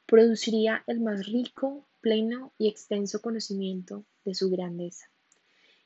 produciría 0.06 0.84
el 0.88 1.00
más 1.00 1.28
rico, 1.28 1.88
pleno 2.02 2.52
y 2.58 2.68
extenso 2.68 3.22
conocimiento 3.22 4.04
de 4.26 4.36
su 4.36 4.50
grandeza. 4.50 5.10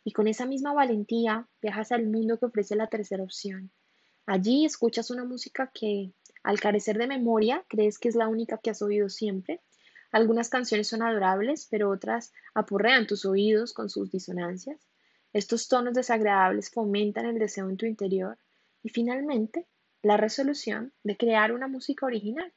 Y 0.03 0.13
con 0.13 0.28
esa 0.28 0.45
misma 0.45 0.73
valentía 0.73 1.47
viajas 1.61 1.91
al 1.91 2.07
mundo 2.07 2.39
que 2.39 2.45
ofrece 2.45 2.75
la 2.75 2.88
tercera 2.88 3.23
opción. 3.23 3.71
Allí 4.28 4.65
escuchas 4.65 5.09
una 5.09 5.25
música 5.25 5.71
que, 5.73 6.11
al 6.43 6.59
carecer 6.59 6.99
de 6.99 7.07
memoria, 7.07 7.65
crees 7.67 7.97
que 7.97 8.09
es 8.09 8.15
la 8.15 8.28
única 8.28 8.59
que 8.59 8.69
has 8.69 8.84
oído 8.84 9.09
siempre 9.09 9.61
algunas 10.11 10.49
canciones 10.49 10.88
son 10.88 11.01
adorables, 11.01 11.67
pero 11.69 11.89
otras 11.89 12.32
apurrean 12.53 13.07
tus 13.07 13.25
oídos 13.25 13.73
con 13.73 13.89
sus 13.89 14.11
disonancias. 14.11 14.80
Estos 15.34 15.67
tonos 15.67 15.93
desagradables 15.93 16.69
fomentan 16.69 17.25
el 17.25 17.38
deseo 17.38 17.69
en 17.69 17.78
tu 17.78 17.86
interior 17.86 18.38
y 18.84 18.89
finalmente 18.89 19.67
la 20.01 20.15
resolución 20.15 20.93
de 21.03 21.17
crear 21.17 21.51
una 21.51 21.67
música 21.67 22.05
original. 22.05 22.53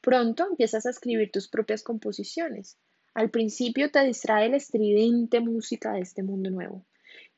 Pronto 0.00 0.46
empiezas 0.48 0.86
a 0.86 0.90
escribir 0.90 1.30
tus 1.30 1.48
propias 1.48 1.82
composiciones. 1.82 2.78
Al 3.12 3.30
principio 3.30 3.90
te 3.90 4.02
distrae 4.04 4.48
la 4.48 4.56
estridente 4.56 5.40
música 5.40 5.92
de 5.92 6.00
este 6.00 6.22
mundo 6.22 6.48
nuevo. 6.48 6.86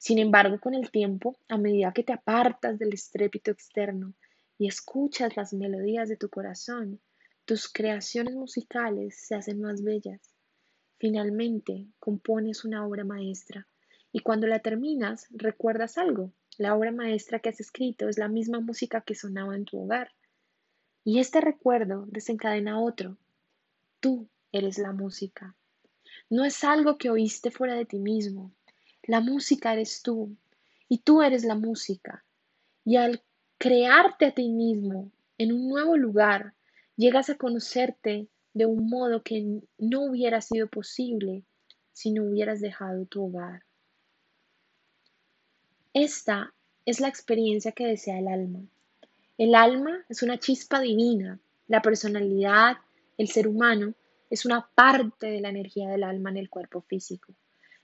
Sin 0.03 0.18
embargo, 0.18 0.59
con 0.59 0.74
el 0.74 0.90
tiempo, 0.90 1.38
a 1.48 1.57
medida 1.57 1.92
que 1.92 2.03
te 2.03 2.12
apartas 2.12 2.76
del 2.76 2.92
estrépito 2.92 3.53
externo 3.53 4.14
y 4.59 4.66
escuchas 4.66 5.36
las 5.36 5.53
melodías 5.53 6.09
de 6.09 6.16
tu 6.16 6.28
corazón, 6.28 6.98
tus 7.44 7.68
creaciones 7.68 8.34
musicales 8.34 9.16
se 9.16 9.36
hacen 9.36 9.61
más 9.61 9.84
bellas. 9.84 10.34
Finalmente, 10.98 11.86
compones 12.00 12.64
una 12.64 12.84
obra 12.84 13.05
maestra 13.05 13.68
y 14.11 14.22
cuando 14.22 14.48
la 14.48 14.59
terminas, 14.59 15.28
recuerdas 15.30 15.96
algo. 15.96 16.32
La 16.59 16.74
obra 16.74 16.90
maestra 16.90 17.38
que 17.38 17.50
has 17.50 17.61
escrito 17.61 18.09
es 18.09 18.18
la 18.18 18.26
misma 18.26 18.59
música 18.59 19.03
que 19.03 19.14
sonaba 19.14 19.55
en 19.55 19.66
tu 19.66 19.78
hogar. 19.78 20.11
Y 21.05 21.20
este 21.20 21.40
recuerdo 21.40 22.07
desencadena 22.09 22.80
otro. 22.80 23.18
Tú 24.00 24.26
eres 24.50 24.78
la 24.78 24.90
música. 24.90 25.55
No 26.28 26.44
es 26.44 26.64
algo 26.64 26.98
que 26.98 27.09
oíste 27.09 27.53
fuera 27.53 27.76
de 27.76 27.84
ti 27.84 28.00
mismo. 28.00 28.53
La 29.05 29.20
música 29.20 29.72
eres 29.72 30.03
tú 30.03 30.36
y 30.88 30.98
tú 30.98 31.22
eres 31.22 31.44
la 31.44 31.55
música. 31.55 32.24
Y 32.84 32.96
al 32.96 33.22
crearte 33.59 34.26
a 34.26 34.34
ti 34.34 34.48
mismo 34.48 35.11
en 35.38 35.53
un 35.53 35.68
nuevo 35.68 35.96
lugar, 35.96 36.55
Llegas 36.96 37.30
a 37.30 37.36
conocerte 37.36 38.28
de 38.53 38.66
un 38.66 38.88
modo 38.88 39.22
que 39.22 39.62
no 39.78 40.03
hubiera 40.03 40.40
sido 40.40 40.68
posible 40.68 41.42
si 41.92 42.12
no 42.12 42.24
hubieras 42.24 42.61
dejado 42.61 43.07
tu 43.07 43.24
hogar. 43.24 43.64
Esta 45.94 46.53
es 46.84 47.00
la 47.00 47.09
experiencia 47.09 47.72
que 47.72 47.86
desea 47.86 48.18
el 48.18 48.28
alma. 48.28 48.61
El 49.38 49.55
alma 49.55 50.05
es 50.09 50.22
una 50.22 50.38
chispa 50.38 50.80
divina. 50.80 51.40
La 51.66 51.80
personalidad, 51.80 52.76
el 53.16 53.28
ser 53.28 53.48
humano, 53.48 53.94
es 54.28 54.44
una 54.44 54.68
parte 54.74 55.28
de 55.28 55.40
la 55.40 55.48
energía 55.48 55.88
del 55.88 56.05
alma 56.05 56.30
en 56.30 56.36
el 56.36 56.50
cuerpo 56.50 56.82
físico. 56.82 57.32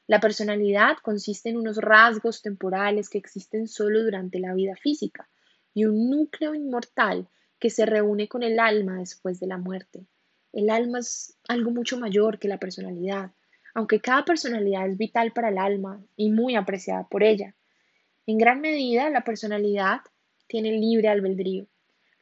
La 0.08 0.20
personalidad 0.20 0.96
consiste 1.02 1.50
en 1.50 1.58
unos 1.58 1.76
rasgos 1.76 2.40
temporales 2.40 3.10
que 3.10 3.18
existen 3.18 3.68
solo 3.68 4.02
durante 4.02 4.40
la 4.40 4.54
vida 4.54 4.74
física 4.74 5.28
y 5.74 5.84
un 5.84 6.08
núcleo 6.08 6.54
inmortal 6.54 7.28
que 7.58 7.68
se 7.68 7.84
reúne 7.84 8.26
con 8.26 8.42
el 8.42 8.58
alma 8.58 9.00
después 9.00 9.38
de 9.38 9.48
la 9.48 9.58
muerte. 9.58 10.06
El 10.54 10.70
alma 10.70 11.00
es 11.00 11.36
algo 11.46 11.72
mucho 11.72 11.98
mayor 11.98 12.38
que 12.38 12.48
la 12.48 12.58
personalidad, 12.58 13.32
aunque 13.74 14.00
cada 14.00 14.24
personalidad 14.24 14.88
es 14.88 14.96
vital 14.96 15.32
para 15.32 15.50
el 15.50 15.58
alma 15.58 16.02
y 16.16 16.30
muy 16.30 16.56
apreciada 16.56 17.06
por 17.06 17.22
ella. 17.22 17.54
En 18.26 18.38
gran 18.38 18.62
medida, 18.62 19.10
la 19.10 19.24
personalidad 19.24 20.00
tiene 20.46 20.72
libre 20.72 21.08
albedrío. 21.08 21.66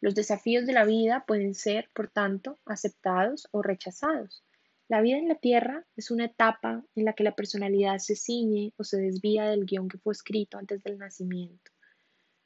Los 0.00 0.16
desafíos 0.16 0.66
de 0.66 0.72
la 0.72 0.84
vida 0.84 1.24
pueden 1.24 1.54
ser, 1.54 1.88
por 1.94 2.08
tanto, 2.08 2.58
aceptados 2.66 3.46
o 3.52 3.62
rechazados. 3.62 4.42
La 4.88 5.00
vida 5.00 5.18
en 5.18 5.26
la 5.26 5.34
Tierra 5.34 5.84
es 5.96 6.12
una 6.12 6.26
etapa 6.26 6.84
en 6.94 7.04
la 7.04 7.12
que 7.12 7.24
la 7.24 7.34
personalidad 7.34 7.98
se 7.98 8.14
ciñe 8.14 8.72
o 8.76 8.84
se 8.84 8.98
desvía 8.98 9.46
del 9.46 9.64
guion 9.66 9.88
que 9.88 9.98
fue 9.98 10.12
escrito 10.12 10.58
antes 10.58 10.80
del 10.84 10.96
nacimiento. 10.96 11.72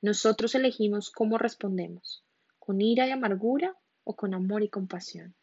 Nosotros 0.00 0.54
elegimos 0.54 1.10
cómo 1.10 1.36
respondemos, 1.36 2.24
con 2.58 2.80
ira 2.80 3.06
y 3.06 3.10
amargura 3.10 3.76
o 4.04 4.16
con 4.16 4.32
amor 4.32 4.62
y 4.62 4.70
compasión. 4.70 5.34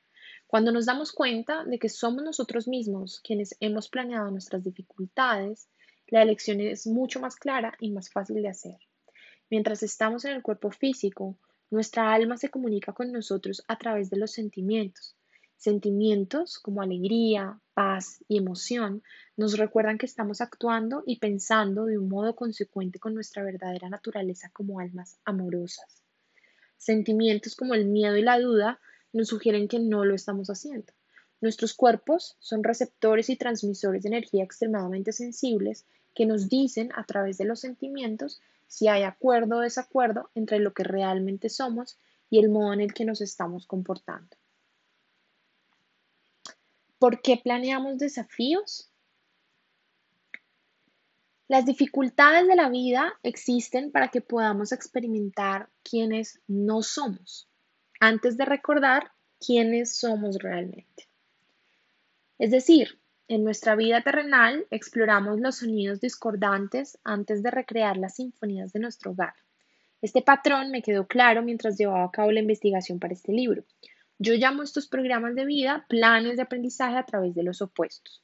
Cuando 0.47 0.71
nos 0.71 0.87
damos 0.87 1.11
cuenta 1.11 1.65
de 1.65 1.77
que 1.77 1.89
somos 1.89 2.23
nosotros 2.23 2.67
mismos 2.67 3.19
quienes 3.19 3.55
hemos 3.59 3.89
planeado 3.89 4.31
nuestras 4.31 4.63
dificultades, 4.63 5.69
la 6.07 6.23
elección 6.23 6.61
es 6.61 6.87
mucho 6.87 7.19
más 7.19 7.35
clara 7.35 7.75
y 7.79 7.91
más 7.91 8.09
fácil 8.09 8.41
de 8.41 8.49
hacer. 8.49 8.79
Mientras 9.51 9.83
estamos 9.83 10.25
en 10.25 10.31
el 10.31 10.41
cuerpo 10.41 10.71
físico, 10.71 11.37
nuestra 11.69 12.13
alma 12.13 12.37
se 12.37 12.49
comunica 12.49 12.93
con 12.93 13.11
nosotros 13.11 13.63
a 13.67 13.77
través 13.77 14.09
de 14.09 14.17
los 14.17 14.31
sentimientos, 14.31 15.16
Sentimientos 15.57 16.59
como 16.59 16.83
alegría, 16.83 17.59
paz 17.73 18.23
y 18.27 18.37
emoción 18.37 19.01
nos 19.35 19.57
recuerdan 19.57 19.97
que 19.97 20.05
estamos 20.05 20.39
actuando 20.39 21.01
y 21.07 21.17
pensando 21.17 21.85
de 21.85 21.97
un 21.97 22.09
modo 22.09 22.35
consecuente 22.35 22.99
con 22.99 23.15
nuestra 23.15 23.43
verdadera 23.43 23.89
naturaleza 23.89 24.51
como 24.53 24.79
almas 24.79 25.17
amorosas. 25.25 26.03
Sentimientos 26.77 27.55
como 27.55 27.73
el 27.73 27.85
miedo 27.85 28.15
y 28.17 28.21
la 28.21 28.39
duda 28.39 28.79
nos 29.13 29.29
sugieren 29.29 29.67
que 29.67 29.79
no 29.79 30.05
lo 30.05 30.13
estamos 30.13 30.49
haciendo. 30.49 30.93
Nuestros 31.41 31.73
cuerpos 31.73 32.37
son 32.39 32.63
receptores 32.63 33.31
y 33.31 33.35
transmisores 33.35 34.03
de 34.03 34.09
energía 34.09 34.43
extremadamente 34.43 35.11
sensibles 35.11 35.87
que 36.13 36.27
nos 36.27 36.49
dicen 36.49 36.91
a 36.95 37.03
través 37.03 37.39
de 37.39 37.45
los 37.45 37.61
sentimientos 37.61 38.41
si 38.67 38.89
hay 38.89 39.01
acuerdo 39.01 39.57
o 39.57 39.61
desacuerdo 39.61 40.29
entre 40.35 40.59
lo 40.59 40.73
que 40.73 40.83
realmente 40.83 41.49
somos 41.49 41.97
y 42.29 42.37
el 42.37 42.49
modo 42.49 42.73
en 42.73 42.81
el 42.81 42.93
que 42.93 43.05
nos 43.05 43.21
estamos 43.21 43.65
comportando. 43.65 44.36
¿Por 46.99 47.21
qué 47.21 47.37
planeamos 47.37 47.97
desafíos? 47.99 48.89
Las 51.47 51.65
dificultades 51.65 52.47
de 52.47 52.55
la 52.55 52.69
vida 52.69 53.13
existen 53.23 53.91
para 53.91 54.09
que 54.09 54.21
podamos 54.21 54.71
experimentar 54.71 55.69
quiénes 55.83 56.41
no 56.47 56.81
somos, 56.81 57.47
antes 57.99 58.35
de 58.35 58.45
recordar 58.45 59.11
quiénes 59.39 59.95
somos 59.95 60.39
realmente. 60.39 61.07
Es 62.37 62.51
decir, 62.51 62.99
en 63.29 63.43
nuestra 63.43 63.75
vida 63.75 64.01
terrenal 64.01 64.65
exploramos 64.71 65.39
los 65.39 65.57
sonidos 65.57 66.01
discordantes 66.01 66.97
antes 67.03 67.43
de 67.43 67.51
recrear 67.51 67.97
las 67.97 68.15
sinfonías 68.15 68.73
de 68.73 68.79
nuestro 68.79 69.11
hogar. 69.11 69.33
Este 70.01 70.21
patrón 70.21 70.71
me 70.71 70.81
quedó 70.81 71.07
claro 71.07 71.41
mientras 71.43 71.77
llevaba 71.77 72.05
a 72.05 72.11
cabo 72.11 72.31
la 72.31 72.39
investigación 72.39 72.99
para 72.99 73.13
este 73.13 73.31
libro. 73.31 73.63
Yo 74.19 74.33
llamo 74.33 74.63
estos 74.63 74.87
programas 74.87 75.35
de 75.35 75.45
vida 75.45 75.85
planes 75.87 76.37
de 76.37 76.41
aprendizaje 76.41 76.97
a 76.97 77.05
través 77.05 77.35
de 77.35 77.43
los 77.43 77.61
opuestos. 77.61 78.23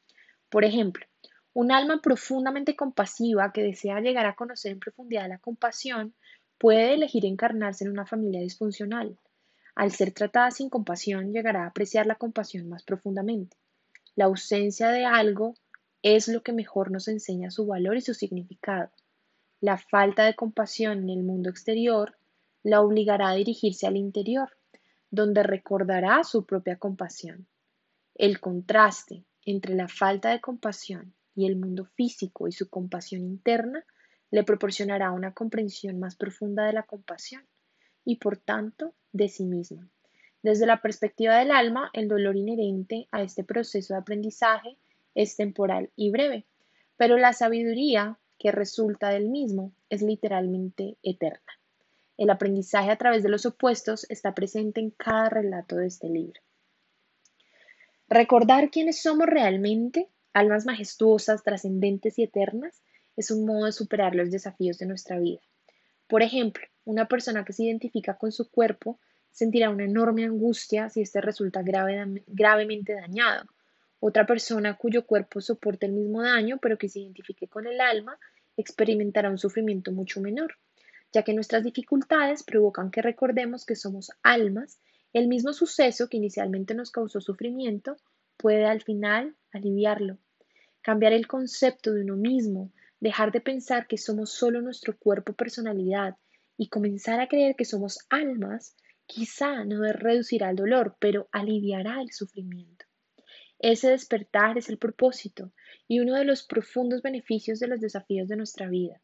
Por 0.50 0.66
ejemplo, 0.66 1.06
un 1.54 1.72
alma 1.72 2.02
profundamente 2.02 2.76
compasiva 2.76 3.52
que 3.52 3.62
desea 3.62 4.02
llegar 4.02 4.26
a 4.26 4.36
conocer 4.36 4.72
en 4.72 4.80
profundidad 4.80 5.30
la 5.30 5.38
compasión 5.38 6.16
puede 6.58 6.96
elegir 6.96 7.28
encarnarse 7.28 7.84
en 7.84 7.92
una 7.92 8.08
familia 8.08 8.42
disfuncional. 8.42 9.20
Al 9.76 9.92
ser 9.92 10.12
tratada 10.14 10.50
sin 10.50 10.68
compasión, 10.68 11.32
llegará 11.32 11.66
a 11.66 11.68
apreciar 11.68 12.08
la 12.08 12.16
compasión 12.16 12.68
más 12.70 12.82
profundamente. 12.82 13.56
La 14.16 14.26
ausencia 14.26 14.90
de 14.90 15.06
algo 15.06 15.54
es 16.02 16.28
lo 16.28 16.42
que 16.42 16.54
mejor 16.54 16.90
nos 16.90 17.08
enseña 17.08 17.52
su 17.52 17.68
valor 17.68 17.98
y 17.98 18.02
su 18.02 18.16
significado. 18.16 18.90
La 19.62 19.78
falta 19.78 20.26
de 20.26 20.34
compasión 20.34 21.04
en 21.04 21.10
el 21.12 21.24
mundo 21.24 21.52
exterior 21.52 22.18
la 22.64 22.82
obligará 22.82 23.30
a 23.30 23.36
dirigirse 23.36 23.86
al 23.86 23.96
interior 23.96 24.50
donde 25.14 25.44
recordará 25.44 26.24
su 26.24 26.44
propia 26.44 26.78
compasión. 26.78 27.46
El 28.16 28.40
contraste 28.40 29.24
entre 29.46 29.76
la 29.76 29.88
falta 29.88 30.32
de 30.32 30.42
compasión 30.42 31.14
y 31.36 31.46
el 31.46 31.56
mundo 31.56 31.86
físico 31.86 32.48
y 32.48 32.52
su 32.52 32.68
compasión 32.68 33.22
interna 33.22 33.86
le 34.32 34.44
proporcionará 34.44 35.12
una 35.12 35.32
comprensión 35.32 36.00
más 36.00 36.16
profunda 36.16 36.66
de 36.66 36.74
la 36.74 36.82
compasión 36.82 37.44
y 38.04 38.16
por 38.16 38.38
tanto 38.38 38.96
de 39.12 39.30
sí 39.30 39.46
misma. 39.46 39.88
Desde 40.42 40.66
la 40.66 40.82
perspectiva 40.82 41.38
del 41.38 41.52
alma, 41.52 41.92
el 41.94 42.08
dolor 42.08 42.36
inherente 42.36 43.08
a 43.12 43.22
este 43.22 43.44
proceso 43.44 43.94
de 43.94 44.00
aprendizaje 44.00 44.80
es 45.14 45.36
temporal 45.36 45.92
y 45.96 46.10
breve, 46.10 46.48
pero 46.98 47.18
la 47.18 47.34
sabiduría 47.34 48.18
que 48.40 48.52
resulta 48.52 49.10
del 49.10 49.30
mismo 49.30 49.76
es 49.90 50.02
literalmente 50.02 50.98
eterna. 51.04 51.63
El 52.16 52.30
aprendizaje 52.30 52.92
a 52.92 52.96
través 52.96 53.24
de 53.24 53.30
los 53.30 53.46
opuestos 53.46 54.06
está 54.10 54.36
presente 54.36 54.80
en 54.80 54.92
cada 54.92 55.30
relato 55.30 55.78
de 55.78 55.88
este 55.88 56.10
libro. 56.10 56.40
Recordar 58.08 58.70
quiénes 58.70 59.02
somos 59.02 59.26
realmente, 59.26 60.10
almas 60.32 60.66
majestuosas, 60.66 61.44
trascendentes 61.44 62.20
y 62.20 62.24
eternas, 62.24 62.84
es 63.16 63.32
un 63.32 63.46
modo 63.46 63.66
de 63.66 63.72
superar 63.72 64.14
los 64.14 64.30
desafíos 64.30 64.78
de 64.78 64.86
nuestra 64.86 65.18
vida. 65.18 65.42
Por 66.08 66.22
ejemplo, 66.22 66.64
una 66.86 67.08
persona 67.08 67.44
que 67.44 67.54
se 67.54 67.64
identifica 67.64 68.16
con 68.18 68.32
su 68.32 68.52
cuerpo 68.52 69.00
sentirá 69.32 69.72
una 69.72 69.86
enorme 69.86 70.26
angustia 70.26 70.90
si 70.90 71.02
éste 71.02 71.20
resulta 71.22 71.64
gravemente 71.64 72.94
dañado. 72.94 73.46
Otra 74.00 74.28
persona 74.28 74.78
cuyo 74.78 75.08
cuerpo 75.08 75.42
soporte 75.42 75.88
el 75.88 75.94
mismo 75.94 76.22
daño, 76.22 76.60
pero 76.62 76.78
que 76.78 76.90
se 76.90 77.00
identifique 77.00 77.48
con 77.48 77.66
el 77.66 77.82
alma, 77.82 78.20
experimentará 78.56 79.32
un 79.32 79.40
sufrimiento 79.40 79.92
mucho 79.92 80.22
menor 80.22 80.56
ya 81.14 81.24
que 81.24 81.34
nuestras 81.34 81.64
dificultades 81.64 82.44
provocan 82.44 82.90
que 82.90 83.02
recordemos 83.02 83.66
que 83.66 83.76
somos 83.76 84.12
almas, 84.24 84.80
el 85.14 85.28
mismo 85.28 85.54
suceso 85.54 86.10
que 86.10 86.18
inicialmente 86.18 86.74
nos 86.74 86.90
causó 86.90 87.22
sufrimiento 87.22 87.96
puede 88.36 88.66
al 88.66 88.82
final 88.82 89.36
aliviarlo. 89.52 90.18
Cambiar 90.82 91.14
el 91.14 91.28
concepto 91.28 91.94
de 91.94 92.02
uno 92.02 92.16
mismo, 92.16 92.74
dejar 93.00 93.32
de 93.32 93.42
pensar 93.42 93.86
que 93.88 93.98
somos 93.98 94.32
solo 94.32 94.62
nuestro 94.62 94.98
cuerpo 94.98 95.34
personalidad 95.34 96.18
y 96.58 96.70
comenzar 96.70 97.20
a 97.22 97.28
creer 97.28 97.56
que 97.56 97.66
somos 97.66 98.00
almas, 98.10 98.76
quizá 99.06 99.64
no 99.66 99.84
reducirá 99.84 100.50
el 100.50 100.56
dolor, 100.56 100.96
pero 101.00 101.30
aliviará 101.32 102.02
el 102.02 102.12
sufrimiento. 102.12 102.86
Ese 103.60 103.90
despertar 103.90 104.58
es 104.58 104.68
el 104.68 104.78
propósito 104.78 105.54
y 105.88 106.00
uno 106.00 106.16
de 106.16 106.26
los 106.26 106.44
profundos 106.44 107.02
beneficios 107.02 107.60
de 107.60 107.68
los 107.68 107.80
desafíos 107.80 108.28
de 108.28 108.36
nuestra 108.36 108.68
vida. 108.68 109.00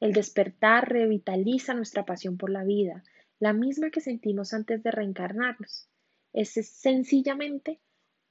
El 0.00 0.12
despertar 0.12 0.88
revitaliza 0.88 1.74
nuestra 1.74 2.04
pasión 2.04 2.36
por 2.38 2.50
la 2.50 2.64
vida, 2.64 3.02
la 3.40 3.52
misma 3.52 3.90
que 3.90 4.00
sentimos 4.00 4.54
antes 4.54 4.82
de 4.82 4.90
reencarnarnos. 4.90 5.88
Es 6.32 6.50
sencillamente 6.52 7.80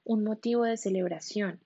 un 0.04 0.24
motivo 0.24 0.64
de 0.64 0.76
celebración. 0.76 1.60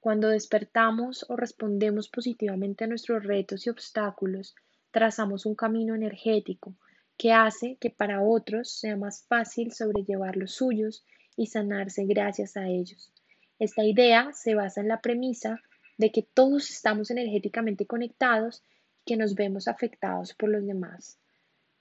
Cuando 0.00 0.28
despertamos 0.28 1.24
o 1.28 1.36
respondemos 1.36 2.08
positivamente 2.08 2.84
a 2.84 2.86
nuestros 2.86 3.24
retos 3.24 3.66
y 3.66 3.70
obstáculos, 3.70 4.54
trazamos 4.90 5.46
un 5.46 5.54
camino 5.54 5.94
energético 5.94 6.74
que 7.16 7.32
hace 7.32 7.76
que 7.80 7.90
para 7.90 8.22
otros 8.22 8.70
sea 8.70 8.96
más 8.96 9.24
fácil 9.26 9.72
sobrellevar 9.72 10.36
los 10.36 10.52
suyos 10.52 11.04
y 11.36 11.46
sanarse 11.46 12.04
gracias 12.04 12.56
a 12.56 12.68
ellos. 12.68 13.12
Esta 13.58 13.84
idea 13.84 14.32
se 14.32 14.54
basa 14.54 14.80
en 14.80 14.88
la 14.88 15.00
premisa 15.00 15.60
de 15.98 16.10
que 16.12 16.22
todos 16.22 16.70
estamos 16.70 17.10
energéticamente 17.10 17.86
conectados 17.86 18.62
que 19.06 19.16
nos 19.16 19.34
vemos 19.36 19.68
afectados 19.68 20.34
por 20.34 20.50
los 20.50 20.66
demás. 20.66 21.16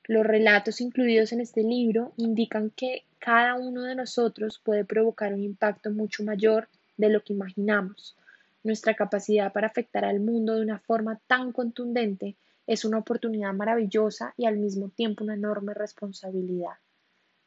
Los 0.06 0.26
relatos 0.26 0.80
incluidos 0.80 1.34
en 1.34 1.42
este 1.42 1.64
libro 1.64 2.14
indican 2.16 2.70
que 2.70 3.04
cada 3.18 3.56
uno 3.56 3.82
de 3.82 3.96
nosotros 3.96 4.62
puede 4.64 4.86
provocar 4.86 5.34
un 5.34 5.44
impacto 5.44 5.90
mucho 5.90 6.24
mayor 6.24 6.70
de 6.96 7.10
lo 7.10 7.24
que 7.24 7.34
imaginamos. 7.34 8.16
Nuestra 8.64 8.94
capacidad 8.94 9.52
para 9.52 9.68
afectar 9.68 10.06
al 10.06 10.20
mundo 10.20 10.54
de 10.54 10.62
una 10.62 10.78
forma 10.78 11.20
tan 11.26 11.52
contundente 11.52 12.36
es 12.68 12.86
una 12.86 13.00
oportunidad 13.00 13.54
maravillosa 13.54 14.34
y 14.38 14.46
al 14.46 14.58
mismo 14.58 14.90
tiempo 14.90 15.24
una 15.24 15.34
enorme 15.34 15.74
responsabilidad. 15.74 16.78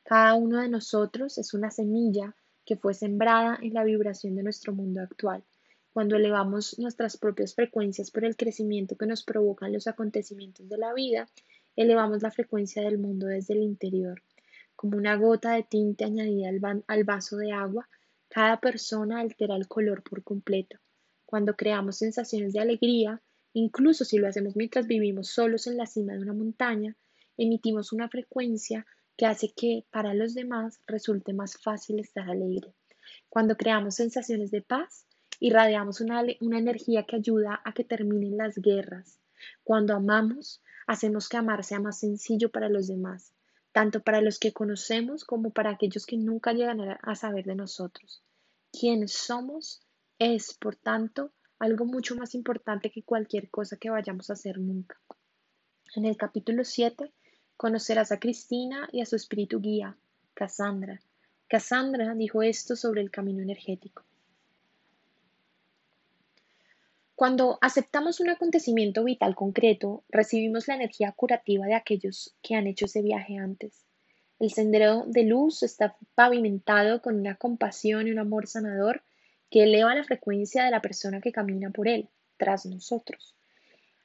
Cada 0.02 0.34
uno 0.34 0.60
de 0.60 0.68
nosotros 0.68 1.38
es 1.38 1.54
una 1.54 1.70
semilla 1.70 2.34
que 2.64 2.76
fue 2.76 2.94
sembrada 2.94 3.58
en 3.62 3.74
la 3.74 3.84
vibración 3.84 4.34
de 4.34 4.42
nuestro 4.42 4.72
mundo 4.72 5.00
actual 5.00 5.44
cuando 5.98 6.14
elevamos 6.14 6.78
nuestras 6.78 7.16
propias 7.16 7.56
frecuencias 7.56 8.12
por 8.12 8.24
el 8.24 8.36
crecimiento 8.36 8.96
que 8.96 9.04
nos 9.04 9.24
provocan 9.24 9.72
los 9.72 9.88
acontecimientos 9.88 10.68
de 10.68 10.78
la 10.78 10.94
vida, 10.94 11.28
elevamos 11.74 12.22
la 12.22 12.30
frecuencia 12.30 12.84
del 12.84 12.98
mundo 12.98 13.26
desde 13.26 13.54
el 13.54 13.64
interior. 13.64 14.22
Como 14.76 14.96
una 14.96 15.16
gota 15.16 15.54
de 15.54 15.64
tinte 15.64 16.04
añadida 16.04 16.50
al, 16.86 17.02
vaso 17.02 17.36
de 17.36 17.50
agua, 17.50 17.88
cada 18.28 18.60
persona 18.60 19.18
altera 19.18 19.56
el 19.56 19.66
color 19.66 20.04
por 20.04 20.22
completo. 20.22 20.78
Cuando 21.26 21.56
creamos 21.56 21.96
sensaciones 21.96 22.52
de 22.52 22.60
alegría, 22.60 23.20
incluso 23.52 24.04
si 24.04 24.18
lo 24.18 24.28
hacemos 24.28 24.54
mientras 24.54 24.86
vivimos 24.86 25.30
solos 25.30 25.66
en 25.66 25.76
la 25.76 25.86
cima 25.86 26.12
de 26.12 26.20
una 26.20 26.32
montaña, 26.32 26.94
emitimos 27.36 27.92
una 27.92 28.08
frecuencia 28.08 28.86
que 29.16 29.26
hace 29.26 29.50
que 29.50 29.84
para 29.90 30.14
los 30.14 30.32
demás 30.34 30.78
resulte 30.86 31.32
más 31.32 31.58
fácil 31.58 31.98
estar 31.98 32.30
alegre. 32.30 32.72
Cuando 33.28 33.56
creamos 33.56 33.96
sensaciones 33.96 34.52
de 34.52 34.62
paz, 34.62 35.07
Irradiamos 35.40 36.00
una, 36.00 36.22
una 36.40 36.58
energía 36.58 37.04
que 37.04 37.16
ayuda 37.16 37.60
a 37.64 37.72
que 37.72 37.84
terminen 37.84 38.36
las 38.36 38.56
guerras. 38.56 39.20
Cuando 39.64 39.94
amamos, 39.94 40.62
hacemos 40.86 41.28
que 41.28 41.36
amar 41.36 41.64
sea 41.64 41.80
más 41.80 42.00
sencillo 42.00 42.50
para 42.50 42.68
los 42.68 42.88
demás. 42.88 43.32
tanto 43.72 44.02
para 44.02 44.20
los 44.20 44.38
que 44.38 44.52
conocemos 44.52 45.24
como 45.24 45.50
para 45.50 45.70
aquellos 45.70 46.04
que 46.06 46.16
nunca 46.16 46.52
llegan 46.52 46.80
a 47.00 47.14
saber 47.14 47.44
de 47.44 47.54
nosotros. 47.54 48.22
Quiénes 48.72 49.12
somos 49.12 49.80
es, 50.18 50.54
por 50.54 50.74
tanto, 50.74 51.32
algo 51.58 51.84
mucho 51.84 52.16
más 52.16 52.34
importante 52.34 52.90
que 52.90 53.04
cualquier 53.04 53.50
cosa 53.50 53.76
que 53.76 53.90
vayamos 53.90 54.30
a 54.30 54.32
hacer 54.32 54.58
nunca. 54.58 54.98
En 55.94 56.06
el 56.06 56.16
capítulo 56.16 56.64
7 56.64 57.12
conocerás 57.56 58.10
a 58.10 58.18
Cristina 58.18 58.88
y 58.92 59.00
a 59.00 59.06
su 59.06 59.16
espíritu 59.16 59.60
guía, 59.60 59.96
Cassandra. 60.34 61.00
Cassandra 61.48 62.14
dijo 62.14 62.42
esto 62.42 62.74
sobre 62.76 63.00
el 63.00 63.10
camino 63.10 63.42
energético. 63.42 64.02
Cuando 67.18 67.58
aceptamos 67.62 68.20
un 68.20 68.30
acontecimiento 68.30 69.02
vital 69.02 69.34
concreto, 69.34 70.04
recibimos 70.08 70.68
la 70.68 70.76
energía 70.76 71.10
curativa 71.10 71.66
de 71.66 71.74
aquellos 71.74 72.36
que 72.42 72.54
han 72.54 72.68
hecho 72.68 72.84
ese 72.84 73.02
viaje 73.02 73.38
antes. 73.38 73.84
El 74.38 74.52
sendero 74.52 75.02
de 75.04 75.24
luz 75.24 75.64
está 75.64 75.96
pavimentado 76.14 77.02
con 77.02 77.16
una 77.16 77.34
compasión 77.34 78.06
y 78.06 78.12
un 78.12 78.20
amor 78.20 78.46
sanador 78.46 79.02
que 79.50 79.64
eleva 79.64 79.96
la 79.96 80.04
frecuencia 80.04 80.62
de 80.62 80.70
la 80.70 80.80
persona 80.80 81.20
que 81.20 81.32
camina 81.32 81.70
por 81.70 81.88
él, 81.88 82.08
tras 82.36 82.66
nosotros. 82.66 83.34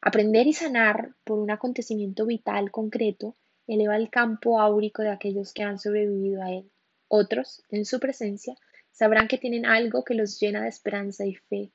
Aprender 0.01 0.47
y 0.47 0.53
sanar 0.53 1.13
por 1.23 1.37
un 1.37 1.51
acontecimiento 1.51 2.25
vital 2.25 2.71
concreto 2.71 3.35
eleva 3.67 3.95
el 3.95 4.09
campo 4.09 4.59
áurico 4.59 5.03
de 5.03 5.11
aquellos 5.11 5.53
que 5.53 5.61
han 5.61 5.77
sobrevivido 5.77 6.41
a 6.41 6.51
él. 6.51 6.71
Otros, 7.09 7.61
en 7.69 7.85
su 7.85 7.99
presencia, 7.99 8.55
sabrán 8.91 9.27
que 9.27 9.37
tienen 9.37 9.67
algo 9.67 10.03
que 10.03 10.15
los 10.15 10.39
llena 10.39 10.63
de 10.63 10.69
esperanza 10.69 11.27
y 11.27 11.35
fe, 11.35 11.71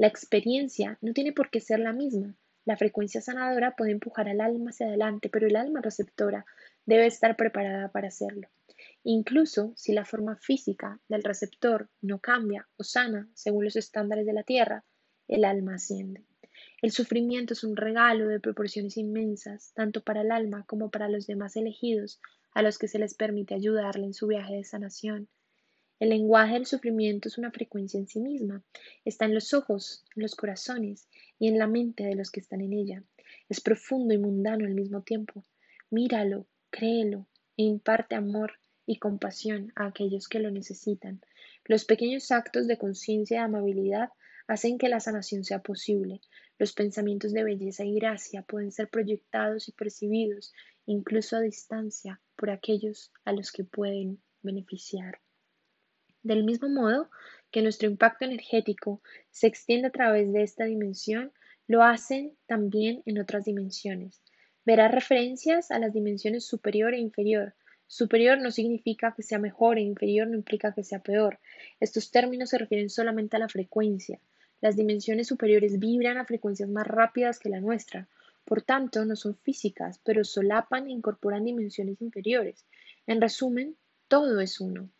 la 0.00 0.06
experiencia 0.06 0.96
no 1.02 1.12
tiene 1.12 1.34
por 1.34 1.50
qué 1.50 1.60
ser 1.60 1.78
la 1.78 1.92
misma. 1.92 2.34
La 2.64 2.78
frecuencia 2.78 3.20
sanadora 3.20 3.76
puede 3.76 3.92
empujar 3.92 4.30
al 4.30 4.40
alma 4.40 4.70
hacia 4.70 4.86
adelante, 4.86 5.28
pero 5.28 5.46
el 5.46 5.56
alma 5.56 5.82
receptora 5.82 6.46
debe 6.86 7.04
estar 7.04 7.36
preparada 7.36 7.92
para 7.92 8.08
hacerlo. 8.08 8.48
Incluso 9.04 9.74
si 9.76 9.92
la 9.92 10.06
forma 10.06 10.36
física 10.36 10.98
del 11.10 11.22
receptor 11.22 11.90
no 12.00 12.18
cambia 12.18 12.66
o 12.78 12.82
sana 12.82 13.28
según 13.34 13.64
los 13.64 13.76
estándares 13.76 14.24
de 14.24 14.32
la 14.32 14.42
Tierra, 14.42 14.86
el 15.28 15.44
alma 15.44 15.74
asciende. 15.74 16.24
El 16.80 16.92
sufrimiento 16.92 17.52
es 17.52 17.62
un 17.62 17.76
regalo 17.76 18.26
de 18.26 18.40
proporciones 18.40 18.96
inmensas, 18.96 19.74
tanto 19.74 20.02
para 20.02 20.22
el 20.22 20.32
alma 20.32 20.64
como 20.66 20.90
para 20.90 21.10
los 21.10 21.26
demás 21.26 21.56
elegidos, 21.56 22.22
a 22.54 22.62
los 22.62 22.78
que 22.78 22.88
se 22.88 22.98
les 22.98 23.12
permite 23.12 23.54
ayudarle 23.54 24.06
en 24.06 24.14
su 24.14 24.28
viaje 24.28 24.54
de 24.54 24.64
sanación. 24.64 25.28
El 26.00 26.08
lenguaje 26.08 26.54
del 26.54 26.64
sufrimiento 26.64 27.28
es 27.28 27.36
una 27.36 27.50
frecuencia 27.50 28.00
en 28.00 28.08
sí 28.08 28.20
misma. 28.20 28.64
Está 29.04 29.26
en 29.26 29.34
los 29.34 29.52
ojos, 29.52 30.02
en 30.16 30.22
los 30.22 30.34
corazones 30.34 31.06
y 31.38 31.48
en 31.48 31.58
la 31.58 31.66
mente 31.66 32.04
de 32.04 32.14
los 32.14 32.30
que 32.30 32.40
están 32.40 32.62
en 32.62 32.72
ella. 32.72 33.04
Es 33.50 33.60
profundo 33.60 34.14
y 34.14 34.18
mundano 34.18 34.64
al 34.64 34.72
mismo 34.72 35.02
tiempo. 35.02 35.44
Míralo, 35.90 36.46
créelo 36.70 37.26
e 37.58 37.64
imparte 37.64 38.14
amor 38.14 38.54
y 38.86 38.98
compasión 38.98 39.74
a 39.76 39.88
aquellos 39.88 40.26
que 40.26 40.38
lo 40.38 40.50
necesitan. 40.50 41.20
Los 41.66 41.84
pequeños 41.84 42.30
actos 42.30 42.66
de 42.66 42.78
conciencia 42.78 43.36
y 43.36 43.44
amabilidad 43.44 44.08
hacen 44.46 44.78
que 44.78 44.88
la 44.88 45.00
sanación 45.00 45.44
sea 45.44 45.58
posible. 45.58 46.22
Los 46.58 46.72
pensamientos 46.72 47.34
de 47.34 47.44
belleza 47.44 47.84
y 47.84 47.94
gracia 47.96 48.40
pueden 48.40 48.72
ser 48.72 48.88
proyectados 48.88 49.68
y 49.68 49.72
percibidos, 49.72 50.54
incluso 50.86 51.36
a 51.36 51.40
distancia, 51.40 52.22
por 52.36 52.48
aquellos 52.48 53.12
a 53.26 53.32
los 53.32 53.52
que 53.52 53.64
pueden 53.64 54.22
beneficiar. 54.40 55.20
Del 56.22 56.44
mismo 56.44 56.68
modo 56.68 57.10
que 57.50 57.62
nuestro 57.62 57.88
impacto 57.88 58.24
energético 58.24 59.00
se 59.30 59.46
extiende 59.46 59.88
a 59.88 59.92
través 59.92 60.32
de 60.32 60.42
esta 60.42 60.64
dimensión, 60.64 61.32
lo 61.66 61.82
hacen 61.82 62.36
también 62.46 63.02
en 63.06 63.18
otras 63.18 63.44
dimensiones. 63.44 64.22
Verá 64.66 64.88
referencias 64.88 65.70
a 65.70 65.78
las 65.78 65.92
dimensiones 65.92 66.44
superior 66.44 66.92
e 66.92 66.98
inferior. 66.98 67.54
Superior 67.86 68.38
no 68.38 68.50
significa 68.50 69.14
que 69.16 69.22
sea 69.22 69.38
mejor 69.38 69.78
e 69.78 69.82
inferior 69.82 70.28
no 70.28 70.36
implica 70.36 70.74
que 70.74 70.84
sea 70.84 71.00
peor. 71.00 71.40
Estos 71.80 72.10
términos 72.10 72.50
se 72.50 72.58
refieren 72.58 72.90
solamente 72.90 73.36
a 73.36 73.40
la 73.40 73.48
frecuencia. 73.48 74.20
Las 74.60 74.76
dimensiones 74.76 75.26
superiores 75.26 75.78
vibran 75.78 76.18
a 76.18 76.26
frecuencias 76.26 76.68
más 76.68 76.86
rápidas 76.86 77.38
que 77.38 77.48
la 77.48 77.60
nuestra. 77.60 78.08
Por 78.44 78.62
tanto, 78.62 79.04
no 79.06 79.16
son 79.16 79.36
físicas, 79.36 80.00
pero 80.04 80.22
solapan 80.22 80.86
e 80.86 80.92
incorporan 80.92 81.44
dimensiones 81.44 82.00
inferiores. 82.02 82.66
En 83.06 83.20
resumen, 83.20 83.76
todo 84.06 84.40
es 84.40 84.60
uno. 84.60 84.90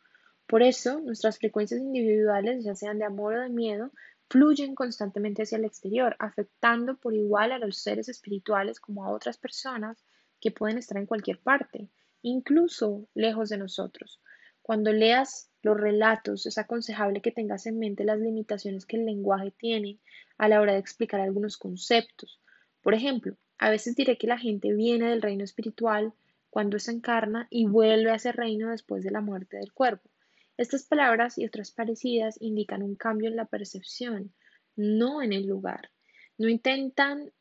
Por 0.50 0.64
eso, 0.64 0.98
nuestras 0.98 1.38
frecuencias 1.38 1.80
individuales, 1.80 2.64
ya 2.64 2.74
sean 2.74 2.98
de 2.98 3.04
amor 3.04 3.36
o 3.36 3.40
de 3.40 3.50
miedo, 3.50 3.92
fluyen 4.28 4.74
constantemente 4.74 5.44
hacia 5.44 5.58
el 5.58 5.64
exterior, 5.64 6.16
afectando 6.18 6.96
por 6.96 7.14
igual 7.14 7.52
a 7.52 7.58
los 7.60 7.78
seres 7.78 8.08
espirituales 8.08 8.80
como 8.80 9.04
a 9.04 9.12
otras 9.12 9.38
personas 9.38 10.04
que 10.40 10.50
pueden 10.50 10.76
estar 10.76 10.98
en 10.98 11.06
cualquier 11.06 11.38
parte, 11.38 11.88
incluso 12.22 13.06
lejos 13.14 13.48
de 13.48 13.58
nosotros. 13.58 14.20
Cuando 14.60 14.92
leas 14.92 15.48
los 15.62 15.78
relatos, 15.78 16.46
es 16.46 16.58
aconsejable 16.58 17.22
que 17.22 17.30
tengas 17.30 17.66
en 17.66 17.78
mente 17.78 18.02
las 18.02 18.18
limitaciones 18.18 18.86
que 18.86 18.96
el 18.96 19.06
lenguaje 19.06 19.52
tiene 19.52 20.00
a 20.36 20.48
la 20.48 20.60
hora 20.60 20.72
de 20.72 20.80
explicar 20.80 21.20
algunos 21.20 21.58
conceptos. 21.58 22.40
Por 22.82 22.94
ejemplo, 22.94 23.36
a 23.56 23.70
veces 23.70 23.94
diré 23.94 24.18
que 24.18 24.26
la 24.26 24.36
gente 24.36 24.72
viene 24.72 25.10
del 25.10 25.22
reino 25.22 25.44
espiritual 25.44 26.12
cuando 26.50 26.80
se 26.80 26.90
encarna 26.90 27.46
y 27.50 27.66
vuelve 27.66 28.10
a 28.10 28.16
ese 28.16 28.32
reino 28.32 28.70
después 28.70 29.04
de 29.04 29.12
la 29.12 29.20
muerte 29.20 29.56
del 29.56 29.72
cuerpo. 29.72 30.10
Estas 30.60 30.84
palabras 30.84 31.38
y 31.38 31.46
otras 31.46 31.70
parecidas 31.70 32.36
indican 32.38 32.82
un 32.82 32.94
cambio 32.94 33.30
en 33.30 33.36
la 33.36 33.46
percepción, 33.46 34.34
no 34.76 35.22
en 35.22 35.32
el 35.32 35.46
lugar. 35.46 35.90
No 36.36 36.50
intentan 36.50 37.32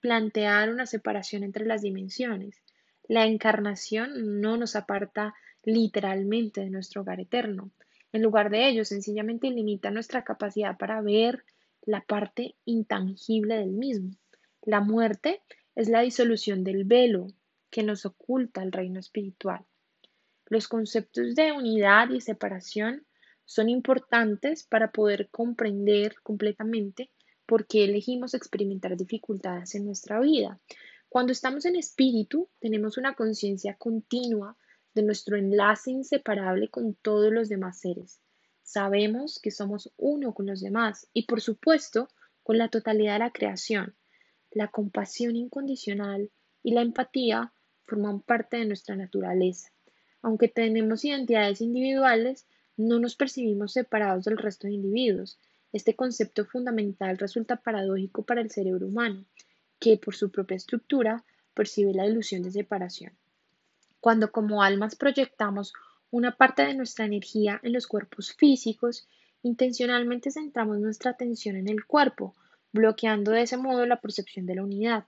plantear 0.00 0.68
una 0.68 0.84
separación 0.84 1.42
entre 1.42 1.64
las 1.64 1.80
dimensiones. 1.80 2.62
La 3.08 3.24
encarnación 3.24 4.42
no 4.42 4.58
nos 4.58 4.76
aparta 4.76 5.32
literalmente 5.62 6.60
de 6.60 6.68
nuestro 6.68 7.00
hogar 7.00 7.18
eterno. 7.18 7.70
En 8.12 8.20
lugar 8.20 8.50
de 8.50 8.68
ello, 8.68 8.84
sencillamente 8.84 9.48
limita 9.48 9.90
nuestra 9.90 10.22
capacidad 10.22 10.76
para 10.76 11.00
ver 11.00 11.46
la 11.80 12.02
parte 12.02 12.56
intangible 12.66 13.56
del 13.56 13.72
mismo. 13.72 14.10
La 14.60 14.82
muerte 14.82 15.40
es 15.74 15.88
la 15.88 16.02
disolución 16.02 16.62
del 16.62 16.84
velo 16.84 17.28
que 17.70 17.84
nos 17.84 18.04
oculta 18.04 18.62
el 18.62 18.70
reino 18.70 19.00
espiritual. 19.00 19.64
Los 20.50 20.66
conceptos 20.66 21.36
de 21.36 21.52
unidad 21.52 22.10
y 22.10 22.20
separación 22.20 23.06
son 23.44 23.68
importantes 23.68 24.64
para 24.64 24.90
poder 24.90 25.30
comprender 25.30 26.16
completamente 26.24 27.08
por 27.46 27.68
qué 27.68 27.84
elegimos 27.84 28.34
experimentar 28.34 28.96
dificultades 28.96 29.76
en 29.76 29.84
nuestra 29.84 30.18
vida. 30.18 30.58
Cuando 31.08 31.30
estamos 31.30 31.66
en 31.66 31.76
espíritu, 31.76 32.48
tenemos 32.58 32.98
una 32.98 33.14
conciencia 33.14 33.76
continua 33.76 34.56
de 34.92 35.04
nuestro 35.04 35.36
enlace 35.36 35.92
inseparable 35.92 36.68
con 36.68 36.94
todos 36.94 37.32
los 37.32 37.48
demás 37.48 37.78
seres. 37.78 38.20
Sabemos 38.64 39.38
que 39.40 39.52
somos 39.52 39.92
uno 39.96 40.34
con 40.34 40.46
los 40.46 40.60
demás 40.60 41.06
y, 41.12 41.26
por 41.26 41.40
supuesto, 41.40 42.08
con 42.42 42.58
la 42.58 42.66
totalidad 42.66 43.12
de 43.12 43.18
la 43.20 43.30
creación. 43.30 43.94
La 44.50 44.66
compasión 44.66 45.36
incondicional 45.36 46.32
y 46.64 46.72
la 46.72 46.82
empatía 46.82 47.52
forman 47.84 48.20
parte 48.20 48.56
de 48.56 48.66
nuestra 48.66 48.96
naturaleza. 48.96 49.70
Aunque 50.22 50.48
tenemos 50.48 51.04
identidades 51.04 51.60
individuales, 51.60 52.46
no 52.76 52.98
nos 52.98 53.16
percibimos 53.16 53.72
separados 53.72 54.24
del 54.24 54.38
resto 54.38 54.66
de 54.66 54.74
individuos. 54.74 55.38
Este 55.72 55.94
concepto 55.94 56.44
fundamental 56.44 57.18
resulta 57.18 57.56
paradójico 57.56 58.22
para 58.22 58.40
el 58.40 58.50
cerebro 58.50 58.86
humano, 58.86 59.24
que 59.78 59.96
por 59.96 60.14
su 60.14 60.30
propia 60.30 60.56
estructura 60.56 61.24
percibe 61.54 61.94
la 61.94 62.06
ilusión 62.06 62.42
de 62.42 62.50
separación. 62.50 63.12
Cuando 64.00 64.32
como 64.32 64.62
almas 64.62 64.96
proyectamos 64.96 65.72
una 66.10 66.36
parte 66.36 66.62
de 66.64 66.74
nuestra 66.74 67.04
energía 67.04 67.60
en 67.62 67.72
los 67.72 67.86
cuerpos 67.86 68.32
físicos, 68.32 69.06
intencionalmente 69.42 70.30
centramos 70.30 70.78
nuestra 70.80 71.12
atención 71.12 71.56
en 71.56 71.68
el 71.68 71.84
cuerpo, 71.84 72.34
bloqueando 72.72 73.32
de 73.32 73.42
ese 73.42 73.56
modo 73.56 73.86
la 73.86 74.00
percepción 74.00 74.46
de 74.46 74.56
la 74.56 74.64
unidad. 74.64 75.04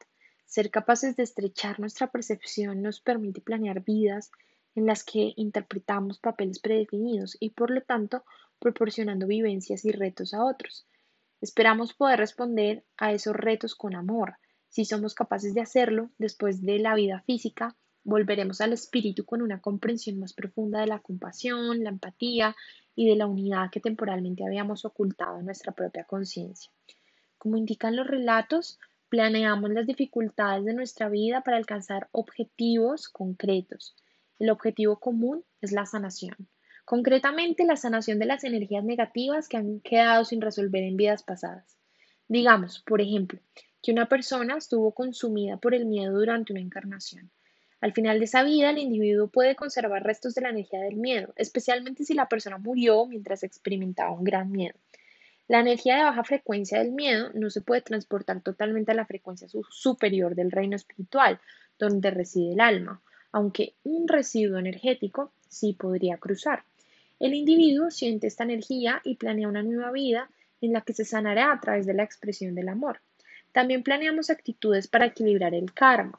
Ser 0.47 0.71
capaces 0.71 1.17
de 1.17 1.23
estrechar 1.23 1.81
nuestra 1.81 2.11
percepción 2.11 2.83
nos 2.83 3.01
permite 3.01 3.41
planear 3.41 3.83
vidas 3.83 4.31
en 4.75 4.87
las 4.87 5.05
que 5.05 5.33
interpretamos 5.37 6.19
papeles 6.19 6.59
predefinidos 6.59 7.37
y 7.41 7.51
por 7.51 7.71
lo 7.71 7.83
tanto 7.83 8.25
proporcionando 8.59 9.27
vivencias 9.27 9.85
y 9.85 9.93
retos 9.93 10.35
a 10.35 10.45
otros. 10.45 10.87
Esperamos 11.41 11.93
poder 11.93 12.21
responder 12.21 12.85
a 12.97 13.13
esos 13.13 13.35
retos 13.35 13.75
con 13.75 13.97
amor. 13.97 14.37
Si 14.69 14.85
somos 14.85 15.15
capaces 15.15 15.55
de 15.55 15.61
hacerlo 15.61 16.11
después 16.17 16.63
de 16.63 16.79
la 16.79 16.95
vida 16.95 17.23
física, 17.27 17.77
volveremos 18.05 18.61
al 18.61 18.73
espíritu 18.73 19.25
con 19.25 19.43
una 19.43 19.61
comprensión 19.61 20.19
más 20.19 20.33
profunda 20.33 20.81
de 20.81 20.87
la 20.87 21.01
compasión, 21.01 21.83
la 21.83 21.91
empatía 21.91 22.55
y 22.95 23.09
de 23.09 23.17
la 23.17 23.27
unidad 23.27 23.71
que 23.71 23.81
temporalmente 23.81 24.45
habíamos 24.45 24.85
ocultado 24.85 25.39
en 25.39 25.47
nuestra 25.47 25.73
propia 25.73 26.05
conciencia. 26.05 26.71
Como 27.39 27.57
indican 27.57 27.97
los 27.97 28.07
relatos, 28.07 28.79
planeamos 29.09 29.71
las 29.71 29.87
dificultades 29.87 30.65
de 30.65 30.75
nuestra 30.75 31.09
vida 31.09 31.43
para 31.43 31.57
alcanzar 31.57 32.09
objetivos 32.13 33.09
concretos. 33.09 33.97
El 34.43 34.51
objetivo 34.51 34.99
común 34.99 35.45
es 35.61 35.71
la 35.71 35.87
sanación. 35.87 36.35
Concretamente, 36.85 37.65
la 37.65 37.77
sanación 37.77 38.19
de 38.19 38.27
las 38.27 38.43
energías 38.43 38.83
negativas 38.83 39.47
que 39.47 39.57
han 39.57 39.79
quedado 39.79 40.25
sin 40.25 40.41
resolver 40.41 40.83
en 40.83 40.97
vidas 40.97 41.23
pasadas. 41.23 41.79
Digamos, 42.27 42.81
por 42.81 43.01
ejemplo, 43.01 43.39
que 43.81 43.93
una 43.93 44.09
persona 44.09 44.57
estuvo 44.57 44.95
consumida 44.95 45.59
por 45.59 45.77
el 45.77 45.87
miedo 45.87 46.19
durante 46.19 46.53
una 46.53 46.61
encarnación. 46.61 47.31
Al 47.81 47.93
final 47.93 48.19
de 48.19 48.25
esa 48.25 48.43
vida, 48.43 48.71
el 48.71 48.79
individuo 48.79 49.29
puede 49.29 49.55
conservar 49.55 50.03
restos 50.03 50.35
de 50.35 50.41
la 50.41 50.51
energía 50.51 50.81
del 50.81 50.97
miedo, 50.97 51.33
especialmente 51.37 52.05
si 52.05 52.15
la 52.15 52.29
persona 52.29 52.59
murió 52.59 53.07
mientras 53.07 53.45
experimentaba 53.45 54.11
un 54.11 54.25
gran 54.25 54.51
miedo. 54.51 54.77
La 55.47 55.61
energía 55.61 55.99
de 55.99 56.03
baja 56.03 56.25
frecuencia 56.25 56.81
del 56.81 56.91
miedo 56.91 57.31
no 57.35 57.49
se 57.49 57.61
puede 57.61 57.83
transportar 57.83 58.41
totalmente 58.41 58.91
a 58.91 58.97
la 58.97 59.07
frecuencia 59.07 59.47
superior 59.71 60.35
del 60.35 60.51
reino 60.51 60.75
espiritual, 60.75 61.39
donde 61.79 62.11
reside 62.11 62.55
el 62.55 62.61
alma, 62.61 63.01
aunque 63.33 63.75
un 63.83 64.07
residuo 64.07 64.59
energético 64.59 65.33
sí 65.49 65.73
podría 65.73 66.19
cruzar. 66.19 66.65
El 67.19 67.35
individuo 67.35 67.91
siente 67.91 68.27
esta 68.27 68.45
energía 68.45 69.01
y 69.05 69.17
planea 69.17 69.49
una 69.49 69.63
nueva 69.63 69.91
vida 69.91 70.31
en 70.61 70.73
la 70.73 70.83
que 70.83 70.93
se 70.93 71.05
sanará 71.05 71.53
a 71.53 71.61
través 71.61 71.87
de 71.87 71.95
la 71.95 72.05
expresión 72.05 72.55
del 72.55 72.69
amor. 72.69 73.01
También 73.53 73.83
planeamos 73.83 74.31
actitudes 74.31 74.89
para 74.89 75.07
equilibrar 75.07 75.55
el 75.55 75.73
karma. 75.73 76.19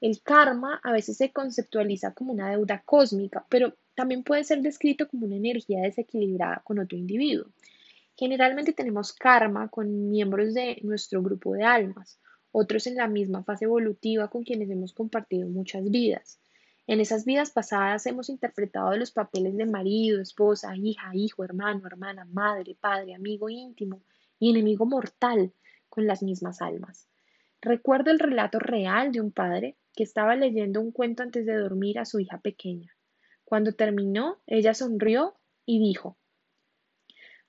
El 0.00 0.20
karma 0.22 0.80
a 0.82 0.92
veces 0.92 1.16
se 1.16 1.30
conceptualiza 1.30 2.12
como 2.12 2.32
una 2.32 2.50
deuda 2.50 2.82
cósmica, 2.84 3.46
pero 3.48 3.76
también 3.94 4.24
puede 4.24 4.42
ser 4.42 4.60
descrito 4.62 5.06
como 5.08 5.26
una 5.26 5.36
energía 5.36 5.82
desequilibrada 5.82 6.60
con 6.64 6.78
otro 6.78 6.98
individuo. 6.98 7.46
Generalmente 8.16 8.72
tenemos 8.72 9.12
karma 9.12 9.68
con 9.68 10.10
miembros 10.10 10.54
de 10.54 10.80
nuestro 10.82 11.22
grupo 11.22 11.54
de 11.54 11.64
almas, 11.64 12.18
otros 12.50 12.86
en 12.86 12.96
la 12.96 13.06
misma 13.06 13.44
fase 13.44 13.64
evolutiva 13.64 14.28
con 14.28 14.42
quienes 14.42 14.70
hemos 14.70 14.92
compartido 14.92 15.48
muchas 15.48 15.88
vidas. 15.90 16.38
En 16.88 17.00
esas 17.00 17.24
vidas 17.24 17.52
pasadas 17.52 18.06
hemos 18.06 18.28
interpretado 18.28 18.96
los 18.96 19.12
papeles 19.12 19.56
de 19.56 19.66
marido, 19.66 20.20
esposa, 20.20 20.76
hija, 20.76 21.10
hijo, 21.14 21.44
hermano, 21.44 21.86
hermana, 21.86 22.24
madre, 22.24 22.76
padre, 22.80 23.14
amigo 23.14 23.48
íntimo 23.48 24.02
y 24.38 24.50
enemigo 24.50 24.84
mortal 24.84 25.52
con 25.88 26.06
las 26.06 26.22
mismas 26.22 26.60
almas. 26.60 27.08
Recuerdo 27.60 28.10
el 28.10 28.18
relato 28.18 28.58
real 28.58 29.12
de 29.12 29.20
un 29.20 29.30
padre 29.30 29.76
que 29.94 30.02
estaba 30.02 30.34
leyendo 30.34 30.80
un 30.80 30.90
cuento 30.90 31.22
antes 31.22 31.46
de 31.46 31.54
dormir 31.54 32.00
a 32.00 32.04
su 32.04 32.18
hija 32.18 32.40
pequeña. 32.40 32.92
Cuando 33.44 33.72
terminó, 33.72 34.38
ella 34.46 34.74
sonrió 34.74 35.36
y 35.64 35.78
dijo, 35.78 36.16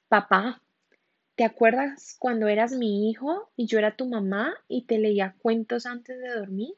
Papá, 0.08 0.62
¿te 1.36 1.44
acuerdas 1.44 2.16
cuando 2.20 2.48
eras 2.48 2.74
mi 2.74 3.10
hijo 3.10 3.50
y 3.56 3.66
yo 3.66 3.80
era 3.80 3.96
tu 3.96 4.08
mamá 4.08 4.54
y 4.68 4.86
te 4.86 5.00
leía 5.00 5.36
cuentos 5.40 5.88
antes 5.88 6.20
de 6.20 6.30
dormir? 6.30 6.76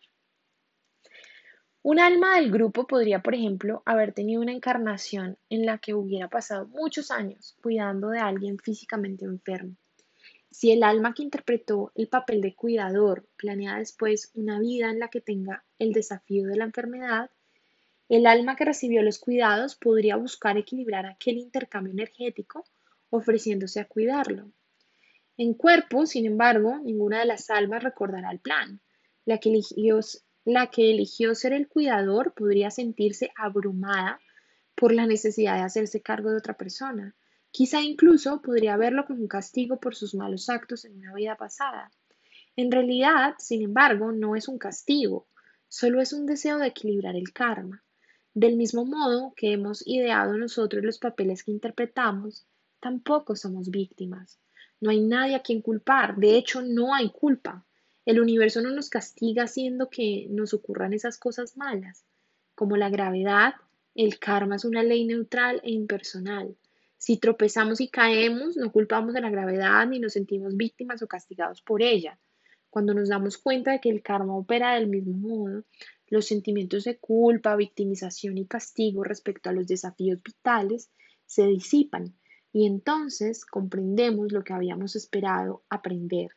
Un 1.87 1.99
alma 1.99 2.37
del 2.37 2.49
grupo 2.49 2.87
podría, 2.87 3.21
por 3.21 3.35
ejemplo, 3.35 3.83
haber 3.85 4.11
tenido 4.11 4.41
una 4.41 4.53
encarnación 4.53 5.37
en 5.51 5.67
la 5.67 5.77
que 5.77 5.93
hubiera 5.93 6.27
pasado 6.27 6.65
muchos 6.65 7.11
años 7.11 7.55
cuidando 7.61 8.09
de 8.09 8.17
alguien 8.17 8.57
físicamente 8.57 9.25
enfermo. 9.25 9.75
Si 10.49 10.71
el 10.71 10.81
alma 10.81 11.13
que 11.13 11.21
interpretó 11.21 11.91
el 11.93 12.07
papel 12.07 12.41
de 12.41 12.55
cuidador 12.55 13.27
planea 13.37 13.77
después 13.77 14.31
una 14.33 14.59
vida 14.59 14.89
en 14.89 14.97
la 14.97 15.09
que 15.09 15.21
tenga 15.21 15.63
el 15.77 15.93
desafío 15.93 16.47
de 16.47 16.55
la 16.55 16.65
enfermedad, 16.65 17.29
el 18.09 18.25
alma 18.25 18.55
que 18.55 18.65
recibió 18.65 19.03
los 19.03 19.19
cuidados 19.19 19.75
podría 19.75 20.15
buscar 20.15 20.57
equilibrar 20.57 21.05
aquel 21.05 21.37
intercambio 21.37 21.93
energético 21.93 22.65
ofreciéndose 23.11 23.79
a 23.79 23.85
cuidarlo. 23.85 24.51
En 25.37 25.53
cuerpo, 25.53 26.07
sin 26.07 26.25
embargo, 26.25 26.79
ninguna 26.79 27.19
de 27.19 27.25
las 27.25 27.51
almas 27.51 27.83
recordará 27.83 28.31
el 28.31 28.39
plan. 28.39 28.81
La 29.23 29.37
que, 29.37 29.49
eligió, 29.49 29.99
la 30.45 30.67
que 30.67 30.91
eligió 30.91 31.35
ser 31.35 31.53
el 31.53 31.67
cuidador 31.67 32.33
podría 32.33 32.71
sentirse 32.71 33.31
abrumada 33.35 34.19
por 34.75 34.93
la 34.93 35.05
necesidad 35.05 35.55
de 35.55 35.63
hacerse 35.63 36.01
cargo 36.01 36.31
de 36.31 36.37
otra 36.37 36.55
persona 36.55 37.15
Quizá 37.57 37.81
incluso 37.81 38.41
podría 38.41 38.75
verlo 38.75 39.05
como 39.05 39.21
un 39.21 39.29
castigo 39.29 39.79
por 39.79 39.95
sus 39.95 40.13
malos 40.13 40.49
actos 40.49 40.83
en 40.83 40.97
una 40.97 41.13
vida 41.13 41.37
pasada. 41.37 41.89
En 42.57 42.69
realidad, 42.69 43.35
sin 43.37 43.61
embargo, 43.61 44.11
no 44.11 44.35
es 44.35 44.49
un 44.49 44.57
castigo, 44.57 45.29
solo 45.69 46.01
es 46.01 46.11
un 46.11 46.25
deseo 46.25 46.57
de 46.57 46.67
equilibrar 46.67 47.15
el 47.15 47.31
karma. 47.31 47.81
Del 48.33 48.57
mismo 48.57 48.83
modo 48.83 49.31
que 49.37 49.53
hemos 49.53 49.87
ideado 49.87 50.37
nosotros 50.37 50.83
los 50.83 50.99
papeles 50.99 51.45
que 51.45 51.51
interpretamos, 51.51 52.45
tampoco 52.81 53.37
somos 53.37 53.69
víctimas. 53.69 54.37
No 54.81 54.89
hay 54.89 54.99
nadie 54.99 55.35
a 55.35 55.41
quien 55.41 55.61
culpar, 55.61 56.17
de 56.17 56.35
hecho 56.35 56.61
no 56.61 56.93
hay 56.93 57.09
culpa. 57.09 57.65
El 58.05 58.19
universo 58.19 58.61
no 58.61 58.69
nos 58.69 58.89
castiga 58.89 59.45
haciendo 59.45 59.89
que 59.89 60.27
nos 60.29 60.53
ocurran 60.53 60.93
esas 60.93 61.17
cosas 61.17 61.57
malas. 61.57 62.05
Como 62.53 62.77
la 62.77 62.89
gravedad, 62.89 63.55
el 63.95 64.19
karma 64.19 64.57
es 64.57 64.65
una 64.65 64.83
ley 64.83 65.05
neutral 65.05 65.59
e 65.63 65.71
impersonal. 65.71 66.55
Si 66.97 67.17
tropezamos 67.17 67.81
y 67.81 67.87
caemos, 67.87 68.57
no 68.57 68.71
culpamos 68.71 69.13
de 69.13 69.21
la 69.21 69.31
gravedad 69.31 69.87
ni 69.87 69.99
nos 69.99 70.13
sentimos 70.13 70.55
víctimas 70.55 71.01
o 71.01 71.07
castigados 71.07 71.63
por 71.63 71.81
ella. 71.81 72.19
Cuando 72.69 72.93
nos 72.93 73.09
damos 73.09 73.39
cuenta 73.39 73.71
de 73.71 73.79
que 73.79 73.89
el 73.89 74.03
karma 74.03 74.35
opera 74.35 74.75
del 74.75 74.87
mismo 74.87 75.13
modo, 75.17 75.63
los 76.07 76.27
sentimientos 76.27 76.83
de 76.83 76.97
culpa, 76.97 77.55
victimización 77.55 78.37
y 78.37 78.45
castigo 78.45 79.03
respecto 79.03 79.49
a 79.49 79.53
los 79.53 79.65
desafíos 79.65 80.21
vitales 80.21 80.91
se 81.25 81.47
disipan 81.47 82.13
y 82.53 82.67
entonces 82.67 83.45
comprendemos 83.45 84.31
lo 84.31 84.43
que 84.43 84.53
habíamos 84.53 84.95
esperado 84.95 85.63
aprender 85.69 86.29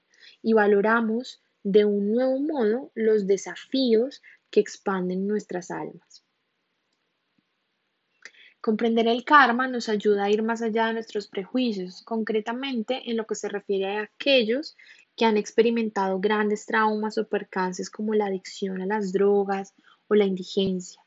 y 0.43 0.55
valoramos 0.55 1.43
de 1.71 1.85
un 1.85 2.13
nuevo 2.13 2.39
modo 2.39 2.91
los 2.95 3.27
desafíos 3.27 4.23
que 4.51 4.59
expanden 4.59 5.27
nuestras 5.27 5.71
almas. 5.71 6.25
Comprender 8.63 9.07
el 9.07 9.23
karma 9.25 9.69
nos 9.69 9.91
ayuda 9.91 10.25
a 10.25 10.31
ir 10.31 10.43
más 10.43 10.63
allá 10.63 10.87
de 10.87 10.95
nuestros 10.95 11.29
prejuicios, 11.29 12.01
concretamente 12.07 13.11
en 13.11 13.19
lo 13.19 13.27
que 13.27 13.35
se 13.35 13.51
refiere 13.51 13.99
a 13.99 14.03
aquellos 14.05 14.79
que 15.15 15.27
han 15.27 15.37
experimentado 15.37 16.19
grandes 16.21 16.65
traumas 16.65 17.19
o 17.19 17.29
percances 17.29 17.91
como 17.91 18.15
la 18.15 18.27
adicción 18.27 18.81
a 18.81 18.87
las 18.87 19.13
drogas 19.13 19.75
o 20.09 20.15
la 20.15 20.25
indigencia. 20.25 21.03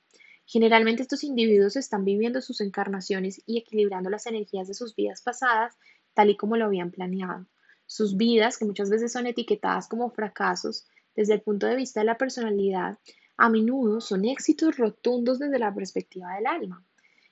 Generalmente 0.46 1.02
estos 1.02 1.24
individuos 1.24 1.76
están 1.76 2.06
viviendo 2.06 2.40
sus 2.40 2.62
encarnaciones 2.62 3.42
y 3.48 3.58
equilibrando 3.58 4.12
las 4.12 4.28
energías 4.28 4.68
de 4.68 4.76
sus 4.76 4.96
vidas 4.96 5.24
pasadas 5.24 5.76
tal 6.14 6.30
y 6.30 6.38
como 6.38 6.56
lo 6.56 6.66
habían 6.66 6.92
planeado. 6.92 7.48
Sus 7.92 8.16
vidas, 8.16 8.58
que 8.58 8.64
muchas 8.64 8.90
veces 8.90 9.12
son 9.12 9.28
etiquetadas 9.28 9.90
como 9.90 10.12
fracasos 10.12 10.88
desde 11.14 11.34
el 11.34 11.42
punto 11.42 11.68
de 11.68 11.76
vista 11.76 12.00
de 12.00 12.06
la 12.06 12.18
personalidad, 12.18 12.98
a 13.36 13.50
menudo 13.50 14.00
son 14.00 14.24
éxitos 14.24 14.78
rotundos 14.78 15.40
desde 15.40 15.60
la 15.60 15.76
perspectiva 15.76 16.34
del 16.36 16.48
alma. 16.48 16.86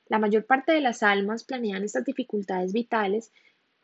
La 0.07 0.19
mayor 0.19 0.45
parte 0.45 0.73
de 0.73 0.81
las 0.81 1.01
almas 1.01 1.45
planean 1.45 1.85
estas 1.85 2.03
dificultades 2.03 2.73
vitales 2.73 3.31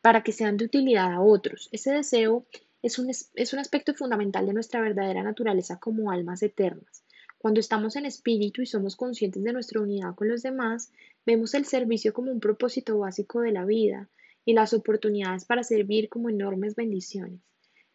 para 0.02 0.22
que 0.22 0.34
sean 0.34 0.58
de 0.58 0.66
utilidad 0.66 1.14
a 1.14 1.22
otros. 1.22 1.70
Ese 1.72 1.94
deseo 1.94 2.46
es 2.82 3.00
un, 3.00 3.10
es 3.10 3.54
un 3.54 3.60
aspecto 3.60 3.94
fundamental 3.94 4.46
de 4.46 4.52
nuestra 4.52 4.82
verdadera 4.82 5.24
naturaleza 5.24 5.80
como 5.80 6.12
almas 6.12 6.44
eternas. 6.44 7.06
Cuando 7.38 7.62
estamos 7.62 7.96
en 7.96 8.06
espíritu 8.06 8.62
y 8.62 8.66
somos 8.66 8.98
conscientes 8.98 9.46
de 9.46 9.54
nuestra 9.54 9.80
unidad 9.80 10.14
con 10.14 10.28
los 10.28 10.44
demás, 10.44 10.92
vemos 11.26 11.54
el 11.54 11.64
servicio 11.64 12.12
como 12.12 12.34
un 12.34 12.42
propósito 12.42 13.00
básico 13.00 13.40
de 13.40 13.54
la 13.54 13.64
vida 13.64 14.10
y 14.46 14.54
las 14.54 14.74
oportunidades 14.74 15.44
para 15.44 15.64
servir 15.64 16.08
como 16.08 16.30
enormes 16.30 16.76
bendiciones. 16.76 17.42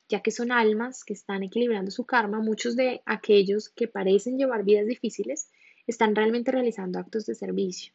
Ya 0.09 0.21
que 0.21 0.33
son 0.33 0.51
almas 0.51 1.05
que 1.05 1.13
están 1.13 1.45
equilibrando 1.45 1.93
su 1.93 2.05
karma, 2.05 2.41
muchos 2.41 2.75
de 2.75 3.01
aquellos 3.07 3.69
que 3.69 3.87
parecen 3.87 4.37
llevar 4.37 4.65
vidas 4.65 4.87
difíciles 4.87 5.49
están 5.87 6.17
realmente 6.17 6.51
realizando 6.51 6.99
actos 6.99 7.27
de 7.27 7.37
servicio. 7.37 7.93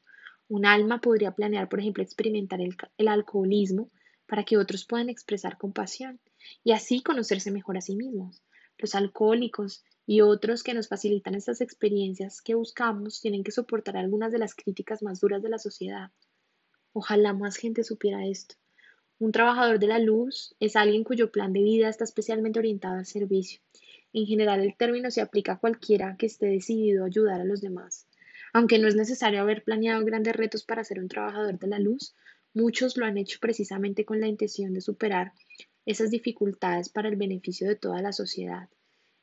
Un 0.47 0.65
alma 0.65 1.01
podría 1.01 1.31
planear, 1.31 1.67
por 1.67 1.79
ejemplo, 1.79 2.03
experimentar 2.03 2.59
el, 2.61 3.07
alcoholismo 3.07 3.89
para 4.27 4.43
que 4.43 4.57
otros 4.57 4.85
puedan 4.85 5.09
expresar 5.09 5.57
compasión 5.57 6.19
y 6.63 6.71
así 6.71 7.01
conocerse 7.01 7.51
mejor 7.51 7.77
a 7.77 7.81
sí 7.81 7.95
mismos. 7.95 8.41
Los 8.77 8.95
alcohólicos 8.95 9.83
y 10.05 10.21
otros 10.21 10.63
que 10.63 10.73
nos 10.73 10.87
facilitan 10.87 11.35
estas 11.35 11.61
experiencias 11.61 12.41
que 12.41 12.55
buscamos 12.55 13.21
tienen 13.21 13.43
que 13.43 13.51
soportar 13.51 13.97
algunas 13.97 14.31
de 14.31 14.37
las 14.37 14.53
críticas 14.53 15.01
más 15.01 15.19
duras 15.19 15.41
de 15.41 15.49
la 15.49 15.57
sociedad. 15.57 16.11
Ojalá 16.97 17.33
más 17.33 17.57
gente 17.57 17.83
supiera 17.83 18.25
esto. 18.25 18.55
Un 19.19 19.33
trabajador 19.33 19.79
de 19.79 19.87
la 19.87 19.99
luz 19.99 20.55
es 20.61 20.77
alguien 20.77 21.03
cuyo 21.03 21.29
plan 21.29 21.51
de 21.51 21.61
vida 21.61 21.89
está 21.89 22.05
especialmente 22.05 22.57
orientado 22.57 22.95
al 22.95 23.05
servicio. 23.05 23.59
En 24.13 24.25
general, 24.25 24.61
el 24.61 24.77
término 24.77 25.11
se 25.11 25.19
aplica 25.19 25.51
a 25.51 25.59
cualquiera 25.59 26.15
que 26.17 26.27
esté 26.27 26.45
decidido 26.45 27.03
a 27.03 27.07
ayudar 27.07 27.41
a 27.41 27.43
los 27.43 27.59
demás. 27.59 28.07
Aunque 28.53 28.79
no 28.79 28.87
es 28.87 28.95
necesario 28.95 29.41
haber 29.41 29.65
planeado 29.65 30.05
grandes 30.05 30.37
retos 30.37 30.63
para 30.63 30.85
ser 30.85 30.99
un 30.99 31.09
trabajador 31.09 31.59
de 31.59 31.67
la 31.67 31.79
luz, 31.79 32.15
muchos 32.53 32.95
lo 32.95 33.05
han 33.05 33.17
hecho 33.17 33.39
precisamente 33.41 34.05
con 34.05 34.21
la 34.21 34.27
intención 34.27 34.73
de 34.73 34.79
superar 34.79 35.33
esas 35.85 36.11
dificultades 36.11 36.87
para 36.87 37.09
el 37.09 37.17
beneficio 37.17 37.67
de 37.67 37.75
toda 37.75 38.01
la 38.01 38.13
sociedad. 38.13 38.69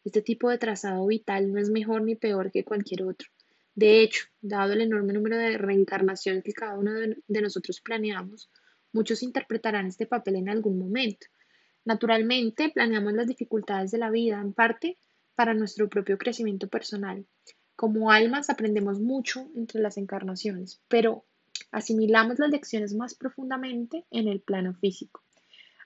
Este 0.05 0.21
tipo 0.21 0.51
de 0.51 0.59
trazado 0.59 1.07
vital 1.07 1.51
no 1.51 1.59
es 1.59 1.71
mejor 1.71 2.03
ni 2.03 2.17
peor 2.17 2.53
que 2.53 2.65
cualquier 2.65 3.05
otro. 3.05 3.31
De 3.75 4.03
hecho, 4.03 4.27
dado 4.41 4.75
el 4.75 4.83
enorme 4.83 5.15
número 5.15 5.37
de 5.39 5.57
reencarnaciones 5.57 6.45
que 6.45 6.53
cada 6.53 6.79
uno 6.79 6.93
de 6.93 7.43
nosotros 7.43 7.81
planeamos, 7.81 8.51
muchos 8.93 9.23
interpretarán 9.23 9.87
este 9.87 10.07
papel 10.07 10.37
en 10.37 10.49
algún 10.49 10.79
momento. 10.79 11.27
Naturalmente, 11.85 12.71
planeamos 12.71 13.15
las 13.15 13.27
dificultades 13.27 13.91
de 13.91 13.99
la 13.99 14.11
vida, 14.11 14.41
en 14.41 14.53
parte, 14.53 14.99
para 15.35 15.55
nuestro 15.55 15.89
propio 15.89 16.19
crecimiento 16.19 16.69
personal. 16.69 17.27
Como 17.75 18.11
almas 18.11 18.51
aprendemos 18.51 19.01
mucho 19.01 19.51
entre 19.57 19.81
las 19.81 19.97
encarnaciones, 19.97 20.81
pero 20.89 21.25
asimilamos 21.71 22.39
las 22.39 22.51
lecciones 22.51 22.95
más 22.95 23.15
profundamente 23.15 24.05
en 24.11 24.29
el 24.29 24.41
plano 24.41 24.75
físico. 24.75 25.23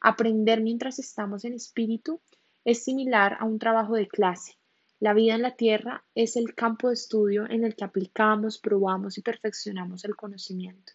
Aprender 0.01 0.61
mientras 0.61 0.99
estamos 0.99 1.45
en 1.45 1.55
espíritu 1.55 2.21
es 2.65 2.83
similar 2.85 3.37
a 3.41 3.45
un 3.45 3.59
trabajo 3.59 3.95
de 3.95 4.09
clase. 4.09 4.59
La 4.99 5.13
vida 5.13 5.35
en 5.35 5.43
la 5.43 5.57
Tierra 5.57 6.05
es 6.15 6.37
el 6.37 6.55
campo 6.55 6.89
de 6.89 6.95
estudio 6.95 7.49
en 7.51 7.65
el 7.65 7.77
que 7.77 7.85
aplicamos, 7.85 8.59
probamos 8.59 9.19
y 9.19 9.23
perfeccionamos 9.23 10.07
el 10.07 10.17
conocimiento. 10.17 10.95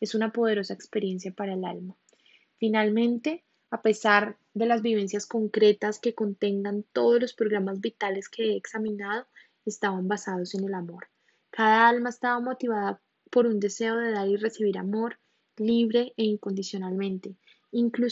Es 0.00 0.14
una 0.14 0.32
poderosa 0.32 0.72
experiencia 0.72 1.32
para 1.32 1.52
el 1.52 1.64
alma. 1.66 1.94
Finalmente, 2.56 3.44
a 3.70 3.82
pesar 3.82 4.38
de 4.54 4.66
las 4.66 4.80
vivencias 4.80 5.26
concretas 5.26 5.98
que 5.98 6.14
contengan 6.14 6.84
todos 6.92 7.20
los 7.20 7.34
programas 7.34 7.80
vitales 7.80 8.30
que 8.30 8.52
he 8.52 8.56
examinado, 8.56 9.26
estaban 9.66 10.08
basados 10.08 10.54
en 10.54 10.64
el 10.64 10.72
amor. 10.72 11.08
Cada 11.50 11.88
alma 11.88 12.08
estaba 12.08 12.40
motivada 12.40 13.02
por 13.30 13.46
un 13.46 13.60
deseo 13.60 13.96
de 13.96 14.12
dar 14.12 14.28
y 14.28 14.36
recibir 14.36 14.78
amor 14.78 15.18
libre 15.56 16.14
e 16.16 16.24
incondicionalmente, 16.24 17.36
incluso 17.70 18.10